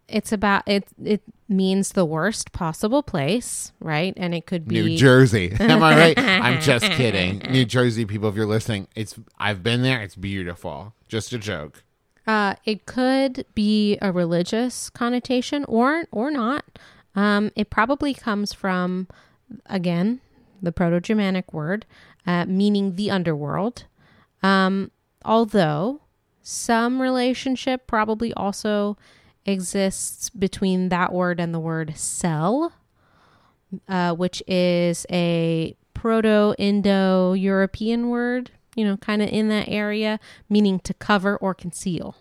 it's 0.09 0.33
about 0.33 0.65
it 0.67 0.89
it 1.03 1.23
means 1.49 1.93
the 1.93 2.05
worst 2.05 2.51
possible 2.51 3.05
place, 3.05 3.71
right? 3.79 4.15
And 4.17 4.35
it 4.35 4.47
could 4.47 4.67
be 4.67 4.83
New 4.83 4.97
Jersey. 4.99 5.55
Am 5.61 5.81
I 5.81 5.97
right? 5.97 6.19
I'm 6.19 6.61
just 6.61 6.87
kidding. 6.91 7.39
New 7.51 7.65
Jersey 7.65 8.05
people 8.05 8.29
if 8.29 8.35
you're 8.35 8.45
listening, 8.45 8.89
it's 8.97 9.15
I've 9.39 9.63
been 9.63 9.83
there. 9.83 10.03
It's 10.03 10.17
beautiful. 10.17 10.93
Just 11.07 11.33
a 11.33 11.39
joke. 11.39 11.85
Uh, 12.27 12.55
it 12.65 12.87
could 12.87 13.47
be 13.55 13.97
a 14.03 14.11
religious 14.11 14.91
connotation 14.91 15.65
or 15.69 16.05
or 16.11 16.33
not. 16.33 16.65
Um, 17.15 17.53
it 17.55 17.71
probably 17.71 18.13
comes 18.13 18.53
from 18.53 19.07
again 19.67 20.21
the 20.63 20.73
Proto-Germanic 20.73 21.53
word 21.53 21.85
uh, 22.27 22.45
meaning 22.47 22.97
the 22.97 23.11
underworld. 23.11 23.85
Um, 24.43 24.91
although 25.25 26.01
some 26.43 27.01
relationship 27.01 27.87
probably 27.87 28.35
also 28.35 28.99
exists 29.45 30.31
between 30.31 30.89
that 30.89 31.13
word 31.13 31.39
and 31.41 31.53
the 31.55 31.61
word 31.61 31.97
cell, 31.97 32.73
uh, 33.89 34.15
which 34.15 34.43
is 34.47 35.05
a 35.11 35.77
Proto-Indo-European 35.95 38.09
word. 38.09 38.51
You 38.75 38.87
know, 38.87 38.97
kind 38.97 39.21
of 39.21 39.29
in 39.29 39.49
that 39.49 39.69
area, 39.69 40.19
meaning 40.49 40.81
to 40.81 40.95
cover 40.95 41.37
or 41.37 41.53
conceal. 41.53 42.17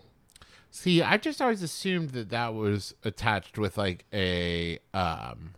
See, 0.70 1.00
I 1.00 1.16
just 1.16 1.40
always 1.40 1.62
assumed 1.62 2.10
that 2.10 2.28
that 2.28 2.52
was 2.52 2.94
attached 3.04 3.56
with 3.56 3.78
like 3.78 4.04
a 4.12 4.78
um 4.92 5.54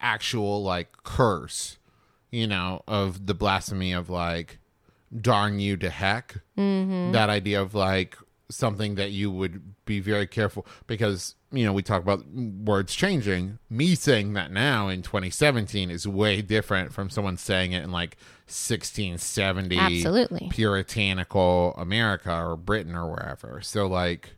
actual 0.00 0.62
like 0.62 0.90
curse, 1.04 1.78
you 2.30 2.46
know, 2.46 2.82
of 2.86 3.26
the 3.26 3.34
blasphemy 3.34 3.92
of 3.92 4.10
like 4.10 4.58
darn 5.20 5.60
you 5.60 5.76
to 5.78 5.90
heck. 5.90 6.36
Mm-hmm. 6.56 7.12
That 7.12 7.30
idea 7.30 7.60
of 7.60 7.74
like 7.74 8.16
something 8.50 8.96
that 8.96 9.10
you 9.10 9.30
would 9.30 9.84
be 9.84 9.98
very 9.98 10.26
careful 10.26 10.66
because 10.86 11.34
you 11.50 11.64
know 11.64 11.72
we 11.72 11.82
talk 11.82 12.02
about 12.02 12.26
words 12.28 12.94
changing. 12.94 13.58
Me 13.68 13.94
saying 13.94 14.34
that 14.34 14.50
now 14.50 14.88
in 14.88 15.02
2017 15.02 15.90
is 15.90 16.06
way 16.06 16.42
different 16.42 16.92
from 16.92 17.10
someone 17.10 17.36
saying 17.36 17.72
it 17.72 17.82
in 17.82 17.90
like 17.90 18.16
1670 18.46 19.78
Absolutely. 19.78 20.48
puritanical 20.50 21.74
America 21.76 22.32
or 22.32 22.56
Britain 22.56 22.94
or 22.94 23.10
wherever. 23.10 23.60
So 23.62 23.86
like 23.86 24.34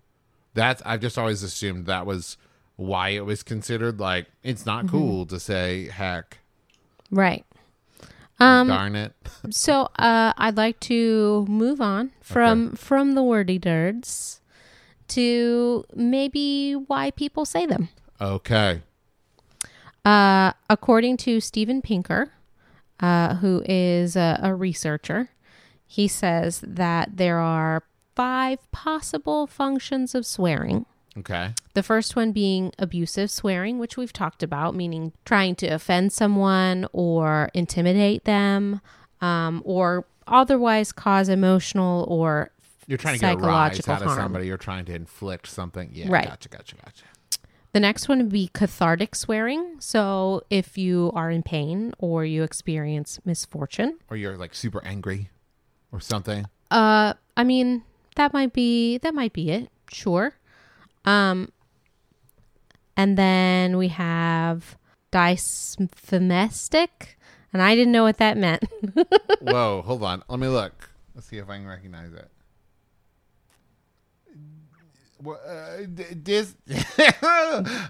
that's 0.55 0.81
I've 0.85 1.01
just 1.01 1.19
always 1.19 1.43
assumed 1.43 1.87
that 1.87 2.07
was 2.07 2.37
why 2.77 3.11
it 3.11 3.25
was 3.25 3.43
considered 3.43 4.01
like 4.01 4.27
it's 4.43 4.67
not 4.67 4.87
Mm-hmm. 4.87 4.97
cool 4.97 5.27
to 5.27 5.39
say 5.41 5.89
heck. 5.89 6.39
Right. 7.11 7.45
Um, 8.41 8.69
darn 8.69 8.97
it. 8.97 9.13
So 9.51 9.91
uh, 9.99 10.33
I'd 10.37 10.57
like 10.57 10.81
to 10.81 11.45
move 11.49 11.81
on 11.81 12.11
from 12.21 12.73
from 12.77 13.15
the 13.15 13.23
wordy 13.23 13.59
dirds 13.59 14.41
to 15.09 15.85
maybe 15.95 16.73
why 16.73 17.11
people 17.13 17.45
say 17.45 17.67
them. 17.67 17.91
Okay. 18.21 18.81
Uh, 20.05 20.53
according 20.69 21.17
to 21.19 21.41
Steven 21.41 21.81
Pinker, 21.83 22.33
uh, 23.01 23.37
who 23.37 23.63
is 23.67 24.17
a, 24.17 24.39
a 24.43 24.55
researcher, 24.55 25.31
he 25.87 26.09
says 26.09 26.61
that 26.67 27.17
there 27.17 27.39
are 27.39 27.85
five 28.17 28.59
possible 28.73 29.47
functions 29.47 30.15
of 30.15 30.27
swearing. 30.27 30.87
Okay. 31.19 31.55
The 31.75 31.83
first 31.83 32.17
one 32.17 32.33
being 32.33 32.73
abusive 32.79 33.31
swearing, 33.31 33.79
which 33.79 33.97
we've 33.97 34.13
talked 34.13 34.43
about, 34.43 34.75
meaning 34.75 35.13
trying 35.25 35.55
to 35.57 35.67
offend 35.69 36.13
someone 36.13 36.87
or 36.93 37.51
intimidate 37.55 38.25
them, 38.25 38.81
um, 39.21 39.63
or 39.65 40.07
otherwise 40.27 40.91
cause 40.93 41.29
emotional 41.29 42.05
or 42.09 42.51
You're 42.87 42.99
trying 42.99 43.15
to 43.15 43.21
get 43.21 43.35
a 43.35 43.37
rise 43.37 43.77
Psychological 43.77 43.93
out 43.95 44.03
of 44.03 44.07
harm. 44.09 44.19
somebody. 44.19 44.47
You're 44.49 44.57
trying 44.57 44.85
to 44.87 44.95
inflict 44.95 45.47
something. 45.47 45.91
Yeah. 45.93 46.07
Right. 46.11 46.27
Gotcha. 46.27 46.49
Gotcha. 46.49 46.77
Gotcha. 46.77 47.05
The 47.73 47.81
next 47.81 48.09
one 48.09 48.19
would 48.19 48.29
be 48.31 48.51
cathartic 48.53 49.15
swearing. 49.17 49.77
So 49.81 50.43
if 50.51 50.79
you 50.79 51.11
are 51.15 51.31
in 51.31 51.43
pain 51.43 51.93
or 51.99 52.25
you 52.25 52.43
experience 52.45 53.19
misfortune, 53.25 53.99
Or 54.11 54.17
you're 54.17 54.37
like 54.37 54.55
super 54.55 54.83
angry, 54.85 55.31
or 55.93 56.01
something. 56.01 56.47
uh, 56.71 57.15
I 57.37 57.45
mean 57.45 57.83
that 58.17 58.33
might 58.33 58.53
be 58.53 58.99
that 58.99 59.15
might 59.15 59.33
be 59.33 59.51
it. 59.51 59.71
Sure. 59.93 60.35
Um, 61.05 61.51
and 62.97 63.19
then 63.19 63.77
we 63.77 63.89
have 63.89 64.77
dysphemestic, 65.13 66.89
and 67.53 67.63
I 67.63 67.75
didn't 67.75 67.93
know 67.93 68.05
what 68.05 68.19
that 68.19 68.37
meant. 68.37 68.65
Whoa. 69.43 69.83
Hold 69.83 70.03
on. 70.03 70.23
Let 70.29 70.41
me 70.41 70.49
look. 70.49 70.91
Let's 71.15 71.27
see 71.29 71.39
if 71.39 71.49
I 71.49 71.57
can 71.59 71.67
recognize 71.67 72.13
it. 72.13 72.29
Wha- 75.23 75.35
Uh, 75.35 75.87
dis, 76.23 76.55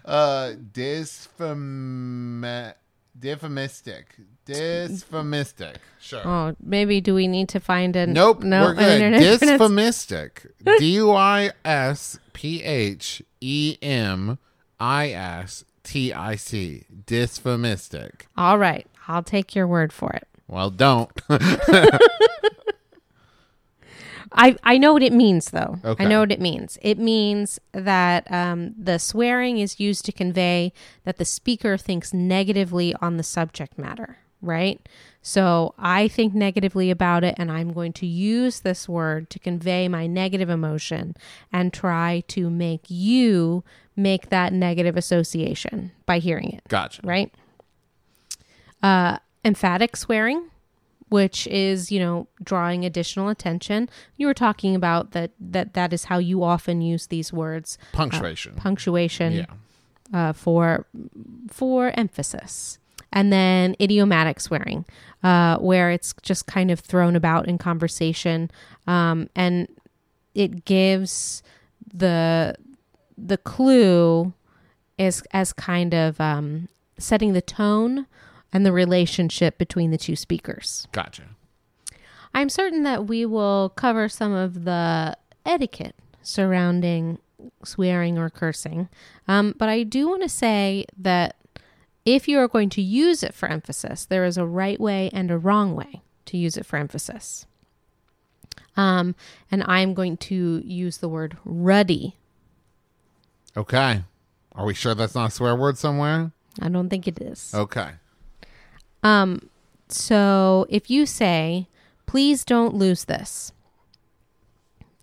uh, 0.04 0.52
dysphem, 0.72 2.74
dysphemistic, 3.18 4.04
dysphemistic. 4.46 5.76
Sure. 6.00 6.26
oh, 6.26 6.56
maybe 6.60 7.00
do 7.00 7.14
we 7.14 7.28
need 7.28 7.48
to 7.50 7.60
find 7.60 7.96
an 7.96 8.12
Nope, 8.12 8.42
no 8.42 8.64
we're 8.66 8.74
good. 8.74 9.12
Dysphemistic. 9.40 10.46
D 10.78 11.00
y 11.02 11.50
s 11.64 12.18
p 12.32 12.62
h 12.62 13.24
e 13.40 13.78
m 13.80 14.38
i 14.78 15.10
s 15.10 15.64
t 15.82 16.12
i 16.12 16.36
c. 16.36 16.84
Dysphemistic. 17.06 18.26
All 18.36 18.58
right, 18.58 18.86
I'll 19.08 19.22
take 19.22 19.54
your 19.54 19.66
word 19.66 19.92
for 19.92 20.12
it. 20.12 20.26
Well, 20.46 20.70
don't. 20.70 21.10
I 24.34 24.56
I 24.64 24.78
know 24.78 24.92
what 24.92 25.02
it 25.02 25.12
means 25.12 25.50
though. 25.50 25.78
Okay. 25.84 26.04
I 26.04 26.08
know 26.08 26.20
what 26.20 26.32
it 26.32 26.40
means. 26.40 26.76
It 26.82 26.98
means 26.98 27.60
that 27.72 28.30
um, 28.30 28.74
the 28.76 28.98
swearing 28.98 29.58
is 29.58 29.80
used 29.80 30.04
to 30.06 30.12
convey 30.12 30.72
that 31.04 31.18
the 31.18 31.24
speaker 31.24 31.78
thinks 31.78 32.12
negatively 32.12 32.94
on 33.00 33.16
the 33.16 33.22
subject 33.22 33.78
matter, 33.78 34.18
right? 34.42 34.86
So 35.22 35.74
I 35.78 36.08
think 36.08 36.34
negatively 36.34 36.90
about 36.90 37.24
it, 37.24 37.34
and 37.38 37.50
I'm 37.50 37.72
going 37.72 37.94
to 37.94 38.06
use 38.06 38.60
this 38.60 38.86
word 38.88 39.30
to 39.30 39.38
convey 39.38 39.88
my 39.88 40.06
negative 40.06 40.50
emotion 40.50 41.16
and 41.50 41.72
try 41.72 42.24
to 42.28 42.50
make 42.50 42.82
you 42.88 43.64
make 43.96 44.28
that 44.28 44.52
negative 44.52 44.96
association 44.96 45.92
by 46.04 46.18
hearing 46.18 46.50
it 46.50 46.62
gotcha. 46.68 47.00
right? 47.04 47.32
Uh, 48.82 49.18
emphatic 49.44 49.96
swearing, 49.96 50.50
which 51.08 51.46
is 51.48 51.92
you 51.92 51.98
know 51.98 52.26
drawing 52.42 52.84
additional 52.84 53.28
attention. 53.28 53.88
You 54.16 54.26
were 54.26 54.34
talking 54.34 54.74
about 54.74 55.12
that 55.12 55.32
that 55.40 55.74
that 55.74 55.92
is 55.92 56.04
how 56.04 56.18
you 56.18 56.42
often 56.42 56.80
use 56.80 57.06
these 57.08 57.32
words, 57.32 57.78
Punctuation. 57.92 58.54
punctuation 58.54 59.32
yeah. 59.32 59.46
uh, 60.12 60.32
for 60.32 60.86
for 61.48 61.92
emphasis. 61.96 62.78
And 63.16 63.32
then 63.32 63.76
idiomatic 63.80 64.40
swearing, 64.40 64.84
uh, 65.22 65.58
where 65.58 65.92
it's 65.92 66.14
just 66.22 66.48
kind 66.48 66.72
of 66.72 66.80
thrown 66.80 67.14
about 67.14 67.46
in 67.46 67.58
conversation, 67.58 68.50
um, 68.88 69.30
and 69.36 69.68
it 70.34 70.64
gives 70.64 71.40
the 71.92 72.56
the 73.16 73.38
clue 73.38 74.32
is 74.98 75.22
as 75.32 75.52
kind 75.52 75.94
of 75.94 76.20
um, 76.20 76.68
setting 76.98 77.32
the 77.32 77.42
tone 77.42 78.06
and 78.54 78.64
the 78.64 78.72
relationship 78.72 79.58
between 79.58 79.90
the 79.90 79.98
two 79.98 80.16
speakers. 80.16 80.86
Gotcha. 80.92 81.24
I'm 82.32 82.48
certain 82.48 82.84
that 82.84 83.06
we 83.06 83.26
will 83.26 83.70
cover 83.70 84.08
some 84.08 84.32
of 84.32 84.64
the 84.64 85.16
etiquette 85.44 85.96
surrounding 86.22 87.18
swearing 87.64 88.16
or 88.16 88.30
cursing. 88.30 88.88
Um, 89.28 89.54
but 89.58 89.68
I 89.68 89.82
do 89.82 90.08
want 90.08 90.22
to 90.22 90.28
say 90.28 90.86
that 90.96 91.36
if 92.06 92.28
you 92.28 92.38
are 92.38 92.48
going 92.48 92.70
to 92.70 92.82
use 92.82 93.22
it 93.22 93.34
for 93.34 93.48
emphasis, 93.48 94.06
there 94.06 94.24
is 94.24 94.38
a 94.38 94.46
right 94.46 94.80
way 94.80 95.10
and 95.12 95.30
a 95.30 95.38
wrong 95.38 95.74
way 95.74 96.02
to 96.26 96.36
use 96.36 96.56
it 96.56 96.64
for 96.64 96.76
emphasis. 96.76 97.46
Um, 98.76 99.14
and 99.50 99.62
I'm 99.66 99.94
going 99.94 100.16
to 100.18 100.62
use 100.64 100.98
the 100.98 101.08
word 101.08 101.36
ruddy. 101.44 102.16
Okay. 103.56 104.02
Are 104.52 104.64
we 104.64 104.74
sure 104.74 104.94
that's 104.94 105.14
not 105.14 105.28
a 105.28 105.32
swear 105.32 105.56
word 105.56 105.78
somewhere? 105.78 106.32
I 106.60 106.68
don't 106.68 106.88
think 106.88 107.08
it 107.08 107.20
is. 107.20 107.52
Okay. 107.54 107.90
Um, 109.04 109.48
so 109.88 110.66
if 110.68 110.90
you 110.90 111.06
say, 111.06 111.68
please 112.06 112.44
don't 112.44 112.74
lose 112.74 113.04
this, 113.04 113.52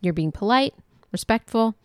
you're 0.02 0.14
being 0.14 0.32
polite, 0.32 0.74
respectful, 1.12 1.76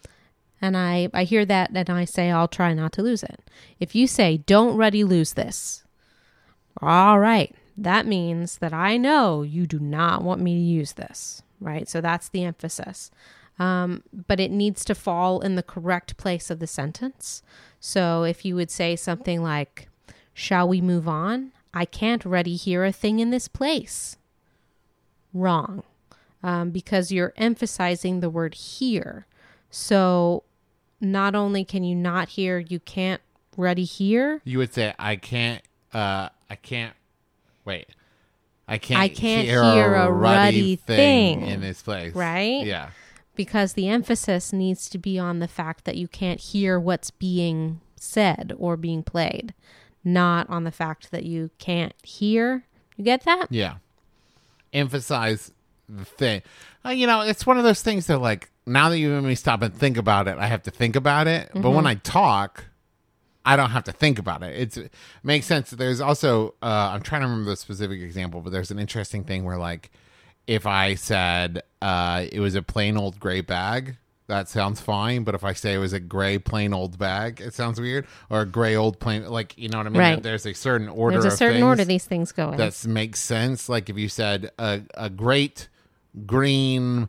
and 0.60 0.76
I, 0.76 1.10
I 1.12 1.24
hear 1.24 1.44
that 1.44 1.70
and 1.72 1.90
I 1.90 2.04
say, 2.06 2.30
I'll 2.30 2.48
try 2.48 2.72
not 2.72 2.92
to 2.94 3.02
lose 3.02 3.22
it. 3.22 3.40
If 3.78 3.94
you 3.94 4.06
say, 4.06 4.38
don't 4.38 4.76
ruddy 4.76 5.04
lose 5.04 5.34
this, 5.34 5.84
all 6.80 7.20
right, 7.20 7.54
that 7.76 8.06
means 8.06 8.58
that 8.58 8.72
I 8.72 8.96
know 8.96 9.42
you 9.42 9.66
do 9.66 9.78
not 9.78 10.22
want 10.22 10.40
me 10.40 10.54
to 10.54 10.60
use 10.60 10.94
this, 10.94 11.42
right? 11.60 11.88
So 11.88 12.00
that's 12.00 12.30
the 12.30 12.44
emphasis. 12.44 13.10
Um, 13.58 14.02
but 14.26 14.40
it 14.40 14.50
needs 14.50 14.84
to 14.86 14.94
fall 14.94 15.40
in 15.40 15.54
the 15.54 15.62
correct 15.62 16.16
place 16.16 16.50
of 16.50 16.58
the 16.58 16.66
sentence. 16.66 17.42
So 17.80 18.24
if 18.24 18.44
you 18.44 18.54
would 18.54 18.70
say 18.70 18.96
something 18.96 19.42
like, 19.42 19.88
Shall 20.38 20.68
we 20.68 20.82
move 20.82 21.08
on? 21.08 21.52
I 21.76 21.84
can't 21.84 22.24
ruddy 22.24 22.56
hear 22.56 22.84
a 22.84 22.92
thing 22.92 23.18
in 23.18 23.30
this 23.30 23.48
place. 23.48 24.16
Wrong. 25.34 25.82
Um, 26.42 26.70
because 26.70 27.12
you're 27.12 27.34
emphasizing 27.36 28.20
the 28.20 28.30
word 28.30 28.54
here. 28.54 29.26
So 29.70 30.42
not 31.00 31.34
only 31.34 31.64
can 31.64 31.84
you 31.84 31.94
not 31.94 32.30
hear, 32.30 32.58
you 32.58 32.80
can't 32.80 33.20
ruddy 33.58 33.84
hear. 33.84 34.40
You 34.44 34.58
would 34.58 34.72
say, 34.72 34.94
I 34.98 35.16
can't, 35.16 35.62
uh, 35.92 36.30
I 36.48 36.54
can't, 36.54 36.94
wait. 37.64 37.88
I 38.68 38.78
can't, 38.78 39.00
I 39.00 39.08
can't 39.08 39.46
hear 39.46 39.94
a 39.94 40.10
ruddy 40.10 40.76
thing. 40.76 41.42
in 41.46 41.60
this 41.60 41.82
place. 41.82 42.14
Right? 42.14 42.64
Yeah. 42.64 42.90
because 43.34 43.74
the 43.74 43.88
emphasis 43.88 44.52
needs 44.52 44.88
to 44.88 44.98
be 44.98 45.18
on 45.18 45.40
the 45.40 45.48
fact 45.48 45.84
that 45.84 45.96
you 45.96 46.08
can't 46.08 46.40
hear 46.40 46.80
what's 46.80 47.10
being 47.10 47.80
said 48.00 48.54
or 48.58 48.76
being 48.78 49.02
played, 49.02 49.52
not 50.06 50.48
on 50.48 50.64
the 50.64 50.70
fact 50.70 51.10
that 51.10 51.24
you 51.24 51.50
can't 51.58 51.92
hear. 52.02 52.64
You 52.96 53.04
get 53.04 53.24
that? 53.24 53.48
Yeah. 53.50 53.74
Emphasize 54.72 55.52
the 55.88 56.04
thing. 56.04 56.42
Uh, 56.84 56.90
you 56.90 57.06
know, 57.06 57.20
it's 57.20 57.44
one 57.44 57.58
of 57.58 57.64
those 57.64 57.82
things 57.82 58.06
that, 58.06 58.18
like, 58.18 58.50
now 58.66 58.88
that 58.88 58.98
you 58.98 59.10
made 59.10 59.24
me 59.24 59.34
stop 59.34 59.60
and 59.62 59.74
think 59.74 59.96
about 59.96 60.28
it, 60.28 60.38
I 60.38 60.46
have 60.46 60.62
to 60.62 60.70
think 60.70 60.96
about 60.96 61.26
it. 61.26 61.50
But 61.54 61.70
when 61.70 61.86
I 61.86 61.96
talk, 61.96 62.64
I 63.44 63.56
don't 63.56 63.70
have 63.70 63.84
to 63.84 63.92
think 63.92 64.18
about 64.18 64.42
it. 64.42 64.58
It's, 64.58 64.76
it 64.76 64.92
makes 65.22 65.46
sense. 65.46 65.70
There's 65.70 66.00
also, 66.00 66.54
uh, 66.62 66.90
I'm 66.92 67.02
trying 67.02 67.22
to 67.22 67.28
remember 67.28 67.50
the 67.50 67.56
specific 67.56 68.00
example, 68.00 68.40
but 68.40 68.50
there's 68.50 68.70
an 68.70 68.78
interesting 68.78 69.24
thing 69.24 69.44
where, 69.44 69.58
like, 69.58 69.90
if 70.46 70.66
I 70.66 70.94
said 70.94 71.62
uh, 71.82 72.24
it 72.30 72.40
was 72.40 72.54
a 72.54 72.62
plain 72.62 72.96
old 72.96 73.18
gray 73.20 73.40
bag, 73.40 73.96
that 74.28 74.48
sounds 74.48 74.80
fine. 74.80 75.24
But 75.24 75.34
if 75.34 75.44
I 75.44 75.52
say 75.52 75.74
it 75.74 75.78
was 75.78 75.92
a 75.92 76.00
gray 76.00 76.38
plain 76.38 76.72
old 76.72 76.98
bag, 76.98 77.40
it 77.40 77.54
sounds 77.54 77.80
weird. 77.80 78.06
Or 78.30 78.40
a 78.42 78.46
gray 78.46 78.74
old 78.76 78.98
plain, 78.98 79.26
like 79.26 79.56
you 79.56 79.68
know 79.68 79.78
what 79.78 79.86
I 79.86 79.90
mean. 79.90 80.00
Right. 80.00 80.22
There's 80.22 80.46
a 80.46 80.54
certain 80.54 80.88
order. 80.88 81.20
There's 81.20 81.32
a 81.32 81.36
certain 81.36 81.62
order 81.62 81.84
these 81.84 82.04
things 82.04 82.32
go 82.32 82.50
in. 82.50 82.56
that 82.58 82.84
makes 82.86 83.20
sense. 83.20 83.68
Like 83.68 83.88
if 83.88 83.96
you 83.96 84.08
said 84.08 84.50
a, 84.58 84.82
a 84.94 85.10
great 85.10 85.68
green 86.26 87.08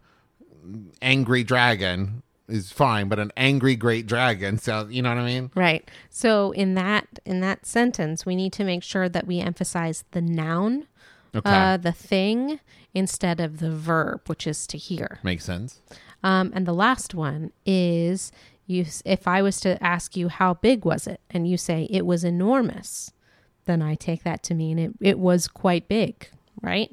angry 1.02 1.44
dragon 1.44 2.24
is 2.48 2.72
fine, 2.72 3.10
but 3.10 3.20
an 3.20 3.32
angry 3.36 3.76
great 3.76 4.08
dragon 4.08 4.58
sounds. 4.58 4.94
You 4.94 5.02
know 5.02 5.10
what 5.10 5.18
I 5.18 5.26
mean? 5.26 5.52
Right. 5.56 5.90
So 6.10 6.52
in 6.52 6.76
that 6.76 7.20
in 7.26 7.40
that 7.42 7.66
sentence, 7.66 8.26
we 8.26 8.36
need 8.36 8.54
to 8.54 8.64
make 8.64 8.84
sure 8.84 9.10
that 9.10 9.28
we 9.28 9.40
emphasize 9.40 10.04
the 10.12 10.22
noun, 10.22 10.88
Okay, 11.36 11.50
uh, 11.50 11.78
the 11.78 11.92
thing, 11.92 12.60
instead 12.94 13.40
of 13.40 13.60
the 13.60 13.72
verb, 13.72 14.22
which 14.28 14.48
is 14.48 14.66
to 14.68 14.78
hear. 14.78 15.20
makes 15.24 15.44
sense. 15.46 15.82
Um, 16.24 16.52
and 16.56 16.66
the 16.66 16.74
last 16.74 17.14
one 17.14 17.52
is 17.66 18.32
you. 18.66 18.86
If 19.06 19.28
I 19.28 19.42
was 19.42 19.60
to 19.62 19.82
ask 19.84 20.18
you 20.18 20.30
how 20.30 20.56
big 20.56 20.84
was 20.86 21.08
it, 21.08 21.22
and 21.30 21.48
you 21.48 21.58
say 21.58 21.88
it 21.90 22.06
was 22.06 22.24
enormous, 22.24 23.12
then 23.66 23.82
I 23.82 23.96
take 23.96 24.24
that 24.24 24.44
to 24.44 24.54
mean 24.56 24.80
it 24.80 24.92
it 25.00 25.20
was 25.20 25.48
quite 25.48 25.88
big, 25.88 26.28
right? 26.62 26.92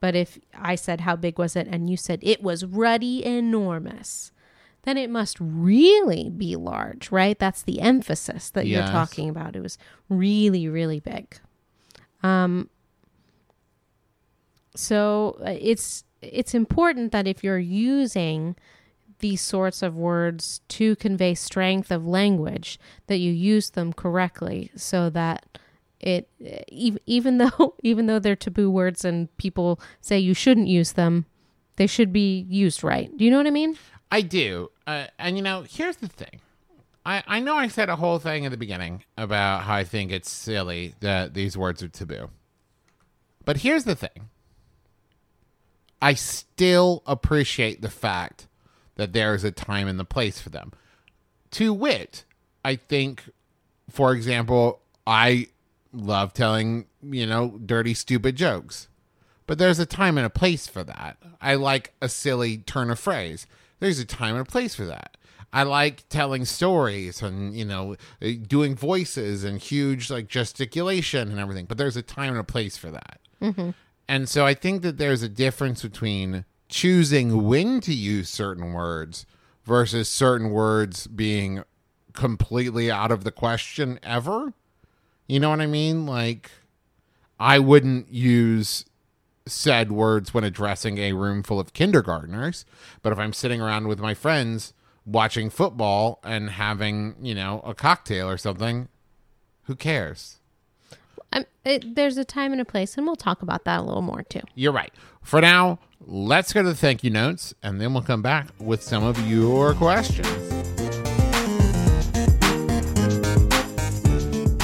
But 0.00 0.16
if 0.16 0.38
I 0.54 0.74
said 0.74 1.02
how 1.02 1.14
big 1.16 1.38
was 1.38 1.54
it, 1.54 1.68
and 1.68 1.88
you 1.88 1.96
said 1.96 2.18
it 2.22 2.42
was 2.42 2.64
ruddy 2.64 3.24
enormous, 3.24 4.32
then 4.82 4.96
it 4.96 5.10
must 5.10 5.36
really 5.38 6.28
be 6.28 6.56
large, 6.56 7.12
right? 7.12 7.38
That's 7.38 7.62
the 7.62 7.80
emphasis 7.80 8.50
that 8.50 8.66
Yes. 8.66 8.78
you're 8.78 8.92
talking 8.92 9.28
about. 9.28 9.54
It 9.54 9.60
was 9.62 9.78
really, 10.08 10.66
really 10.66 10.98
big. 10.98 11.38
Um, 12.24 12.68
so 14.74 15.36
uh, 15.40 15.54
it's 15.60 16.04
it's 16.22 16.54
important 16.54 17.12
that 17.12 17.26
if 17.26 17.42
you're 17.44 17.58
using 17.58 18.56
these 19.18 19.40
sorts 19.40 19.82
of 19.82 19.94
words 19.94 20.60
to 20.68 20.96
convey 20.96 21.34
strength 21.34 21.90
of 21.90 22.06
language, 22.06 22.78
that 23.06 23.18
you 23.18 23.32
use 23.32 23.70
them 23.70 23.92
correctly, 23.92 24.70
so 24.76 25.10
that 25.10 25.58
it 26.00 26.28
even 26.68 27.38
though 27.38 27.74
even 27.82 28.06
though 28.06 28.18
they're 28.18 28.36
taboo 28.36 28.70
words 28.70 29.04
and 29.04 29.34
people 29.36 29.80
say 30.00 30.18
you 30.18 30.34
shouldn't 30.34 30.68
use 30.68 30.92
them, 30.92 31.26
they 31.76 31.86
should 31.86 32.12
be 32.12 32.46
used 32.48 32.82
right. 32.84 33.16
Do 33.16 33.24
you 33.24 33.30
know 33.30 33.38
what 33.38 33.46
I 33.46 33.50
mean? 33.50 33.76
I 34.10 34.20
do. 34.20 34.70
Uh, 34.86 35.06
and 35.18 35.36
you 35.36 35.42
know, 35.42 35.64
here's 35.68 35.96
the 35.96 36.08
thing. 36.08 36.40
I, 37.04 37.22
I 37.26 37.40
know 37.40 37.56
I 37.56 37.68
said 37.68 37.88
a 37.88 37.96
whole 37.96 38.18
thing 38.18 38.44
at 38.44 38.50
the 38.50 38.56
beginning 38.56 39.04
about 39.16 39.62
how 39.62 39.74
I 39.74 39.84
think 39.84 40.12
it's 40.12 40.30
silly 40.30 40.94
that 41.00 41.34
these 41.34 41.56
words 41.56 41.82
are 41.82 41.88
taboo. 41.88 42.30
But 43.44 43.58
here's 43.58 43.84
the 43.84 43.96
thing. 43.96 44.28
I 46.02 46.14
still 46.14 47.04
appreciate 47.06 47.80
the 47.80 47.88
fact 47.88 48.48
that 48.96 49.12
there 49.12 49.34
is 49.34 49.44
a 49.44 49.52
time 49.52 49.86
and 49.86 50.00
the 50.00 50.04
place 50.04 50.40
for 50.40 50.50
them. 50.50 50.72
To 51.52 51.72
wit, 51.72 52.24
I 52.64 52.76
think, 52.76 53.30
for 53.88 54.12
example, 54.12 54.80
I 55.06 55.46
love 55.92 56.34
telling, 56.34 56.86
you 57.02 57.24
know, 57.24 57.58
dirty, 57.64 57.94
stupid 57.94 58.36
jokes. 58.36 58.88
But 59.46 59.58
there's 59.58 59.78
a 59.78 59.86
time 59.86 60.18
and 60.18 60.26
a 60.26 60.30
place 60.30 60.66
for 60.66 60.82
that. 60.82 61.18
I 61.40 61.54
like 61.54 61.94
a 62.00 62.08
silly 62.08 62.58
turn 62.58 62.90
of 62.90 62.98
phrase. 62.98 63.46
There's 63.78 63.98
a 63.98 64.04
time 64.04 64.36
and 64.36 64.46
a 64.46 64.50
place 64.50 64.74
for 64.74 64.86
that. 64.86 65.16
I 65.52 65.64
like 65.64 66.08
telling 66.08 66.46
stories 66.46 67.22
and, 67.22 67.54
you 67.54 67.64
know, 67.64 67.96
eh, 68.22 68.36
doing 68.44 68.74
voices 68.74 69.44
and 69.44 69.60
huge 69.60 70.10
like 70.10 70.26
gesticulation 70.26 71.30
and 71.30 71.38
everything. 71.38 71.66
But 71.66 71.78
there's 71.78 71.96
a 71.96 72.02
time 72.02 72.30
and 72.30 72.40
a 72.40 72.44
place 72.44 72.76
for 72.76 72.90
that. 72.90 73.20
Mm-hmm. 73.40 73.70
And 74.08 74.28
so 74.28 74.44
I 74.44 74.54
think 74.54 74.82
that 74.82 74.98
there's 74.98 75.22
a 75.22 75.28
difference 75.28 75.82
between 75.82 76.44
choosing 76.68 77.44
when 77.44 77.80
to 77.82 77.94
use 77.94 78.28
certain 78.28 78.72
words 78.72 79.26
versus 79.64 80.08
certain 80.08 80.50
words 80.50 81.06
being 81.06 81.62
completely 82.12 82.90
out 82.90 83.10
of 83.10 83.24
the 83.24 83.32
question 83.32 83.98
ever. 84.02 84.52
You 85.26 85.40
know 85.40 85.50
what 85.50 85.60
I 85.60 85.66
mean? 85.66 86.06
Like, 86.06 86.50
I 87.38 87.58
wouldn't 87.58 88.12
use 88.12 88.84
said 89.46 89.90
words 89.90 90.32
when 90.32 90.44
addressing 90.44 90.98
a 90.98 91.12
room 91.12 91.42
full 91.42 91.58
of 91.58 91.72
kindergartners, 91.72 92.64
but 93.02 93.12
if 93.12 93.18
I'm 93.18 93.32
sitting 93.32 93.60
around 93.60 93.88
with 93.88 93.98
my 93.98 94.14
friends 94.14 94.72
watching 95.04 95.50
football 95.50 96.20
and 96.22 96.50
having, 96.50 97.16
you 97.20 97.34
know, 97.34 97.60
a 97.64 97.74
cocktail 97.74 98.28
or 98.28 98.36
something, 98.36 98.88
who 99.64 99.74
cares? 99.74 100.38
It, 101.64 101.94
there's 101.94 102.16
a 102.16 102.24
time 102.24 102.52
and 102.52 102.60
a 102.60 102.64
place, 102.64 102.96
and 102.96 103.06
we'll 103.06 103.14
talk 103.14 103.42
about 103.42 103.64
that 103.64 103.80
a 103.80 103.82
little 103.82 104.02
more 104.02 104.22
too. 104.24 104.40
You're 104.54 104.72
right. 104.72 104.92
For 105.22 105.40
now, 105.40 105.78
let's 106.00 106.52
go 106.52 106.62
to 106.62 106.68
the 106.68 106.74
thank 106.74 107.04
you 107.04 107.10
notes 107.10 107.54
and 107.62 107.80
then 107.80 107.94
we'll 107.94 108.02
come 108.02 108.22
back 108.22 108.48
with 108.58 108.82
some 108.82 109.04
of 109.04 109.18
your 109.28 109.74
questions. 109.74 110.26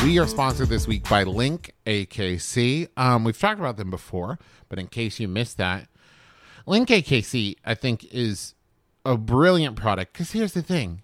We 0.02 0.18
are 0.18 0.26
sponsored 0.26 0.68
this 0.68 0.88
week 0.88 1.08
by 1.08 1.22
Link 1.22 1.72
AKC. 1.86 2.88
Um, 2.96 3.24
we've 3.24 3.38
talked 3.38 3.60
about 3.60 3.76
them 3.76 3.90
before, 3.90 4.38
but 4.68 4.78
in 4.78 4.88
case 4.88 5.20
you 5.20 5.28
missed 5.28 5.58
that, 5.58 5.88
Link 6.66 6.88
AKC, 6.88 7.56
I 7.64 7.74
think, 7.74 8.04
is 8.12 8.54
a 9.04 9.16
brilliant 9.16 9.76
product 9.76 10.12
because 10.12 10.32
here's 10.32 10.52
the 10.52 10.62
thing 10.62 11.02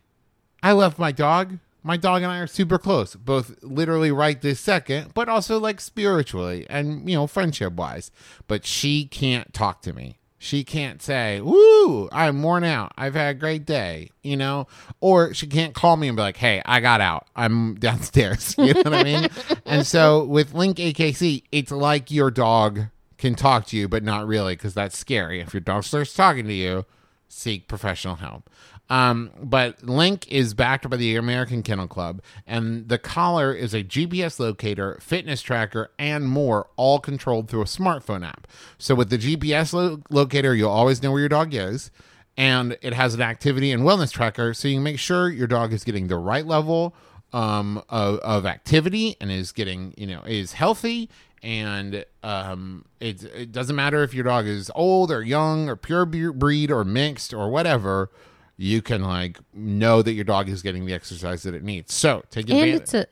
I 0.62 0.72
love 0.72 0.98
my 0.98 1.12
dog. 1.12 1.59
My 1.87 1.99
dog 1.99 2.23
and 2.23 2.33
I 2.33 2.38
are 2.38 2.47
super 2.47 2.79
close, 2.79 3.14
both 3.14 3.62
literally 3.62 4.11
right 4.11 4.40
this 4.40 4.59
second, 4.59 5.12
but 5.12 5.29
also 5.29 5.61
like 5.61 5.83
spiritually 5.83 6.66
and, 6.70 7.09
you 7.09 7.14
know, 7.14 7.27
friendship 7.27 7.75
wise. 7.75 8.11
But 8.49 8.64
she 8.64 9.05
can't 9.05 9.53
talk 9.53 9.83
to 9.83 9.92
me. 9.92 10.16
She 10.38 10.64
can't 10.64 11.03
say, 11.03 11.40
Woo, 11.42 12.09
I'm 12.11 12.42
worn 12.42 12.64
out. 12.64 12.92
I've 12.97 13.14
had 13.14 13.37
a 13.37 13.38
great 13.38 13.66
day, 13.66 14.11
you 14.23 14.37
know? 14.37 14.66
Or 15.01 15.35
she 15.35 15.47
can't 15.47 15.75
call 15.75 15.97
me 15.97 16.09
and 16.09 16.16
be 16.16 16.23
like, 16.23 16.38
Hey, 16.38 16.62
I 16.64 16.81
got 16.81 17.03
out. 17.03 17.27
I'm 17.37 17.75
downstairs. 17.79 18.55
You 18.59 18.73
know 18.73 18.83
what 18.83 18.94
I 18.94 19.03
mean? 19.05 19.29
And 19.66 19.87
so 19.87 20.25
with 20.25 20.55
Link 20.55 20.79
AKC, 20.79 21.44
it's 21.53 21.70
like 21.70 22.11
your 22.11 22.31
dog 22.31 22.81
can 23.18 23.35
talk 23.35 23.66
to 23.66 23.77
you, 23.77 23.88
but 23.88 24.03
not 24.03 24.27
really 24.27 24.55
because 24.55 24.75
that's 24.75 24.97
scary. 24.97 25.40
If 25.40 25.53
your 25.53 25.61
dog 25.61 25.85
starts 25.85 26.14
talking 26.14 26.47
to 26.47 26.53
you, 26.55 26.85
seek 27.29 27.68
professional 27.68 28.16
help. 28.16 28.49
Um, 28.90 29.31
but 29.42 29.83
Link 29.83 30.31
is 30.31 30.53
backed 30.53 30.88
by 30.90 30.97
the 30.97 31.16
American 31.16 31.62
Kennel 31.62 31.88
Club, 31.88 32.20
and 32.47 32.88
the 32.88 32.99
collar 32.99 33.53
is 33.53 33.73
a 33.73 33.83
GPS 33.83 34.38
locator, 34.38 34.99
fitness 35.01 35.40
tracker, 35.40 35.90
and 35.99 36.29
more, 36.29 36.68
all 36.77 36.99
controlled 36.99 37.49
through 37.49 37.62
a 37.62 37.66
smartphone 37.66 38.27
app. 38.27 38.47
So 38.79 38.94
with 38.94 39.09
the 39.09 39.18
GPS 39.18 39.73
lo- 39.73 40.03
locator, 40.11 40.55
you'll 40.55 40.70
always 40.70 41.03
know 41.03 41.12
where 41.12 41.20
your 41.20 41.29
dog 41.31 41.55
is, 41.55 41.90
and 42.37 42.77
it 42.83 42.92
has 42.92 43.14
an 43.14 43.23
activity 43.23 43.73
and 43.73 43.85
wellness 43.85 44.12
tracker, 44.12 44.53
so 44.53 44.68
you 44.68 44.77
can 44.77 44.83
make 44.83 44.99
sure 44.99 45.31
your 45.31 45.47
dog 45.47 45.73
is 45.73 45.83
getting 45.83 46.09
the 46.09 46.18
right 46.18 46.47
level 46.47 46.94
um, 47.33 47.83
of, 47.88 48.18
of 48.18 48.44
activity 48.44 49.16
and 49.20 49.31
is 49.31 49.51
getting, 49.51 49.94
you 49.97 50.07
know, 50.07 50.23
is 50.27 50.53
healthy 50.53 51.09
and 51.42 52.07
um, 52.23 52.87
it, 53.01 53.23
it 53.23 53.53
doesn't 53.53 53.77
matter 53.77 54.03
if 54.03 54.14
your 54.14 54.25
dog 54.25 54.47
is 54.47 54.70
old 54.75 55.11
or 55.11 55.23
young 55.23 55.68
or 55.68 55.77
pure 55.77 56.07
breed 56.07 56.70
or 56.70 56.85
mixed 56.85 57.35
or 57.35 57.51
whatever 57.51 58.11
you 58.57 58.83
can 58.83 59.03
like 59.03 59.38
know 59.53 60.03
that 60.03 60.12
your 60.12 60.25
dog 60.25 60.49
is 60.49 60.62
getting 60.62 60.87
the 60.87 60.95
exercise 60.95 61.43
that 61.43 61.55
it 61.55 61.62
needs 61.62 61.93
so 61.93 62.23
take 62.31 62.49
and 62.51 62.71
it's 62.71 62.95
a 62.95 63.07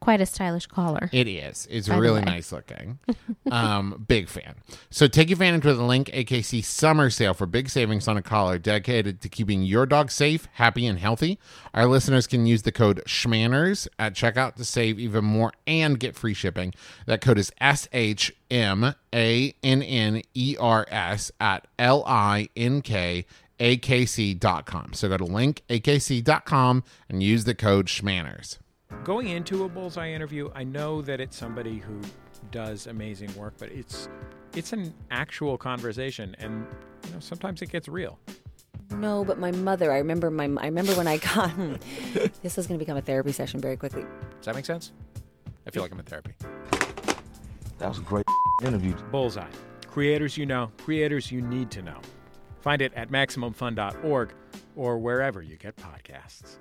quite 0.00 0.20
a 0.20 0.26
stylish 0.26 0.66
collar. 0.66 1.08
it 1.12 1.28
is. 1.28 1.68
It's 1.70 1.88
really 1.88 2.22
nice 2.22 2.52
looking. 2.52 2.98
um, 3.50 4.04
big 4.08 4.28
fan. 4.28 4.54
So 4.90 5.06
take 5.06 5.30
advantage 5.30 5.66
of 5.66 5.76
the 5.76 5.84
Link 5.84 6.08
AKC 6.08 6.64
summer 6.64 7.10
sale 7.10 7.34
for 7.34 7.46
big 7.46 7.68
savings 7.68 8.08
on 8.08 8.16
a 8.16 8.22
collar 8.22 8.58
dedicated 8.58 9.20
to 9.20 9.28
keeping 9.28 9.62
your 9.62 9.86
dog 9.86 10.10
safe, 10.10 10.48
happy, 10.54 10.86
and 10.86 10.98
healthy. 10.98 11.38
Our 11.74 11.86
listeners 11.86 12.26
can 12.26 12.46
use 12.46 12.62
the 12.62 12.72
code 12.72 13.02
SHMANNERS 13.06 13.88
at 13.98 14.14
checkout 14.14 14.56
to 14.56 14.64
save 14.64 14.98
even 14.98 15.24
more 15.24 15.52
and 15.66 16.00
get 16.00 16.16
free 16.16 16.34
shipping. 16.34 16.72
That 17.06 17.20
code 17.20 17.38
is 17.38 17.52
S 17.60 17.86
H 17.92 18.34
M 18.50 18.94
A 19.14 19.54
N 19.62 19.82
N 19.82 20.22
E 20.34 20.56
R 20.58 20.86
S 20.90 21.30
at 21.38 21.66
L 21.78 22.02
I 22.06 22.48
N 22.56 22.80
K 22.80 23.26
akc.com. 23.60 24.92
So 24.94 25.08
go 25.08 25.16
to 25.16 25.24
linkakc.com 25.24 26.84
and 27.08 27.22
use 27.22 27.44
the 27.44 27.54
code 27.54 27.86
SHMANNERS. 27.86 28.58
Going 29.04 29.28
into 29.28 29.64
a 29.64 29.68
bullseye 29.68 30.10
interview, 30.10 30.50
I 30.54 30.64
know 30.64 31.00
that 31.02 31.20
it's 31.20 31.36
somebody 31.36 31.78
who 31.78 32.00
does 32.50 32.86
amazing 32.86 33.34
work, 33.36 33.54
but 33.58 33.70
it's 33.70 34.08
it's 34.56 34.72
an 34.72 34.92
actual 35.10 35.56
conversation, 35.56 36.34
and 36.38 36.66
you 37.06 37.12
know 37.12 37.20
sometimes 37.20 37.62
it 37.62 37.70
gets 37.70 37.86
real. 37.86 38.18
No, 38.90 39.24
but 39.24 39.38
my 39.38 39.52
mother. 39.52 39.92
I 39.92 39.98
remember 39.98 40.30
my. 40.30 40.44
I 40.60 40.66
remember 40.66 40.92
when 40.94 41.06
I 41.06 41.18
got. 41.18 41.52
this 42.42 42.58
is 42.58 42.66
going 42.66 42.78
to 42.78 42.84
become 42.84 42.96
a 42.96 43.02
therapy 43.02 43.32
session 43.32 43.60
very 43.60 43.76
quickly. 43.76 44.02
Does 44.02 44.46
that 44.46 44.54
make 44.54 44.66
sense? 44.66 44.92
I 45.66 45.70
feel 45.70 45.82
like 45.82 45.92
I'm 45.92 46.00
in 46.00 46.06
therapy. 46.06 46.32
That 47.78 47.88
was 47.88 47.98
a 47.98 48.02
great 48.02 48.26
interview. 48.64 48.94
Bullseye. 49.10 49.48
Creators 49.86 50.36
you 50.36 50.46
know, 50.46 50.70
creators 50.78 51.30
you 51.30 51.42
need 51.42 51.70
to 51.70 51.82
know. 51.82 51.98
Find 52.60 52.82
it 52.82 52.92
at 52.94 53.10
MaximumFun.org 53.10 54.34
or 54.76 54.98
wherever 54.98 55.42
you 55.42 55.56
get 55.56 55.76
podcasts. 55.76 56.58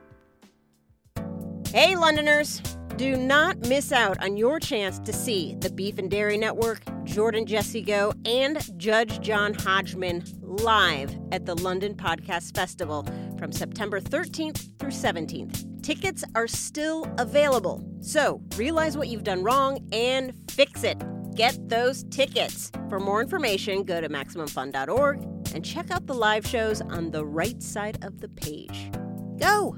Hey, 1.72 1.96
Londoners! 1.96 2.62
Do 3.00 3.16
not 3.16 3.60
miss 3.60 3.94
out 3.94 4.22
on 4.22 4.36
your 4.36 4.60
chance 4.60 5.00
to 5.00 5.14
see 5.14 5.56
the 5.60 5.70
Beef 5.70 5.98
and 6.00 6.12
Dairy 6.12 6.38
Network, 6.38 6.82
Jordan 7.06 7.46
Jesse 7.46 7.82
Go, 7.82 8.12
and 8.26 8.78
Judge 8.78 9.22
John 9.22 9.54
Hodgman 9.54 10.26
live 10.42 11.18
at 11.32 11.46
the 11.46 11.56
London 11.56 11.96
Podcast 11.96 12.54
Festival 12.54 13.08
from 13.38 13.54
September 13.54 14.02
13th 14.02 14.78
through 14.80 14.90
17th. 14.90 15.82
Tickets 15.82 16.26
are 16.36 16.48
still 16.48 17.10
available, 17.18 17.82
so 18.02 18.42
realize 18.58 18.98
what 18.98 19.08
you've 19.08 19.24
done 19.24 19.44
wrong 19.44 19.80
and 19.94 20.34
fix 20.52 20.84
it. 20.84 21.02
Get 21.36 21.70
those 21.70 22.04
tickets. 22.12 22.70
For 22.90 23.00
more 23.00 23.22
information, 23.22 23.84
go 23.86 24.02
to 24.02 24.10
MaximumFun.org 24.10 25.39
and 25.54 25.64
check 25.64 25.92
out 25.92 26.08
the 26.08 26.14
live 26.14 26.46
shows 26.46 26.82
on 26.82 27.12
the 27.12 27.26
right 27.26 27.62
side 27.62 28.04
of 28.04 28.20
the 28.20 28.30
page. 28.30 28.92
Go! 29.38 29.78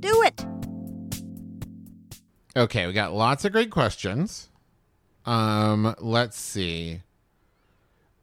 Do 0.00 0.22
it! 0.22 0.46
Okay, 2.56 2.86
we 2.86 2.92
got 2.92 3.12
lots 3.12 3.44
of 3.44 3.52
great 3.52 3.70
questions. 3.70 4.48
Um, 5.24 5.94
let's 6.00 6.38
see. 6.38 7.02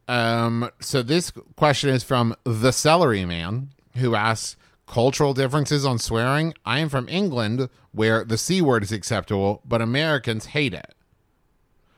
Um, 0.07 0.69
so 0.79 1.01
this 1.01 1.31
question 1.55 1.89
is 1.89 2.03
from 2.03 2.36
the 2.43 2.71
Celery 2.71 3.25
Man, 3.25 3.69
who 3.97 4.15
asks 4.15 4.55
cultural 4.88 5.33
differences 5.33 5.86
on 5.86 5.99
swearing. 5.99 6.53
I 6.65 6.79
am 6.79 6.89
from 6.89 7.10
England, 7.10 7.69
where 7.91 8.23
the 8.23 8.38
c 8.38 8.62
word 8.62 8.83
is 8.83 8.91
acceptable, 8.91 9.62
but 9.65 9.81
Americans 9.81 10.47
hate 10.47 10.73
it. 10.73 10.93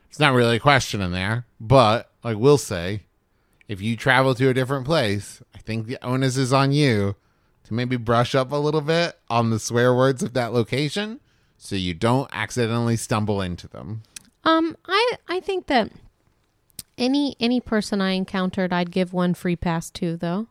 It's 0.08 0.18
not 0.18 0.34
really 0.34 0.56
a 0.56 0.60
question 0.60 1.00
in 1.00 1.12
there, 1.12 1.46
but 1.60 2.10
I 2.24 2.34
will 2.34 2.58
say, 2.58 3.04
if 3.70 3.80
you 3.80 3.96
travel 3.96 4.34
to 4.34 4.48
a 4.48 4.52
different 4.54 4.84
place, 4.84 5.40
I 5.54 5.58
think 5.58 5.86
the 5.86 5.96
onus 6.04 6.36
is 6.36 6.52
on 6.52 6.72
you 6.72 7.14
to 7.62 7.72
maybe 7.72 7.96
brush 7.96 8.34
up 8.34 8.50
a 8.50 8.56
little 8.56 8.80
bit 8.80 9.16
on 9.30 9.50
the 9.50 9.60
swear 9.60 9.94
words 9.94 10.24
of 10.24 10.32
that 10.32 10.52
location 10.52 11.20
so 11.56 11.76
you 11.76 11.94
don't 11.94 12.28
accidentally 12.32 12.96
stumble 12.96 13.40
into 13.40 13.68
them. 13.68 14.02
Um, 14.42 14.76
I 14.88 15.12
I 15.28 15.38
think 15.38 15.68
that 15.68 15.92
any 16.98 17.36
any 17.38 17.60
person 17.60 18.00
I 18.00 18.12
encountered, 18.12 18.72
I'd 18.72 18.90
give 18.90 19.12
one 19.12 19.34
free 19.34 19.54
pass 19.54 19.88
to, 19.90 20.16
though, 20.16 20.48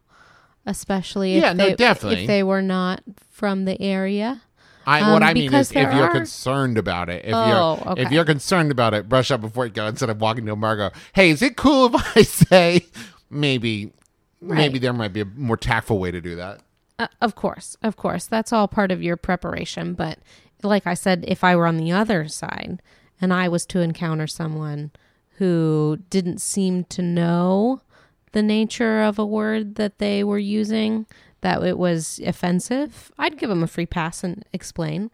especially 0.65 1.36
if 1.36 1.43
Yeah, 1.43 1.51
no, 1.51 1.65
they, 1.65 1.75
definitely. 1.75 2.21
if 2.21 2.27
they 2.27 2.41
were 2.41 2.62
not 2.62 3.03
from 3.29 3.65
the 3.65 3.82
area. 3.82 4.43
I 4.89 5.02
Um, 5.02 5.13
what 5.13 5.23
I 5.23 5.34
mean 5.34 5.54
is 5.54 5.71
if 5.71 5.93
you're 5.93 6.10
concerned 6.10 6.78
about 6.78 7.10
it, 7.10 7.25
if 7.25 7.34
Oh, 7.36 7.93
you're 7.95 8.06
if 8.06 8.12
you're 8.12 8.25
concerned 8.25 8.71
about 8.71 8.93
it, 8.95 9.08
brush 9.08 9.30
up 9.30 9.39
before 9.41 9.65
you 9.67 9.71
go 9.71 9.86
instead 9.86 10.10
of 10.10 10.19
walking 10.19 10.45
to 10.47 10.54
a 10.54 10.56
bar. 10.56 10.75
Go, 10.75 10.89
hey, 11.13 11.30
is 11.30 11.41
it 11.43 11.56
cool 11.56 11.93
if 11.93 11.95
I 12.17 12.21
say 12.23 12.86
maybe 13.30 13.91
maybe 14.41 14.80
there 14.80 14.93
might 14.93 15.13
be 15.13 15.21
a 15.21 15.25
more 15.25 15.58
tactful 15.58 15.99
way 15.99 16.12
to 16.12 16.19
do 16.21 16.36
that. 16.38 16.62
Uh, 16.97 17.08
of 17.21 17.36
course, 17.36 17.78
of 17.84 17.97
course, 17.97 18.25
that's 18.25 18.52
all 18.52 18.67
part 18.67 18.91
of 18.91 19.04
your 19.04 19.15
preparation. 19.15 19.93
But 19.93 20.19
like 20.63 20.88
I 20.88 20.95
said, 20.95 21.23
if 21.28 21.43
I 21.43 21.56
were 21.56 21.67
on 21.67 21.78
the 21.78 21.91
other 21.91 22.28
side 22.28 22.82
and 23.21 23.32
I 23.34 23.47
was 23.47 23.65
to 23.67 23.82
encounter 23.82 24.28
someone 24.28 24.91
who 25.38 25.99
didn't 26.10 26.41
seem 26.41 26.84
to 26.86 27.02
know 27.02 27.82
the 28.32 28.41
nature 28.41 29.02
of 29.02 29.17
a 29.19 29.25
word 29.25 29.75
that 29.75 29.99
they 29.99 30.23
were 30.23 30.39
using, 30.39 31.06
that 31.41 31.63
it 31.63 31.78
was 31.78 32.19
offensive, 32.25 33.12
I'd 33.17 33.38
give 33.38 33.49
them 33.49 33.63
a 33.63 33.67
free 33.67 33.86
pass 33.86 34.23
and 34.23 34.43
explain. 34.54 35.12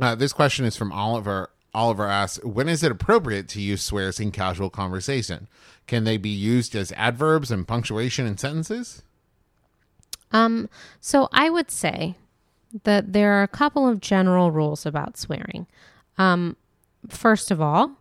Uh, 0.00 0.14
this 0.14 0.32
question 0.32 0.64
is 0.64 0.76
from 0.76 0.92
Oliver. 0.92 1.50
Oliver 1.74 2.06
asks, 2.06 2.42
when 2.44 2.68
is 2.68 2.82
it 2.82 2.90
appropriate 2.90 3.48
to 3.48 3.60
use 3.60 3.82
swears 3.82 4.18
in 4.18 4.30
casual 4.30 4.70
conversation? 4.70 5.46
Can 5.86 6.04
they 6.04 6.16
be 6.16 6.30
used 6.30 6.74
as 6.74 6.90
adverbs 6.92 7.50
and 7.50 7.68
punctuation 7.68 8.26
in 8.26 8.38
sentences? 8.38 9.02
Um, 10.32 10.68
so 11.00 11.28
I 11.32 11.50
would 11.50 11.70
say 11.70 12.16
that 12.84 13.12
there 13.12 13.32
are 13.34 13.42
a 13.42 13.48
couple 13.48 13.86
of 13.86 14.00
general 14.00 14.50
rules 14.50 14.86
about 14.86 15.16
swearing. 15.16 15.66
Um, 16.18 16.56
first 17.08 17.50
of 17.50 17.60
all, 17.60 17.92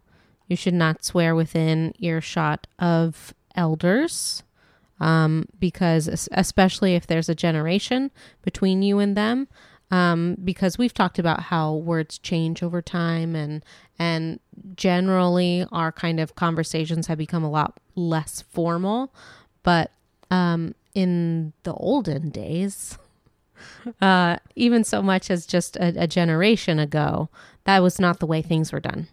you 0.47 0.55
should 0.55 0.73
not 0.73 1.03
swear 1.03 1.35
within 1.35 1.93
earshot 1.99 2.67
of 2.79 3.33
elders, 3.55 4.43
um, 4.99 5.47
because 5.59 6.27
especially 6.31 6.95
if 6.95 7.07
there's 7.07 7.29
a 7.29 7.35
generation 7.35 8.11
between 8.41 8.81
you 8.81 8.99
and 8.99 9.15
them, 9.15 9.47
um, 9.91 10.37
because 10.43 10.77
we've 10.77 10.93
talked 10.93 11.19
about 11.19 11.43
how 11.43 11.73
words 11.73 12.17
change 12.17 12.63
over 12.63 12.81
time 12.81 13.35
and 13.35 13.63
and 13.99 14.39
generally 14.75 15.65
our 15.71 15.91
kind 15.91 16.19
of 16.19 16.35
conversations 16.35 17.07
have 17.07 17.17
become 17.17 17.43
a 17.43 17.49
lot 17.49 17.79
less 17.95 18.41
formal, 18.41 19.13
but 19.63 19.91
um, 20.31 20.73
in 20.93 21.53
the 21.63 21.73
olden 21.73 22.29
days, 22.29 22.97
uh, 24.01 24.37
even 24.55 24.83
so 24.83 25.01
much 25.01 25.29
as 25.29 25.45
just 25.45 25.75
a, 25.77 26.03
a 26.03 26.07
generation 26.07 26.79
ago, 26.79 27.29
that 27.65 27.83
was 27.83 27.99
not 27.99 28.19
the 28.19 28.25
way 28.25 28.41
things 28.41 28.71
were 28.71 28.79
done. 28.79 29.07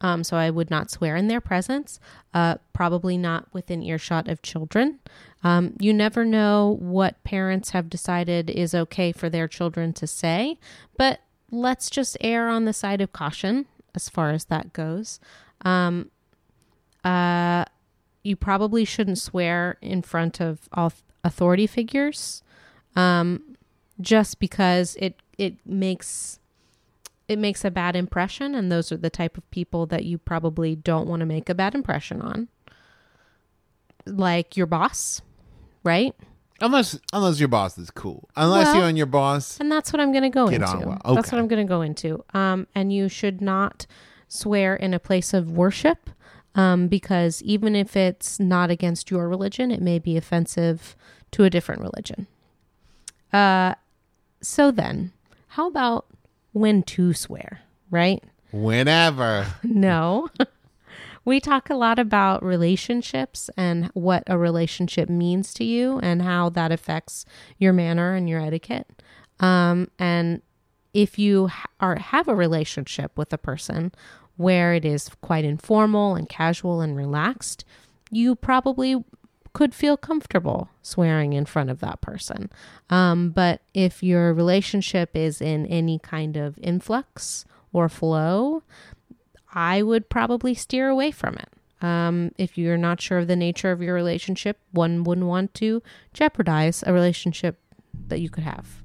Um, 0.00 0.24
so 0.24 0.36
I 0.36 0.50
would 0.50 0.70
not 0.70 0.90
swear 0.90 1.14
in 1.16 1.28
their 1.28 1.40
presence, 1.40 2.00
uh, 2.32 2.56
probably 2.72 3.18
not 3.18 3.52
within 3.52 3.82
earshot 3.82 4.28
of 4.28 4.40
children. 4.42 4.98
Um, 5.44 5.74
you 5.78 5.92
never 5.92 6.24
know 6.24 6.78
what 6.80 7.22
parents 7.24 7.70
have 7.70 7.90
decided 7.90 8.48
is 8.50 8.74
okay 8.74 9.12
for 9.12 9.28
their 9.28 9.46
children 9.46 9.92
to 9.94 10.06
say, 10.06 10.58
but 10.96 11.20
let's 11.50 11.90
just 11.90 12.16
err 12.20 12.48
on 12.48 12.64
the 12.64 12.72
side 12.72 13.00
of 13.00 13.12
caution 13.12 13.66
as 13.94 14.08
far 14.08 14.30
as 14.30 14.46
that 14.46 14.72
goes. 14.72 15.20
Um, 15.62 16.10
uh, 17.04 17.64
you 18.22 18.36
probably 18.36 18.84
shouldn't 18.84 19.18
swear 19.18 19.76
in 19.80 20.02
front 20.02 20.40
of 20.40 20.68
all 20.72 20.92
authority 21.24 21.66
figures, 21.66 22.42
um, 22.96 23.56
just 24.00 24.38
because 24.38 24.96
it 24.96 25.20
it 25.38 25.54
makes 25.64 26.39
it 27.30 27.38
makes 27.38 27.64
a 27.64 27.70
bad 27.70 27.94
impression, 27.96 28.54
and 28.54 28.70
those 28.72 28.90
are 28.92 28.96
the 28.96 29.10
type 29.10 29.38
of 29.38 29.48
people 29.50 29.86
that 29.86 30.04
you 30.04 30.18
probably 30.18 30.74
don't 30.76 31.06
want 31.06 31.20
to 31.20 31.26
make 31.26 31.48
a 31.48 31.54
bad 31.54 31.74
impression 31.74 32.20
on, 32.20 32.48
like 34.06 34.56
your 34.56 34.66
boss, 34.66 35.22
right? 35.84 36.14
Unless 36.60 36.98
unless 37.12 37.38
your 37.38 37.48
boss 37.48 37.78
is 37.78 37.90
cool. 37.90 38.28
Unless 38.36 38.66
Well- 38.66 38.76
you 38.76 38.82
and 38.82 38.96
your 38.98 39.06
boss 39.06 39.58
And 39.60 39.70
that's 39.72 39.92
what 39.92 40.00
I'm 40.00 40.12
going 40.12 40.24
to 40.24 40.28
go 40.30 40.48
into. 40.48 40.66
well. 40.86 41.14
That's 41.14 41.32
what 41.32 41.38
I'm 41.40 41.48
going 41.48 41.66
to 41.66 41.68
go 41.68 41.80
into. 41.80 42.22
Um, 42.34 42.66
and 42.74 42.92
you 42.92 43.08
should 43.08 43.40
not 43.40 43.86
swear 44.28 44.76
in 44.76 44.92
a 44.94 44.98
place 44.98 45.32
of 45.32 45.50
worship. 45.50 46.10
um, 46.56 46.88
because 46.88 47.40
even 47.44 47.76
if 47.76 47.96
it's 47.96 48.40
not 48.40 48.70
against 48.72 49.08
your 49.08 49.28
religion, 49.28 49.70
it 49.70 49.80
may 49.80 50.00
be 50.00 50.16
offensive 50.16 50.96
to 51.30 51.44
a 51.44 51.50
different 51.50 51.80
religion. 51.80 52.26
Uh, 53.32 53.74
so 54.42 54.72
then, 54.72 55.12
how 55.50 55.68
about 55.68 56.06
when 56.52 56.82
to 56.84 57.12
swear, 57.12 57.60
right? 57.90 58.22
Whenever. 58.52 59.46
No. 59.62 60.28
we 61.24 61.40
talk 61.40 61.70
a 61.70 61.74
lot 61.74 61.98
about 61.98 62.42
relationships 62.42 63.50
and 63.56 63.90
what 63.94 64.24
a 64.26 64.38
relationship 64.38 65.08
means 65.08 65.52
to 65.54 65.64
you 65.64 65.98
and 65.98 66.22
how 66.22 66.48
that 66.50 66.72
affects 66.72 67.24
your 67.58 67.72
manner 67.72 68.14
and 68.14 68.28
your 68.28 68.40
etiquette. 68.40 69.02
Um, 69.38 69.88
and 69.98 70.42
if 70.92 71.18
you 71.18 71.48
ha- 71.48 71.66
are 71.78 71.96
have 71.96 72.28
a 72.28 72.34
relationship 72.34 73.16
with 73.16 73.32
a 73.32 73.38
person 73.38 73.92
where 74.36 74.74
it 74.74 74.84
is 74.84 75.10
quite 75.20 75.44
informal 75.44 76.14
and 76.14 76.28
casual 76.28 76.80
and 76.80 76.96
relaxed, 76.96 77.64
you 78.10 78.34
probably 78.34 79.04
could 79.52 79.74
feel 79.74 79.96
comfortable 79.96 80.68
swearing 80.82 81.32
in 81.32 81.44
front 81.44 81.70
of 81.70 81.80
that 81.80 82.00
person. 82.00 82.50
Um, 82.88 83.30
but 83.30 83.62
if 83.74 84.02
your 84.02 84.32
relationship 84.32 85.14
is 85.14 85.40
in 85.40 85.66
any 85.66 85.98
kind 85.98 86.36
of 86.36 86.58
influx 86.62 87.44
or 87.72 87.88
flow, 87.88 88.62
I 89.52 89.82
would 89.82 90.08
probably 90.08 90.54
steer 90.54 90.88
away 90.88 91.10
from 91.10 91.36
it. 91.36 91.48
Um, 91.84 92.32
if 92.36 92.58
you're 92.58 92.76
not 92.76 93.00
sure 93.00 93.18
of 93.18 93.26
the 93.26 93.36
nature 93.36 93.72
of 93.72 93.82
your 93.82 93.94
relationship, 93.94 94.58
one 94.72 95.04
wouldn't 95.04 95.26
want 95.26 95.54
to 95.54 95.82
jeopardize 96.12 96.84
a 96.86 96.92
relationship 96.92 97.58
that 98.08 98.20
you 98.20 98.28
could 98.28 98.44
have. 98.44 98.82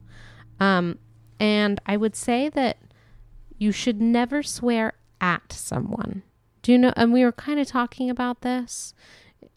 Um, 0.59 0.99
and 1.39 1.82
I 1.86 1.97
would 1.97 2.16
say 2.16 2.49
that 2.49 2.78
you 3.57 3.72
should 3.72 4.01
never 4.01 4.41
swear 4.43 4.93
at 5.20 5.51
someone. 5.51 6.24
Do 6.61 6.72
you 6.72 6.78
know? 6.78 6.93
And 6.95 7.13
we 7.13 7.24
were 7.24 7.32
kind 7.32 7.59
of 7.59 7.68
talking 7.68 8.09
about 8.09 8.41
this. 8.41 8.93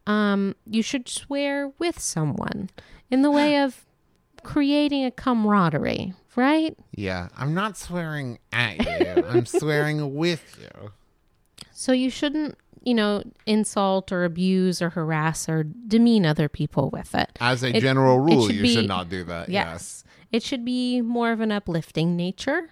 Um, 0.09 0.57
you 0.67 0.83
should 0.83 1.09
swear 1.09 1.71
with 1.79 2.01
someone 2.01 2.71
in 3.11 3.23
the 3.23 3.31
way 3.31 3.59
of 3.59 3.85
creating 4.43 5.05
a 5.05 5.11
camaraderie, 5.11 6.15
right? 6.35 6.77
Yeah, 6.93 7.29
I'm 7.37 7.53
not 7.55 7.77
swearing 7.77 8.39
at 8.53 8.79
you. 8.85 9.25
I'm 9.27 9.47
swearing 9.61 10.15
with 10.15 10.59
you. 10.61 10.93
So 11.73 11.93
you 11.93 12.09
shouldn't, 12.11 12.57
you 12.83 12.95
know, 12.95 13.23
insult 13.47 14.11
or 14.11 14.25
abuse 14.25 14.81
or 14.81 14.91
harass 14.91 15.49
or 15.49 15.65
demean 15.65 16.25
other 16.25 16.49
people 16.49 16.89
with 16.91 17.15
it. 17.15 17.31
As 17.41 17.63
a 17.63 17.77
It- 17.77 17.81
general 17.81 18.19
rule, 18.19 18.47
should 18.47 18.57
you 18.57 18.63
be- 18.63 18.75
should 18.75 18.89
not 18.89 19.09
do 19.11 19.25
that. 19.25 19.49
Yes. 19.51 19.67
yes. 19.67 20.05
It 20.33 20.43
should 20.43 20.65
be 20.65 21.01
more 21.03 21.33
of 21.33 21.41
an 21.41 21.53
uplifting 21.53 22.17
nature. 22.17 22.71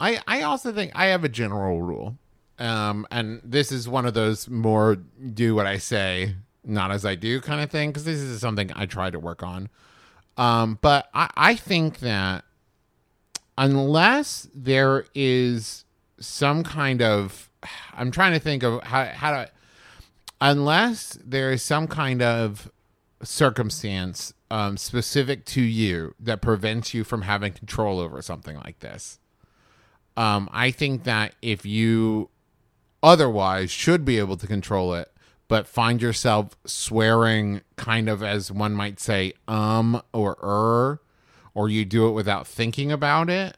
I, 0.00 0.20
I 0.28 0.42
also 0.42 0.72
think 0.72 0.92
I 0.94 1.06
have 1.06 1.24
a 1.24 1.28
general 1.28 1.82
rule. 1.82 2.16
Um, 2.58 3.06
and 3.10 3.40
this 3.44 3.70
is 3.70 3.88
one 3.88 4.04
of 4.06 4.14
those 4.14 4.48
more 4.48 4.96
do 4.96 5.54
what 5.54 5.66
I 5.66 5.78
say, 5.78 6.34
not 6.64 6.90
as 6.90 7.04
I 7.04 7.14
do 7.14 7.40
kind 7.40 7.60
of 7.60 7.70
thing, 7.70 7.90
because 7.90 8.04
this 8.04 8.18
is 8.18 8.40
something 8.40 8.70
I 8.74 8.86
try 8.86 9.10
to 9.10 9.18
work 9.18 9.42
on. 9.42 9.68
Um, 10.36 10.78
but 10.80 11.08
I, 11.14 11.30
I 11.36 11.54
think 11.54 12.00
that 12.00 12.44
unless 13.56 14.48
there 14.54 15.06
is 15.14 15.84
some 16.20 16.64
kind 16.64 17.02
of, 17.02 17.50
I'm 17.92 18.10
trying 18.10 18.32
to 18.32 18.40
think 18.40 18.62
of 18.62 18.82
how, 18.82 19.04
how 19.06 19.30
to, 19.32 19.50
unless 20.40 21.18
there 21.24 21.52
is 21.52 21.62
some 21.62 21.86
kind 21.86 22.22
of 22.22 22.70
circumstance 23.22 24.32
um, 24.50 24.76
specific 24.76 25.44
to 25.44 25.60
you 25.60 26.14
that 26.20 26.40
prevents 26.40 26.94
you 26.94 27.04
from 27.04 27.22
having 27.22 27.52
control 27.52 27.98
over 27.98 28.22
something 28.22 28.56
like 28.56 28.78
this. 28.80 29.18
Um, 30.16 30.48
I 30.52 30.70
think 30.70 31.04
that 31.04 31.34
if 31.42 31.64
you 31.66 32.30
otherwise 33.02 33.70
should 33.70 34.04
be 34.04 34.18
able 34.18 34.36
to 34.36 34.46
control 34.46 34.94
it, 34.94 35.12
but 35.48 35.66
find 35.66 36.02
yourself 36.02 36.56
swearing 36.64 37.60
kind 37.76 38.08
of 38.08 38.22
as 38.22 38.52
one 38.52 38.74
might 38.74 39.00
say, 39.00 39.32
um 39.46 40.02
or 40.12 40.36
er, 40.42 41.00
or 41.54 41.68
you 41.68 41.84
do 41.84 42.08
it 42.08 42.12
without 42.12 42.46
thinking 42.46 42.92
about 42.92 43.28
it, 43.30 43.56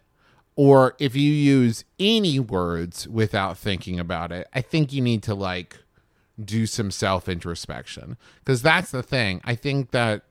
or 0.57 0.95
if 0.99 1.17
you 1.17 1.33
use 1.33 1.85
any 1.99 2.39
words 2.39 3.09
without 3.09 3.57
thinking 3.57 3.99
about 3.99 4.33
it, 4.33 4.49
I 4.55 4.61
think 4.61 4.93
you 4.93 5.01
need 5.01 5.23
to 5.25 5.35
like 5.35 5.79
do 6.43 6.67
some 6.67 6.91
self 6.91 7.29
introspection 7.29 8.17
because 8.45 8.63
that's 8.63 8.91
the 8.91 9.03
thing. 9.03 9.41
I 9.45 9.55
think 9.55 9.91
that 9.91 10.23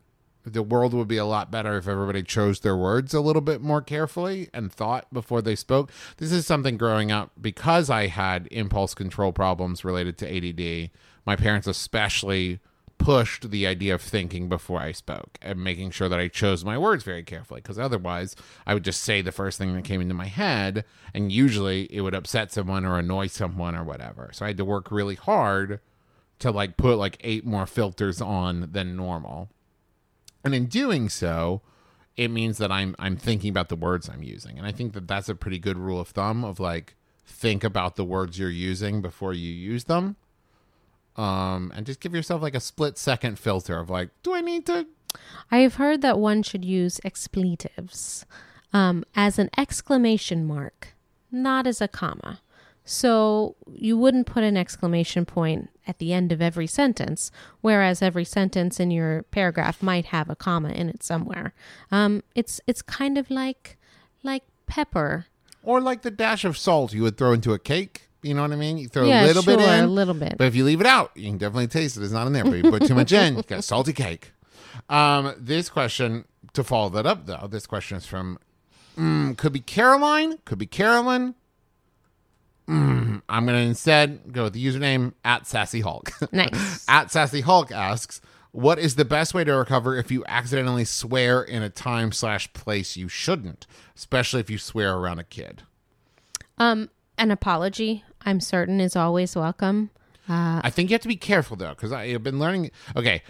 the 0.54 0.64
world 0.64 0.94
would 0.94 1.08
be 1.08 1.18
a 1.18 1.26
lot 1.26 1.52
better 1.52 1.78
if 1.78 1.88
everybody 1.88 2.24
chose 2.24 2.60
their 2.60 2.76
words 2.76 3.14
a 3.14 3.22
little 3.22 3.42
bit 3.42 3.62
more 3.62 3.82
carefully 3.82 4.50
and 4.54 4.72
thought 4.72 5.12
before 5.14 5.42
they 5.42 5.56
spoke. 5.56 5.92
This 6.18 6.32
is 6.32 6.46
something 6.46 6.78
growing 6.78 7.12
up 7.12 7.32
because 7.40 7.90
I 7.90 8.08
had 8.08 8.48
impulse 8.52 8.94
control 8.94 9.32
problems 9.32 9.86
related 9.86 10.18
to 10.20 10.28
ADD. 10.28 10.92
My 11.26 11.36
parents, 11.36 11.68
especially, 11.68 12.60
pushed 13.00 13.50
the 13.50 13.66
idea 13.66 13.96
of 13.96 14.02
thinking 14.02 14.50
before 14.50 14.80
I 14.80 14.92
spoke 14.92 15.40
and 15.42 15.64
making 15.64 15.92
sure 15.92 16.10
that 16.10 16.20
I 16.20 16.28
chose 16.28 16.66
my 16.66 16.78
words 16.78 17.04
very 17.04 17.24
carefully 17.24 17.62
because 17.62 17.80
otherwise 17.80 18.36
I 18.68 18.74
would 18.74 18.84
just 18.84 19.02
say 19.02 19.22
the 19.22 19.32
first 19.32 19.58
thing 19.58 19.74
that 19.74 19.86
came 19.86 20.02
into 20.02 20.14
my 20.14 20.26
head 20.26 20.84
and 21.14 21.32
usually 21.32 21.88
it 21.94 22.02
would 22.02 22.14
upset 22.14 22.52
someone 22.52 22.86
or 22.86 23.00
annoy 23.00 23.28
someone 23.28 23.74
or 23.74 23.84
whatever. 23.84 24.30
So 24.34 24.46
I 24.46 24.50
had 24.50 24.58
to 24.58 24.66
work 24.66 24.92
really 24.92 25.16
hard 25.16 25.80
to 26.40 26.52
like 26.52 26.78
put 26.78 26.98
like 26.98 27.18
eight 27.22 27.46
more 27.46 27.66
filters 27.66 28.22
on 28.22 28.70
than 28.72 28.96
normal. 28.96 29.50
And 30.44 30.56
in 30.56 30.66
doing 30.68 31.10
so, 31.10 31.62
it 32.16 32.30
means 32.30 32.58
that 32.58 32.72
I'm 32.72 32.96
I'm 33.00 33.18
thinking 33.18 33.50
about 33.50 33.70
the 33.70 33.76
words 33.76 34.10
I'm 34.10 34.24
using. 34.24 34.58
And 34.58 34.66
I 34.66 34.72
think 34.72 34.94
that 34.94 35.08
that's 35.08 35.30
a 35.30 35.36
pretty 35.36 35.60
good 35.60 35.78
rule 35.78 36.00
of 36.00 36.10
thumb 36.10 36.44
of 36.44 36.60
like 36.60 36.96
think 37.26 37.64
about 37.64 37.96
the 37.96 38.06
words 38.06 38.40
you're 38.40 38.50
using 38.50 39.02
before 39.02 39.34
you 39.34 39.52
use 39.52 39.86
them. 39.86 40.16
Um 41.16 41.72
and 41.76 41.86
just 41.86 42.00
give 42.00 42.14
yourself 42.14 42.42
like 42.42 42.56
a 42.56 42.60
split 42.60 42.98
second 42.98 43.40
filter 43.40 43.78
of 43.78 43.90
like 43.90 44.10
do 44.24 44.34
I 44.34 44.42
need 44.42 44.66
to 44.68 44.88
I 45.52 45.60
have 45.60 45.76
heard 45.76 46.02
that 46.02 46.20
one 46.20 46.44
should 46.44 46.64
use 46.64 47.00
expletives 47.04 48.26
um, 48.74 49.04
as 49.16 49.40
an 49.40 49.50
exclamation 49.58 50.46
mark, 50.46 50.90
not 51.32 51.66
as 51.66 51.82
a 51.82 51.88
comma. 51.88 52.42
So 52.90 53.56
you 53.72 53.96
wouldn't 54.00 54.26
put 54.26 54.44
an 54.44 54.58
exclamation 54.58 55.24
point 55.24 55.70
at 55.86 56.00
the 56.00 56.12
end 56.12 56.32
of 56.32 56.42
every 56.42 56.66
sentence, 56.66 57.32
whereas 57.62 58.02
every 58.02 58.26
sentence 58.26 58.80
in 58.80 58.90
your 58.90 59.22
paragraph 59.30 59.84
might 59.84 60.06
have 60.06 60.28
a 60.28 60.36
comma 60.36 60.70
in 60.70 60.90
it 60.90 61.04
somewhere. 61.04 61.54
Um, 61.92 62.24
it's 62.34 62.60
it's 62.66 62.82
kind 62.82 63.20
of 63.20 63.30
like 63.30 63.78
like 64.24 64.42
pepper. 64.66 65.28
or 65.62 65.80
like 65.80 66.02
the 66.02 66.10
dash 66.10 66.44
of 66.44 66.58
salt 66.58 66.92
you 66.92 67.04
would 67.04 67.16
throw 67.16 67.32
into 67.32 67.54
a 67.54 67.60
cake. 67.60 68.10
You 68.24 68.34
know 68.34 68.42
what 68.42 68.52
I 68.52 68.56
mean? 68.56 68.80
You 68.80 68.88
throw 68.88 69.06
yeah, 69.06 69.24
a 69.24 69.28
little 69.28 69.44
sure, 69.44 69.58
bit 69.58 69.70
in, 69.70 69.84
a 69.84 69.88
little 69.88 70.16
bit. 70.16 70.36
But 70.40 70.48
if 70.48 70.56
you 70.56 70.66
leave 70.66 70.82
it 70.82 70.88
out, 70.88 71.12
you 71.16 71.30
can 71.30 71.38
definitely 71.38 71.68
taste 71.68 71.96
it. 71.96 72.02
It's 72.02 72.12
not 72.12 72.26
in 72.26 72.34
there. 72.34 72.44
But 72.44 72.54
you 72.56 72.72
put 72.72 72.88
too 72.88 72.96
much 72.96 73.12
in, 73.12 73.38
you 73.38 73.44
got 73.44 73.60
a 73.60 73.62
salty 73.62 73.94
cake. 73.94 74.32
Um, 74.90 75.36
this 75.38 75.70
question, 75.70 76.26
to 76.54 76.64
follow 76.64 76.90
that 76.90 77.06
up 77.06 77.28
though, 77.28 77.48
this 77.52 77.68
question 77.68 77.98
is 77.98 78.08
from 78.08 78.40
mm, 78.98 79.38
could 79.38 79.54
be 79.54 79.60
Caroline, 79.60 80.40
could 80.44 80.58
be 80.58 80.66
Carolyn. 80.66 81.36
Mm, 82.70 83.24
I'm 83.28 83.46
gonna 83.48 83.58
instead 83.60 84.32
go 84.32 84.44
with 84.44 84.54
the 84.54 84.64
username 84.64 85.14
at 85.26 85.48
Sassy 85.48 85.82
Hulk. 85.82 86.12
nice. 86.32 86.86
at 86.88 87.12
Sassy 87.12 87.42
Hulk 87.42 87.72
asks, 87.72 88.22
"What 88.52 88.78
is 88.78 88.96
the 88.96 89.06
best 89.06 89.34
way 89.34 89.44
to 89.44 89.54
recover 89.54 89.98
if 89.98 90.12
you 90.12 90.24
accidentally 90.28 90.86
swear 90.86 91.42
in 91.42 91.64
a 91.64 91.70
time 91.70 92.12
slash 92.12 92.52
place 92.54 92.96
you 92.96 93.08
shouldn't, 93.08 93.66
especially 93.96 94.40
if 94.40 94.50
you 94.52 94.60
swear 94.60 94.96
around 94.96 95.18
a 95.18 95.24
kid?" 95.24 95.64
Um, 96.60 96.90
an 97.18 97.32
apology, 97.32 98.04
I'm 98.22 98.40
certain, 98.40 98.80
is 98.80 98.96
always 98.96 99.36
welcome. 99.36 99.90
I 100.32 100.70
think 100.70 100.92
you 100.92 100.94
have 100.94 101.02
to 101.02 101.08
be 101.08 101.16
careful 101.16 101.58
though, 101.58 101.70
because 101.70 101.92
I've 101.92 102.22
been 102.22 102.38
learning. 102.38 102.70
Okay, 102.96 103.24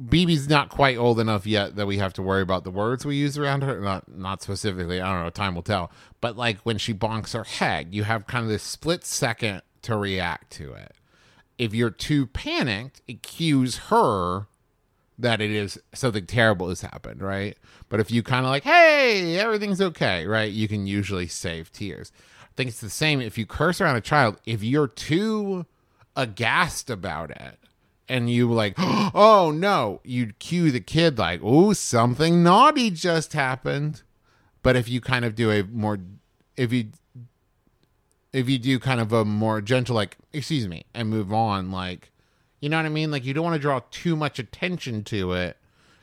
BB's 0.00 0.48
not 0.48 0.68
quite 0.68 0.96
old 0.96 1.20
enough 1.20 1.46
yet 1.46 1.76
that 1.76 1.86
we 1.86 1.98
have 1.98 2.12
to 2.14 2.22
worry 2.22 2.42
about 2.42 2.64
the 2.64 2.70
words 2.70 3.04
we 3.04 3.16
use 3.16 3.38
around 3.38 3.62
her. 3.62 3.80
Not 3.80 4.08
not 4.08 4.42
specifically. 4.42 5.00
I 5.00 5.12
don't 5.12 5.24
know. 5.24 5.30
Time 5.30 5.54
will 5.54 5.62
tell. 5.62 5.90
But 6.20 6.36
like 6.36 6.58
when 6.60 6.78
she 6.78 6.94
bonks 6.94 7.34
her 7.34 7.44
head, 7.44 7.94
you 7.94 8.04
have 8.04 8.26
kind 8.26 8.44
of 8.44 8.48
this 8.48 8.62
split 8.62 9.04
second 9.04 9.62
to 9.82 9.96
react 9.96 10.50
to 10.52 10.72
it. 10.72 10.94
If 11.58 11.74
you're 11.74 11.90
too 11.90 12.26
panicked, 12.26 13.02
it 13.06 13.22
cues 13.22 13.76
her 13.88 14.46
that 15.18 15.40
it 15.40 15.50
is 15.50 15.78
something 15.94 16.26
terrible 16.26 16.68
has 16.68 16.80
happened, 16.80 17.22
right? 17.22 17.56
But 17.88 18.00
if 18.00 18.10
you 18.10 18.22
kind 18.22 18.44
of 18.44 18.50
like, 18.50 18.64
hey, 18.64 19.38
everything's 19.38 19.80
okay, 19.80 20.26
right? 20.26 20.50
You 20.50 20.66
can 20.66 20.86
usually 20.86 21.28
save 21.28 21.70
tears. 21.70 22.10
I 22.42 22.54
think 22.56 22.68
it's 22.68 22.80
the 22.80 22.90
same 22.90 23.20
if 23.20 23.38
you 23.38 23.46
curse 23.46 23.80
around 23.80 23.96
a 23.96 24.00
child. 24.00 24.38
If 24.46 24.62
you're 24.62 24.88
too 24.88 25.66
aghast 26.16 26.90
about 26.90 27.30
it 27.30 27.58
and 28.08 28.30
you 28.30 28.50
like, 28.50 28.74
oh 28.78 29.52
no, 29.54 30.00
you'd 30.04 30.38
cue 30.38 30.70
the 30.70 30.80
kid 30.80 31.18
like, 31.18 31.40
oh, 31.42 31.72
something 31.72 32.42
naughty 32.42 32.90
just 32.90 33.32
happened. 33.32 34.02
But 34.62 34.76
if 34.76 34.88
you 34.88 35.00
kind 35.00 35.24
of 35.24 35.34
do 35.34 35.50
a 35.50 35.64
more, 35.64 35.98
if 36.56 36.72
you, 36.72 36.90
if 38.32 38.48
you 38.48 38.58
do 38.58 38.78
kind 38.78 39.00
of 39.00 39.12
a 39.12 39.24
more 39.24 39.60
gentle, 39.60 39.96
like, 39.96 40.16
excuse 40.32 40.68
me, 40.68 40.84
and 40.94 41.08
move 41.08 41.32
on, 41.32 41.72
like, 41.72 42.12
you 42.60 42.68
know 42.68 42.76
what 42.76 42.86
I 42.86 42.90
mean? 42.90 43.10
Like, 43.10 43.24
you 43.24 43.34
don't 43.34 43.44
want 43.44 43.54
to 43.54 43.60
draw 43.60 43.80
too 43.90 44.14
much 44.14 44.38
attention 44.38 45.02
to 45.04 45.32
it 45.32 45.56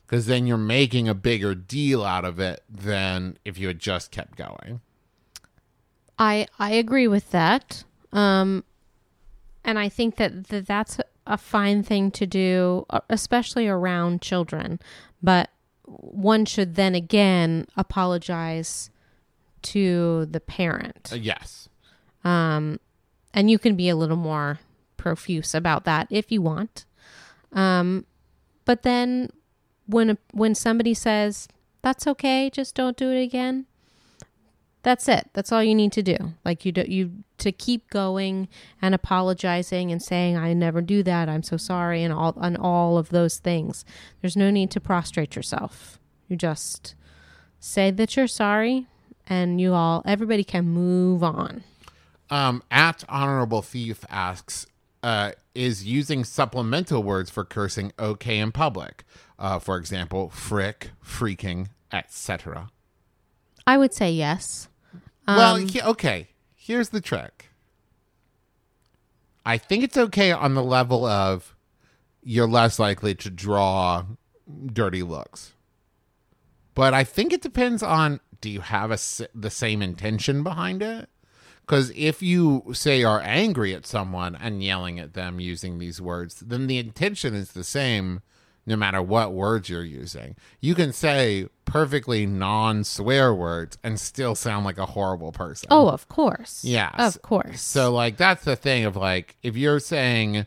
because 0.09 0.25
then 0.25 0.47
you're 0.47 0.57
making 0.57 1.07
a 1.07 1.13
bigger 1.13 1.53
deal 1.53 2.03
out 2.03 2.25
of 2.25 2.39
it 2.39 2.63
than 2.67 3.37
if 3.45 3.59
you 3.59 3.67
had 3.67 3.77
just 3.77 4.09
kept 4.09 4.35
going. 4.35 4.81
I 6.17 6.47
I 6.57 6.71
agree 6.71 7.07
with 7.07 7.29
that. 7.29 7.83
Um 8.11 8.63
and 9.63 9.77
I 9.77 9.87
think 9.87 10.15
that, 10.15 10.47
that 10.47 10.65
that's 10.65 10.99
a 11.29 11.37
fine 11.37 11.83
thing 11.83 12.11
to 12.11 12.25
do, 12.25 12.85
uh, 12.89 12.99
especially 13.09 13.67
around 13.67 14.21
children. 14.21 14.79
But 15.21 15.49
one 15.85 16.45
should 16.45 16.75
then 16.75 16.95
again 16.95 17.67
apologize 17.77 18.89
to 19.61 20.25
the 20.25 20.39
parent. 20.39 21.09
Uh, 21.13 21.17
yes. 21.17 21.69
Um, 22.23 22.79
and 23.33 23.49
you 23.49 23.59
can 23.59 23.75
be 23.75 23.89
a 23.89 23.95
little 23.95 24.17
more 24.17 24.59
profuse 24.97 25.53
about 25.53 25.85
that 25.85 26.07
if 26.09 26.31
you 26.31 26.41
want. 26.41 26.85
Um, 27.53 28.05
but 28.65 28.81
then 28.81 29.29
when 29.85 30.11
a, 30.11 30.17
when 30.31 30.55
somebody 30.55 30.93
says 30.93 31.47
that's 31.81 32.07
okay, 32.07 32.49
just 32.49 32.75
don't 32.75 32.97
do 32.97 33.11
it 33.11 33.21
again. 33.21 33.65
That's 34.81 35.07
it. 35.09 35.29
That's 35.33 35.51
all 35.51 35.63
you 35.63 35.75
need 35.75 35.91
to 35.93 36.03
do. 36.03 36.17
Like 36.45 36.65
you 36.65 36.71
do 36.71 36.85
you 36.87 37.23
to 37.39 37.51
keep 37.51 37.89
going 37.89 38.47
and 38.81 38.95
apologizing 38.95 39.91
and 39.91 40.01
saying 40.01 40.37
I 40.37 40.53
never 40.53 40.81
do 40.81 41.03
that. 41.03 41.27
I'm 41.27 41.43
so 41.43 41.57
sorry 41.57 42.03
and 42.03 42.13
all 42.13 42.37
and 42.41 42.57
all 42.57 42.97
of 42.97 43.09
those 43.09 43.37
things. 43.37 43.83
There's 44.21 44.37
no 44.37 44.49
need 44.51 44.71
to 44.71 44.79
prostrate 44.79 45.35
yourself. 45.35 45.99
You 46.27 46.37
just 46.37 46.95
say 47.59 47.91
that 47.91 48.15
you're 48.15 48.27
sorry 48.27 48.87
and 49.27 49.59
you 49.59 49.73
all 49.73 50.01
everybody 50.05 50.43
can 50.43 50.65
move 50.65 51.23
on. 51.23 51.63
Um, 52.29 52.63
at 52.69 53.03
Honorable 53.09 53.61
Thief 53.61 54.05
asks, 54.09 54.67
uh, 55.01 55.31
is 55.55 55.83
using 55.83 56.23
supplemental 56.23 57.01
words 57.03 57.29
for 57.29 57.43
cursing 57.43 57.91
okay 57.97 58.37
in 58.37 58.51
public? 58.51 59.03
Uh, 59.37 59.57
for 59.59 59.77
example, 59.77 60.29
frick, 60.29 60.91
freaking, 61.03 61.69
etc. 61.91 62.69
I 63.69 63.77
would 63.77 63.93
say 63.93 64.11
yes. 64.11 64.67
well, 65.27 65.57
Um, 65.57 65.67
he- 65.67 65.81
okay. 65.81 66.29
Here's 66.55 66.89
the 66.89 67.01
trick. 67.01 67.49
I 69.45 69.57
think 69.59 69.83
it's 69.83 69.97
okay 69.97 70.31
on 70.31 70.55
the 70.55 70.63
level 70.63 71.05
of 71.05 71.55
you're 72.23 72.47
less 72.47 72.79
likely 72.79 73.13
to 73.15 73.29
draw 73.29 74.05
dirty 74.73 75.03
looks. 75.03 75.53
But 76.73 76.93
I 76.95 77.03
think 77.03 77.31
it 77.31 77.41
depends 77.43 77.83
on 77.83 78.19
do 78.41 78.49
you 78.49 78.61
have 78.61 78.89
a, 78.91 78.97
the 79.35 79.49
same 79.51 79.81
intention 79.83 80.41
behind 80.43 80.81
it? 80.81 81.09
Because 81.61 81.91
if 81.95 82.23
you 82.23 82.71
say 82.73 83.03
are 83.03 83.21
angry 83.21 83.75
at 83.75 83.85
someone 83.85 84.35
and 84.35 84.63
yelling 84.63 84.97
at 84.99 85.13
them 85.13 85.39
using 85.39 85.77
these 85.77 86.01
words, 86.01 86.39
then 86.39 86.65
the 86.65 86.79
intention 86.79 87.35
is 87.35 87.51
the 87.51 87.63
same 87.63 88.21
no 88.69 88.77
matter 88.77 89.01
what 89.01 89.33
words 89.33 89.67
you're 89.67 89.83
using. 89.83 90.35
You 90.61 90.75
can 90.75 90.93
say 90.93 91.49
perfectly 91.65 92.25
non 92.25 92.83
swear 92.83 93.33
words 93.33 93.77
and 93.83 93.99
still 93.99 94.35
sound 94.35 94.63
like 94.63 94.77
a 94.77 94.85
horrible 94.85 95.31
person. 95.31 95.67
Oh, 95.71 95.89
of 95.89 96.07
course. 96.07 96.63
Yes. 96.63 96.93
Of 96.97 97.21
course. 97.23 97.61
So 97.61 97.91
like 97.91 98.15
that's 98.15 98.45
the 98.45 98.55
thing 98.55 98.85
of 98.85 98.95
like 98.95 99.35
if 99.43 99.57
you're 99.57 99.79
saying 99.79 100.45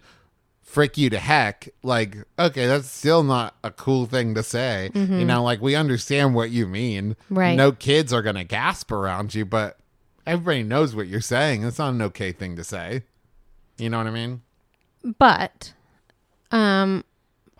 frick 0.62 0.96
you 0.96 1.10
to 1.10 1.18
heck, 1.18 1.68
like 1.82 2.16
okay, 2.38 2.66
that's 2.66 2.88
still 2.88 3.24
not 3.24 3.56
a 3.64 3.72
cool 3.72 4.06
thing 4.06 4.34
to 4.36 4.42
say. 4.44 4.90
You 4.94 5.24
know, 5.24 5.42
like 5.42 5.60
we 5.60 5.74
understand 5.74 6.34
what 6.34 6.50
you 6.50 6.66
mean. 6.66 7.10
Mm-hmm. 7.10 7.34
Right. 7.34 7.56
No 7.56 7.72
kids 7.72 8.12
are 8.12 8.22
gonna 8.22 8.44
gasp 8.44 8.92
around 8.92 9.34
you, 9.34 9.44
but 9.44 9.78
everybody 10.26 10.62
knows 10.62 10.94
what 10.94 11.08
you're 11.08 11.20
saying. 11.20 11.64
It's 11.64 11.78
not 11.78 11.92
an 11.92 12.02
okay 12.02 12.30
thing 12.30 12.54
to 12.54 12.64
say. 12.64 13.02
You 13.78 13.90
know 13.90 13.98
what 13.98 14.06
I 14.06 14.10
mean? 14.10 14.42
but 15.18 15.72
um 16.52 17.02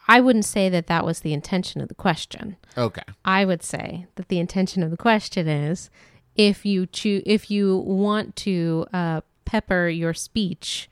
I 0.08 0.20
wouldn't 0.20 0.44
say 0.44 0.68
that 0.68 0.86
that 0.88 1.04
was 1.04 1.20
the 1.20 1.32
intention 1.32 1.80
of 1.80 1.88
the 1.88 1.94
question. 1.94 2.56
Okay. 2.76 3.02
I 3.24 3.44
would 3.44 3.62
say 3.62 4.06
that 4.16 4.28
the 4.28 4.38
intention 4.38 4.82
of 4.82 4.90
the 4.90 4.96
question 4.96 5.48
is 5.48 5.90
if 6.34 6.64
you 6.64 6.86
choose 6.86 7.22
if 7.26 7.50
you 7.50 7.76
want 7.78 8.36
to 8.36 8.86
uh, 8.92 9.20
pepper 9.44 9.88
your 9.88 10.14
speech 10.14 10.88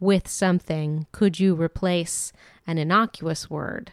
with 0.00 0.28
something, 0.28 1.06
could 1.12 1.40
you 1.40 1.54
replace 1.54 2.32
an 2.66 2.78
innocuous 2.78 3.50
word 3.50 3.92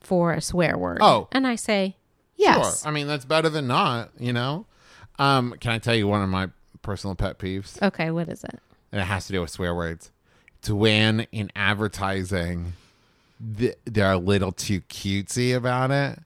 for 0.00 0.32
a 0.32 0.40
swear 0.40 0.76
word? 0.78 0.98
Oh. 1.00 1.28
and 1.32 1.46
I 1.46 1.56
say 1.56 1.96
yes. 2.36 2.82
Sure. 2.82 2.88
I 2.88 2.92
mean 2.92 3.06
that's 3.06 3.24
better 3.24 3.48
than 3.48 3.66
not, 3.66 4.10
you 4.18 4.32
know? 4.32 4.66
Um, 5.18 5.54
can 5.60 5.72
I 5.72 5.78
tell 5.78 5.94
you 5.94 6.06
one 6.06 6.22
of 6.22 6.28
my 6.28 6.48
personal 6.82 7.16
pet 7.16 7.38
peeves? 7.38 7.80
Okay, 7.82 8.10
what 8.10 8.28
is 8.28 8.44
it? 8.44 8.60
and 8.92 9.00
it 9.00 9.04
has 9.04 9.26
to 9.26 9.32
do 9.32 9.40
with 9.40 9.50
swear 9.50 9.74
words. 9.74 10.10
It's 10.58 10.70
when 10.70 11.26
in 11.32 11.50
advertising 11.54 12.72
they're 13.40 14.12
a 14.12 14.18
little 14.18 14.52
too 14.52 14.80
cutesy 14.82 15.54
about 15.54 15.90
it. 15.90 16.20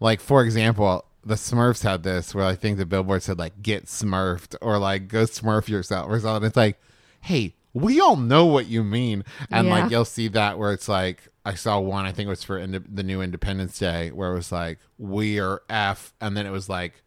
Like 0.00 0.20
for 0.20 0.42
example, 0.42 1.04
the 1.24 1.34
Smurfs 1.34 1.82
had 1.82 2.02
this 2.02 2.34
where 2.34 2.44
I 2.44 2.54
think 2.54 2.78
the 2.78 2.86
billboard 2.86 3.22
said 3.22 3.38
like 3.38 3.62
"get 3.62 3.86
Smurfed" 3.86 4.56
or 4.60 4.78
like 4.78 5.08
"go 5.08 5.24
Smurf 5.24 5.68
yourself" 5.68 6.08
or 6.08 6.20
something. 6.20 6.46
It's 6.46 6.56
like, 6.56 6.80
hey, 7.20 7.54
we 7.74 8.00
all 8.00 8.16
know 8.16 8.46
what 8.46 8.66
you 8.66 8.82
mean, 8.84 9.24
and 9.50 9.68
like 9.68 9.90
you'll 9.90 10.04
see 10.04 10.28
that 10.28 10.58
where 10.58 10.72
it's 10.72 10.88
like 10.88 11.28
I 11.44 11.54
saw 11.54 11.78
one. 11.80 12.04
I 12.04 12.12
think 12.12 12.26
it 12.26 12.30
was 12.30 12.44
for 12.44 12.58
Inde- 12.58 12.94
the 12.94 13.02
new 13.02 13.22
Independence 13.22 13.78
Day 13.78 14.10
where 14.10 14.32
it 14.32 14.34
was 14.34 14.52
like 14.52 14.78
"we 14.98 15.38
are 15.40 15.62
f," 15.68 16.14
and 16.20 16.36
then 16.36 16.46
it 16.46 16.50
was 16.50 16.68
like 16.68 17.02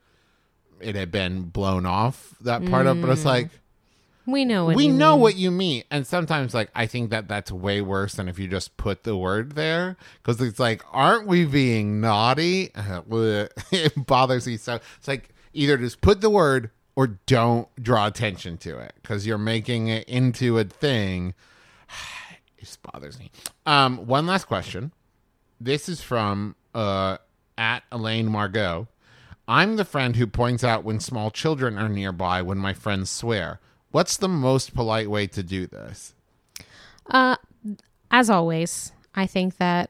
it 0.79 0.95
had 0.95 1.11
been 1.11 1.43
blown 1.43 1.85
off 1.85 2.35
that 2.41 2.65
part 2.65 2.87
of, 2.87 3.01
but 3.01 3.09
it's 3.09 3.21
mm. 3.21 3.25
like 3.25 3.49
We 4.25 4.45
know 4.45 4.65
what 4.65 4.75
we 4.75 4.85
you 4.87 4.93
know 4.93 5.13
mean. 5.13 5.21
what 5.21 5.35
you 5.35 5.51
mean. 5.51 5.83
And 5.89 6.05
sometimes 6.05 6.53
like 6.53 6.69
i 6.75 6.85
think 6.85 7.09
that 7.09 7.27
that's 7.27 7.51
way 7.51 7.81
worse 7.81 8.13
than 8.13 8.27
if 8.27 8.37
you 8.37 8.47
just 8.47 8.77
put 8.77 9.03
the 9.03 9.15
word 9.17 9.53
there 9.53 9.97
because 10.21 10.39
it's 10.41 10.59
like 10.59 10.83
aren't 10.91 11.27
we 11.27 11.45
being 11.45 11.99
naughty? 12.01 12.71
It 13.71 14.05
bothers 14.05 14.45
me 14.47 14.57
so 14.57 14.79
it's 14.97 15.07
like 15.07 15.29
either 15.53 15.77
just 15.77 16.01
put 16.01 16.21
the 16.21 16.29
word 16.29 16.69
or 16.95 17.07
don't 17.25 17.67
draw 17.81 18.05
attention 18.07 18.57
to 18.59 18.77
it 18.77 18.93
because 19.01 19.25
you're 19.25 19.37
making 19.37 19.87
it 19.87 20.07
into 20.07 20.57
a 20.57 20.63
thing. 20.63 21.33
It 22.57 22.65
just 22.65 22.83
bothers 22.83 23.17
me. 23.17 23.31
Um 23.65 24.05
one 24.05 24.27
last 24.27 24.45
question. 24.45 24.91
This 25.59 25.89
is 25.89 26.01
from 26.01 26.55
uh 26.75 27.17
at 27.57 27.83
elaine 27.91 28.27
margot. 28.27 28.87
I'm 29.47 29.75
the 29.77 29.83
friend 29.85 30.15
who 30.15 30.27
points 30.27 30.63
out 30.63 30.83
when 30.83 30.99
small 30.99 31.31
children 31.31 31.77
are 31.77 31.89
nearby 31.89 32.41
when 32.43 32.59
my 32.59 32.73
friends 32.73 33.09
swear 33.09 33.59
what's 33.91 34.17
the 34.17 34.27
most 34.27 34.73
polite 34.73 35.09
way 35.09 35.27
to 35.27 35.43
do 35.43 35.67
this 35.67 36.13
Uh, 37.09 37.35
as 38.11 38.29
always, 38.29 38.91
I 39.15 39.25
think 39.25 39.57
that 39.57 39.89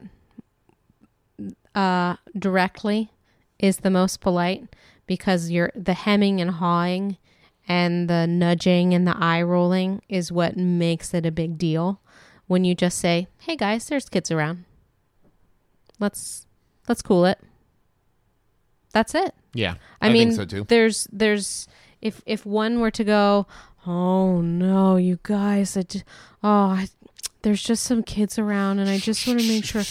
uh, 1.73 2.15
directly 2.37 3.11
is 3.59 3.77
the 3.77 3.89
most 3.89 4.21
polite 4.21 4.75
because 5.07 5.49
you're 5.49 5.71
the 5.75 5.93
hemming 5.93 6.39
and 6.39 6.51
hawing 6.51 7.17
and 7.67 8.09
the 8.09 8.27
nudging 8.27 8.93
and 8.93 9.07
the 9.07 9.15
eye 9.17 9.41
rolling 9.41 10.01
is 10.09 10.31
what 10.31 10.57
makes 10.57 11.13
it 11.13 11.25
a 11.25 11.31
big 11.31 11.57
deal. 11.57 11.99
When 12.47 12.65
you 12.65 12.75
just 12.75 12.97
say, 12.97 13.27
"Hey 13.39 13.55
guys, 13.55 13.87
there's 13.87 14.09
kids 14.09 14.29
around. 14.31 14.65
Let's 15.99 16.45
let's 16.87 17.01
cool 17.01 17.25
it." 17.25 17.39
That's 18.93 19.15
it. 19.15 19.33
yeah 19.53 19.75
I, 20.01 20.09
mean, 20.09 20.29
think 20.29 20.39
so 20.39 20.45
too 20.45 20.65
there's 20.67 21.07
there's 21.11 21.67
if 22.01 22.21
if 22.25 22.45
one 22.45 22.79
were 22.79 22.91
to 22.91 23.03
go, 23.03 23.47
oh 23.87 24.41
no, 24.41 24.95
you 24.97 25.19
guys, 25.23 25.75
I 25.77 25.83
just, 25.83 26.05
oh, 26.43 26.49
I, 26.49 26.87
there's 27.41 27.63
just 27.63 27.83
some 27.83 28.03
kids 28.03 28.37
around, 28.37 28.79
and 28.79 28.89
I 28.89 28.97
just 28.99 29.25
want 29.27 29.39
to 29.39 29.47
make 29.47 29.65
sure 29.65 29.83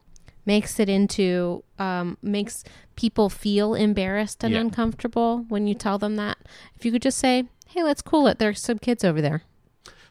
makes 0.45 0.79
it 0.79 0.89
into 0.89 1.63
um, 1.79 2.17
makes 2.21 2.63
people 2.95 3.29
feel 3.29 3.73
embarrassed 3.73 4.43
and 4.43 4.53
Yeah. 4.53 4.59
uncomfortable 4.61 5.45
when 5.47 5.67
you 5.67 5.73
tell 5.73 5.97
them 5.97 6.15
that. 6.17 6.37
If 6.75 6.83
you 6.85 6.91
could 6.91 7.01
just 7.01 7.17
say, 7.17 7.45
"Hey, 7.67 7.81
let's 7.83 8.01
cool 8.01 8.27
it. 8.27 8.39
There's 8.39 8.59
some 8.61 8.77
kids 8.79 9.03
over 9.05 9.21
there." 9.21 9.43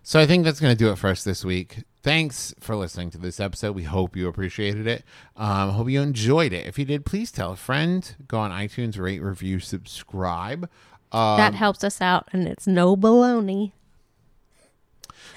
So 0.03 0.19
I 0.19 0.27
think 0.27 0.45
that's 0.45 0.59
going 0.59 0.75
to 0.75 0.79
do 0.85 0.91
it 0.91 0.97
for 0.97 1.09
us 1.11 1.23
this 1.23 1.45
week. 1.45 1.85
Thanks 2.03 2.53
for 2.59 2.75
listening 2.75 3.11
to 3.11 3.19
this 3.19 3.39
episode. 3.39 3.77
We 3.77 3.85
hope 3.85 4.17
you 4.17 4.27
appreciated 4.27 4.89
it. 4.89 5.05
Um, 5.37 5.71
hope 5.71 5.89
you 5.89 6.01
enjoyed 6.01 6.53
it. 6.53 6.67
If 6.67 6.77
you 6.77 6.85
did, 6.85 7.07
please 7.07 7.31
tell 7.31 7.53
a 7.53 7.57
friend. 7.57 8.15
Go 8.27 8.39
on 8.39 8.51
iTunes, 8.51 8.99
rate, 8.99 9.23
review, 9.23 9.61
subscribe. 9.61 10.69
Um, 11.13 11.37
that 11.37 11.55
helps 11.55 11.85
us 11.85 12.01
out, 12.01 12.29
and 12.33 12.49
it's 12.49 12.67
no 12.67 12.97
baloney. 12.97 13.73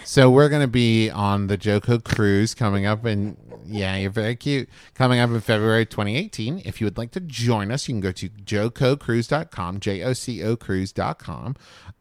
So 0.05 0.30
we're 0.30 0.49
going 0.49 0.61
to 0.61 0.68
be 0.68 1.09
on 1.09 1.47
the 1.47 1.57
JoCo 1.57 2.03
cruise 2.03 2.53
coming 2.53 2.86
up 2.86 3.05
in 3.05 3.38
yeah, 3.68 3.95
you're 3.97 4.11
very 4.11 4.36
cute. 4.36 4.70
Coming 4.93 5.20
up 5.20 5.32
in 5.32 5.41
February 5.41 5.86
2018. 5.86 6.61
If 6.63 6.80
you 6.80 6.86
would 6.86 6.97
like 6.97 7.11
to 7.11 7.20
join 7.20 7.72
us, 7.72 7.88
you 7.88 7.95
can 7.95 8.01
go 8.01 8.11
to 8.11 8.30
jococruise.com, 8.30 9.80
J 9.80 10.03
O 10.03 10.13
C 10.13 10.43
O 10.43 10.55
cruise.com. 10.55 11.55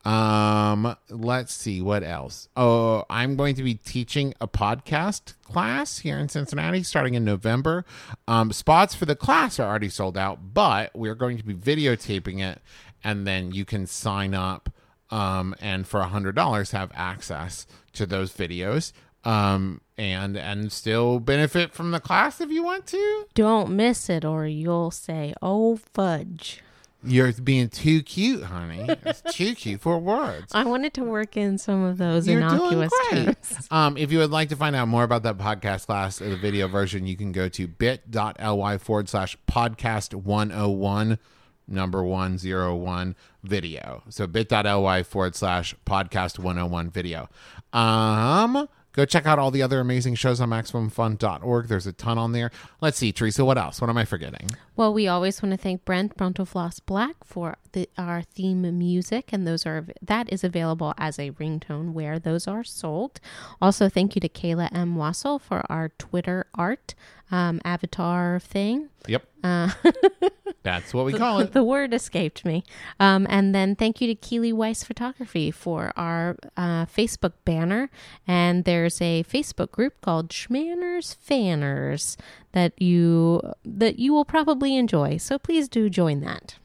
Um, 0.05 0.97
let's 1.09 1.53
see 1.53 1.81
what 1.81 2.03
else. 2.03 2.49
Oh, 2.57 3.05
I'm 3.09 3.37
going 3.37 3.55
to 3.55 3.63
be 3.63 3.75
teaching 3.75 4.35
a 4.41 4.47
podcast 4.47 5.35
class 5.45 5.99
here 5.99 6.19
in 6.19 6.29
Cincinnati 6.29 6.83
starting 6.83 7.15
in 7.15 7.25
November. 7.25 7.85
Um, 8.29 8.53
spots 8.53 8.95
for 8.95 9.07
the 9.07 9.17
class 9.17 9.59
are 9.59 9.69
already 9.69 9.89
sold 9.89 10.19
out, 10.19 10.53
but 10.55 10.91
we're 10.95 11.15
going 11.15 11.39
to 11.39 11.45
be 11.45 11.55
videotaping 11.55 12.41
it 12.41 12.61
and 13.03 13.27
then 13.27 13.53
you 13.53 13.65
can 13.65 13.87
sign 13.87 14.35
up 14.35 14.71
um, 15.11 15.55
and 15.61 15.87
for 15.87 16.01
a 16.01 16.09
hundred 16.09 16.35
dollars 16.35 16.73
have 16.73 16.91
access 16.95 17.67
to 17.93 18.07
those 18.07 18.33
videos 18.33 18.93
um, 19.25 19.81
and 19.97 20.37
and 20.37 20.73
still 20.73 21.21
benefit 21.21 21.73
from 21.73 21.91
the 21.93 22.01
class 22.01 22.41
if 22.41 22.51
you 22.51 22.63
want 22.65 22.87
to. 22.87 23.27
Don't 23.35 23.71
miss 23.71 24.11
it, 24.11 24.25
or 24.25 24.47
you'll 24.47 24.91
say, 24.91 25.35
"Oh 25.41 25.77
fudge." 25.77 26.64
You're 27.05 27.33
being 27.33 27.69
too 27.69 28.03
cute, 28.03 28.45
honey. 28.45 28.87
It's 29.05 29.23
too 29.35 29.55
cute 29.55 29.81
for 29.81 29.99
words. 29.99 30.53
I 30.55 30.65
wanted 30.65 30.95
to 30.95 31.05
work 31.05 31.37
in 31.37 31.59
some 31.59 31.83
of 31.85 31.99
those 31.99 32.27
You're 32.27 32.39
innocuous 32.39 32.93
terms. 33.11 33.37
Um, 33.71 33.97
if 33.97 34.13
you 34.13 34.19
would 34.19 34.31
like 34.31 34.49
to 34.51 34.57
find 34.57 34.77
out 34.77 34.89
more 34.89 35.03
about 35.05 35.23
that 35.25 35.39
podcast 35.39 35.87
class 35.87 36.21
or 36.23 36.31
the 36.31 36.37
video 36.37 36.69
version, 36.69 37.07
you 37.07 37.17
can 37.17 37.33
go 37.33 37.49
to 37.49 37.67
bit.ly 37.67 38.79
forward 38.79 39.09
slash 39.09 39.37
podcast 39.49 40.15
101 40.15 41.19
number 41.67 42.03
101 42.05 43.17
video. 43.43 44.03
So 44.09 44.27
bit.ly 44.27 45.03
forward 45.03 45.35
slash 45.35 45.75
podcast 45.87 46.39
101 46.39 46.91
video. 46.91 47.29
Um, 47.73 48.69
go 48.93 49.05
check 49.05 49.27
out 49.27 49.39
all 49.39 49.51
the 49.51 49.63
other 49.63 49.81
amazing 49.81 50.15
shows 50.15 50.41
on 50.41 50.51
MaximumFun.org. 50.51 51.69
There's 51.69 51.87
a 51.87 51.93
ton 51.93 52.19
on 52.19 52.33
there. 52.33 52.51
Let's 52.81 52.99
see, 52.99 53.13
Teresa, 53.13 53.45
what 53.45 53.59
else? 53.59 53.81
What 53.81 53.91
am 53.91 53.97
I 53.99 54.05
forgetting? 54.05 54.51
Well, 54.77 54.93
we 54.93 55.07
always 55.07 55.41
want 55.41 55.53
to 55.53 55.57
thank 55.57 55.85
Brent 55.85 56.17
Brontofloss 56.17 56.81
Black 56.85 57.23
for 57.25 57.59
the, 57.73 57.89
our 57.97 58.23
theme 58.23 58.63
music, 58.77 59.33
and 59.33 59.47
those 59.47 59.65
are 59.65 59.87
that 60.03 60.33
is 60.33 60.43
available 60.43 60.95
as 60.99 61.19
a 61.19 61.31
ringtone 61.33 61.93
where 61.93 62.19
those 62.19 62.49
are 62.49 62.65
sold. 62.65 63.21
Also, 63.63 63.89
thank 63.89 64.17
you 64.17 64.21
to 64.21 64.29
Kayla 64.29 64.75
M. 64.75 64.97
Wassel 64.97 65.41
for 65.41 65.65
our 65.71 65.91
Twitter 65.91 66.47
art 66.55 66.95
um, 67.31 67.61
avatar 67.65 68.41
thing. 68.41 68.89
Yep. 69.07 69.25
Uh, 69.43 69.71
That's 70.63 70.95
what 70.95 71.05
we 71.05 71.13
call 71.13 71.41
it. 71.41 71.53
the 71.53 71.63
word 71.63 71.93
escaped 71.93 72.45
me. 72.45 72.65
Um, 72.99 73.27
and 73.29 73.55
then 73.55 73.77
thank 73.77 74.01
you 74.01 74.07
to 74.09 74.15
Keely 74.15 74.53
Weiss 74.53 74.83
Photography 74.83 75.51
for 75.51 75.93
our 75.97 76.37
uh, 76.57 76.87
Facebook 76.87 77.33
banner. 77.45 77.91
And 78.27 78.65
there's 78.65 79.01
a 79.01 79.25
Facebook 79.25 79.71
group 79.71 80.01
called 80.01 80.31
Shmanners 80.31 81.15
Fanners 81.17 82.17
that 82.55 82.81
you 82.81 83.43
that 83.65 83.99
you 83.99 84.15
will 84.15 84.25
probably 84.25 84.77
enjoy. 84.77 85.19
So 85.19 85.39
please 85.39 85.69
do 85.69 85.91
join 85.91 86.21
that. 86.21 86.57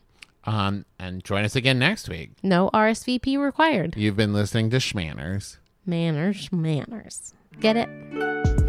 Um, 0.46 0.86
and 0.98 1.24
join 1.24 1.44
us 1.44 1.56
again 1.56 1.78
next 1.78 2.08
week. 2.08 2.32
No 2.42 2.70
RSVP 2.74 3.38
required. 3.38 3.96
You've 3.98 4.16
been 4.16 4.34
listening 4.34 4.70
to 4.70 4.78
Shmanners. 4.78 5.58
Manners, 5.86 6.52
manners. 6.52 7.34
Get 7.60 7.76
it? 7.76 8.69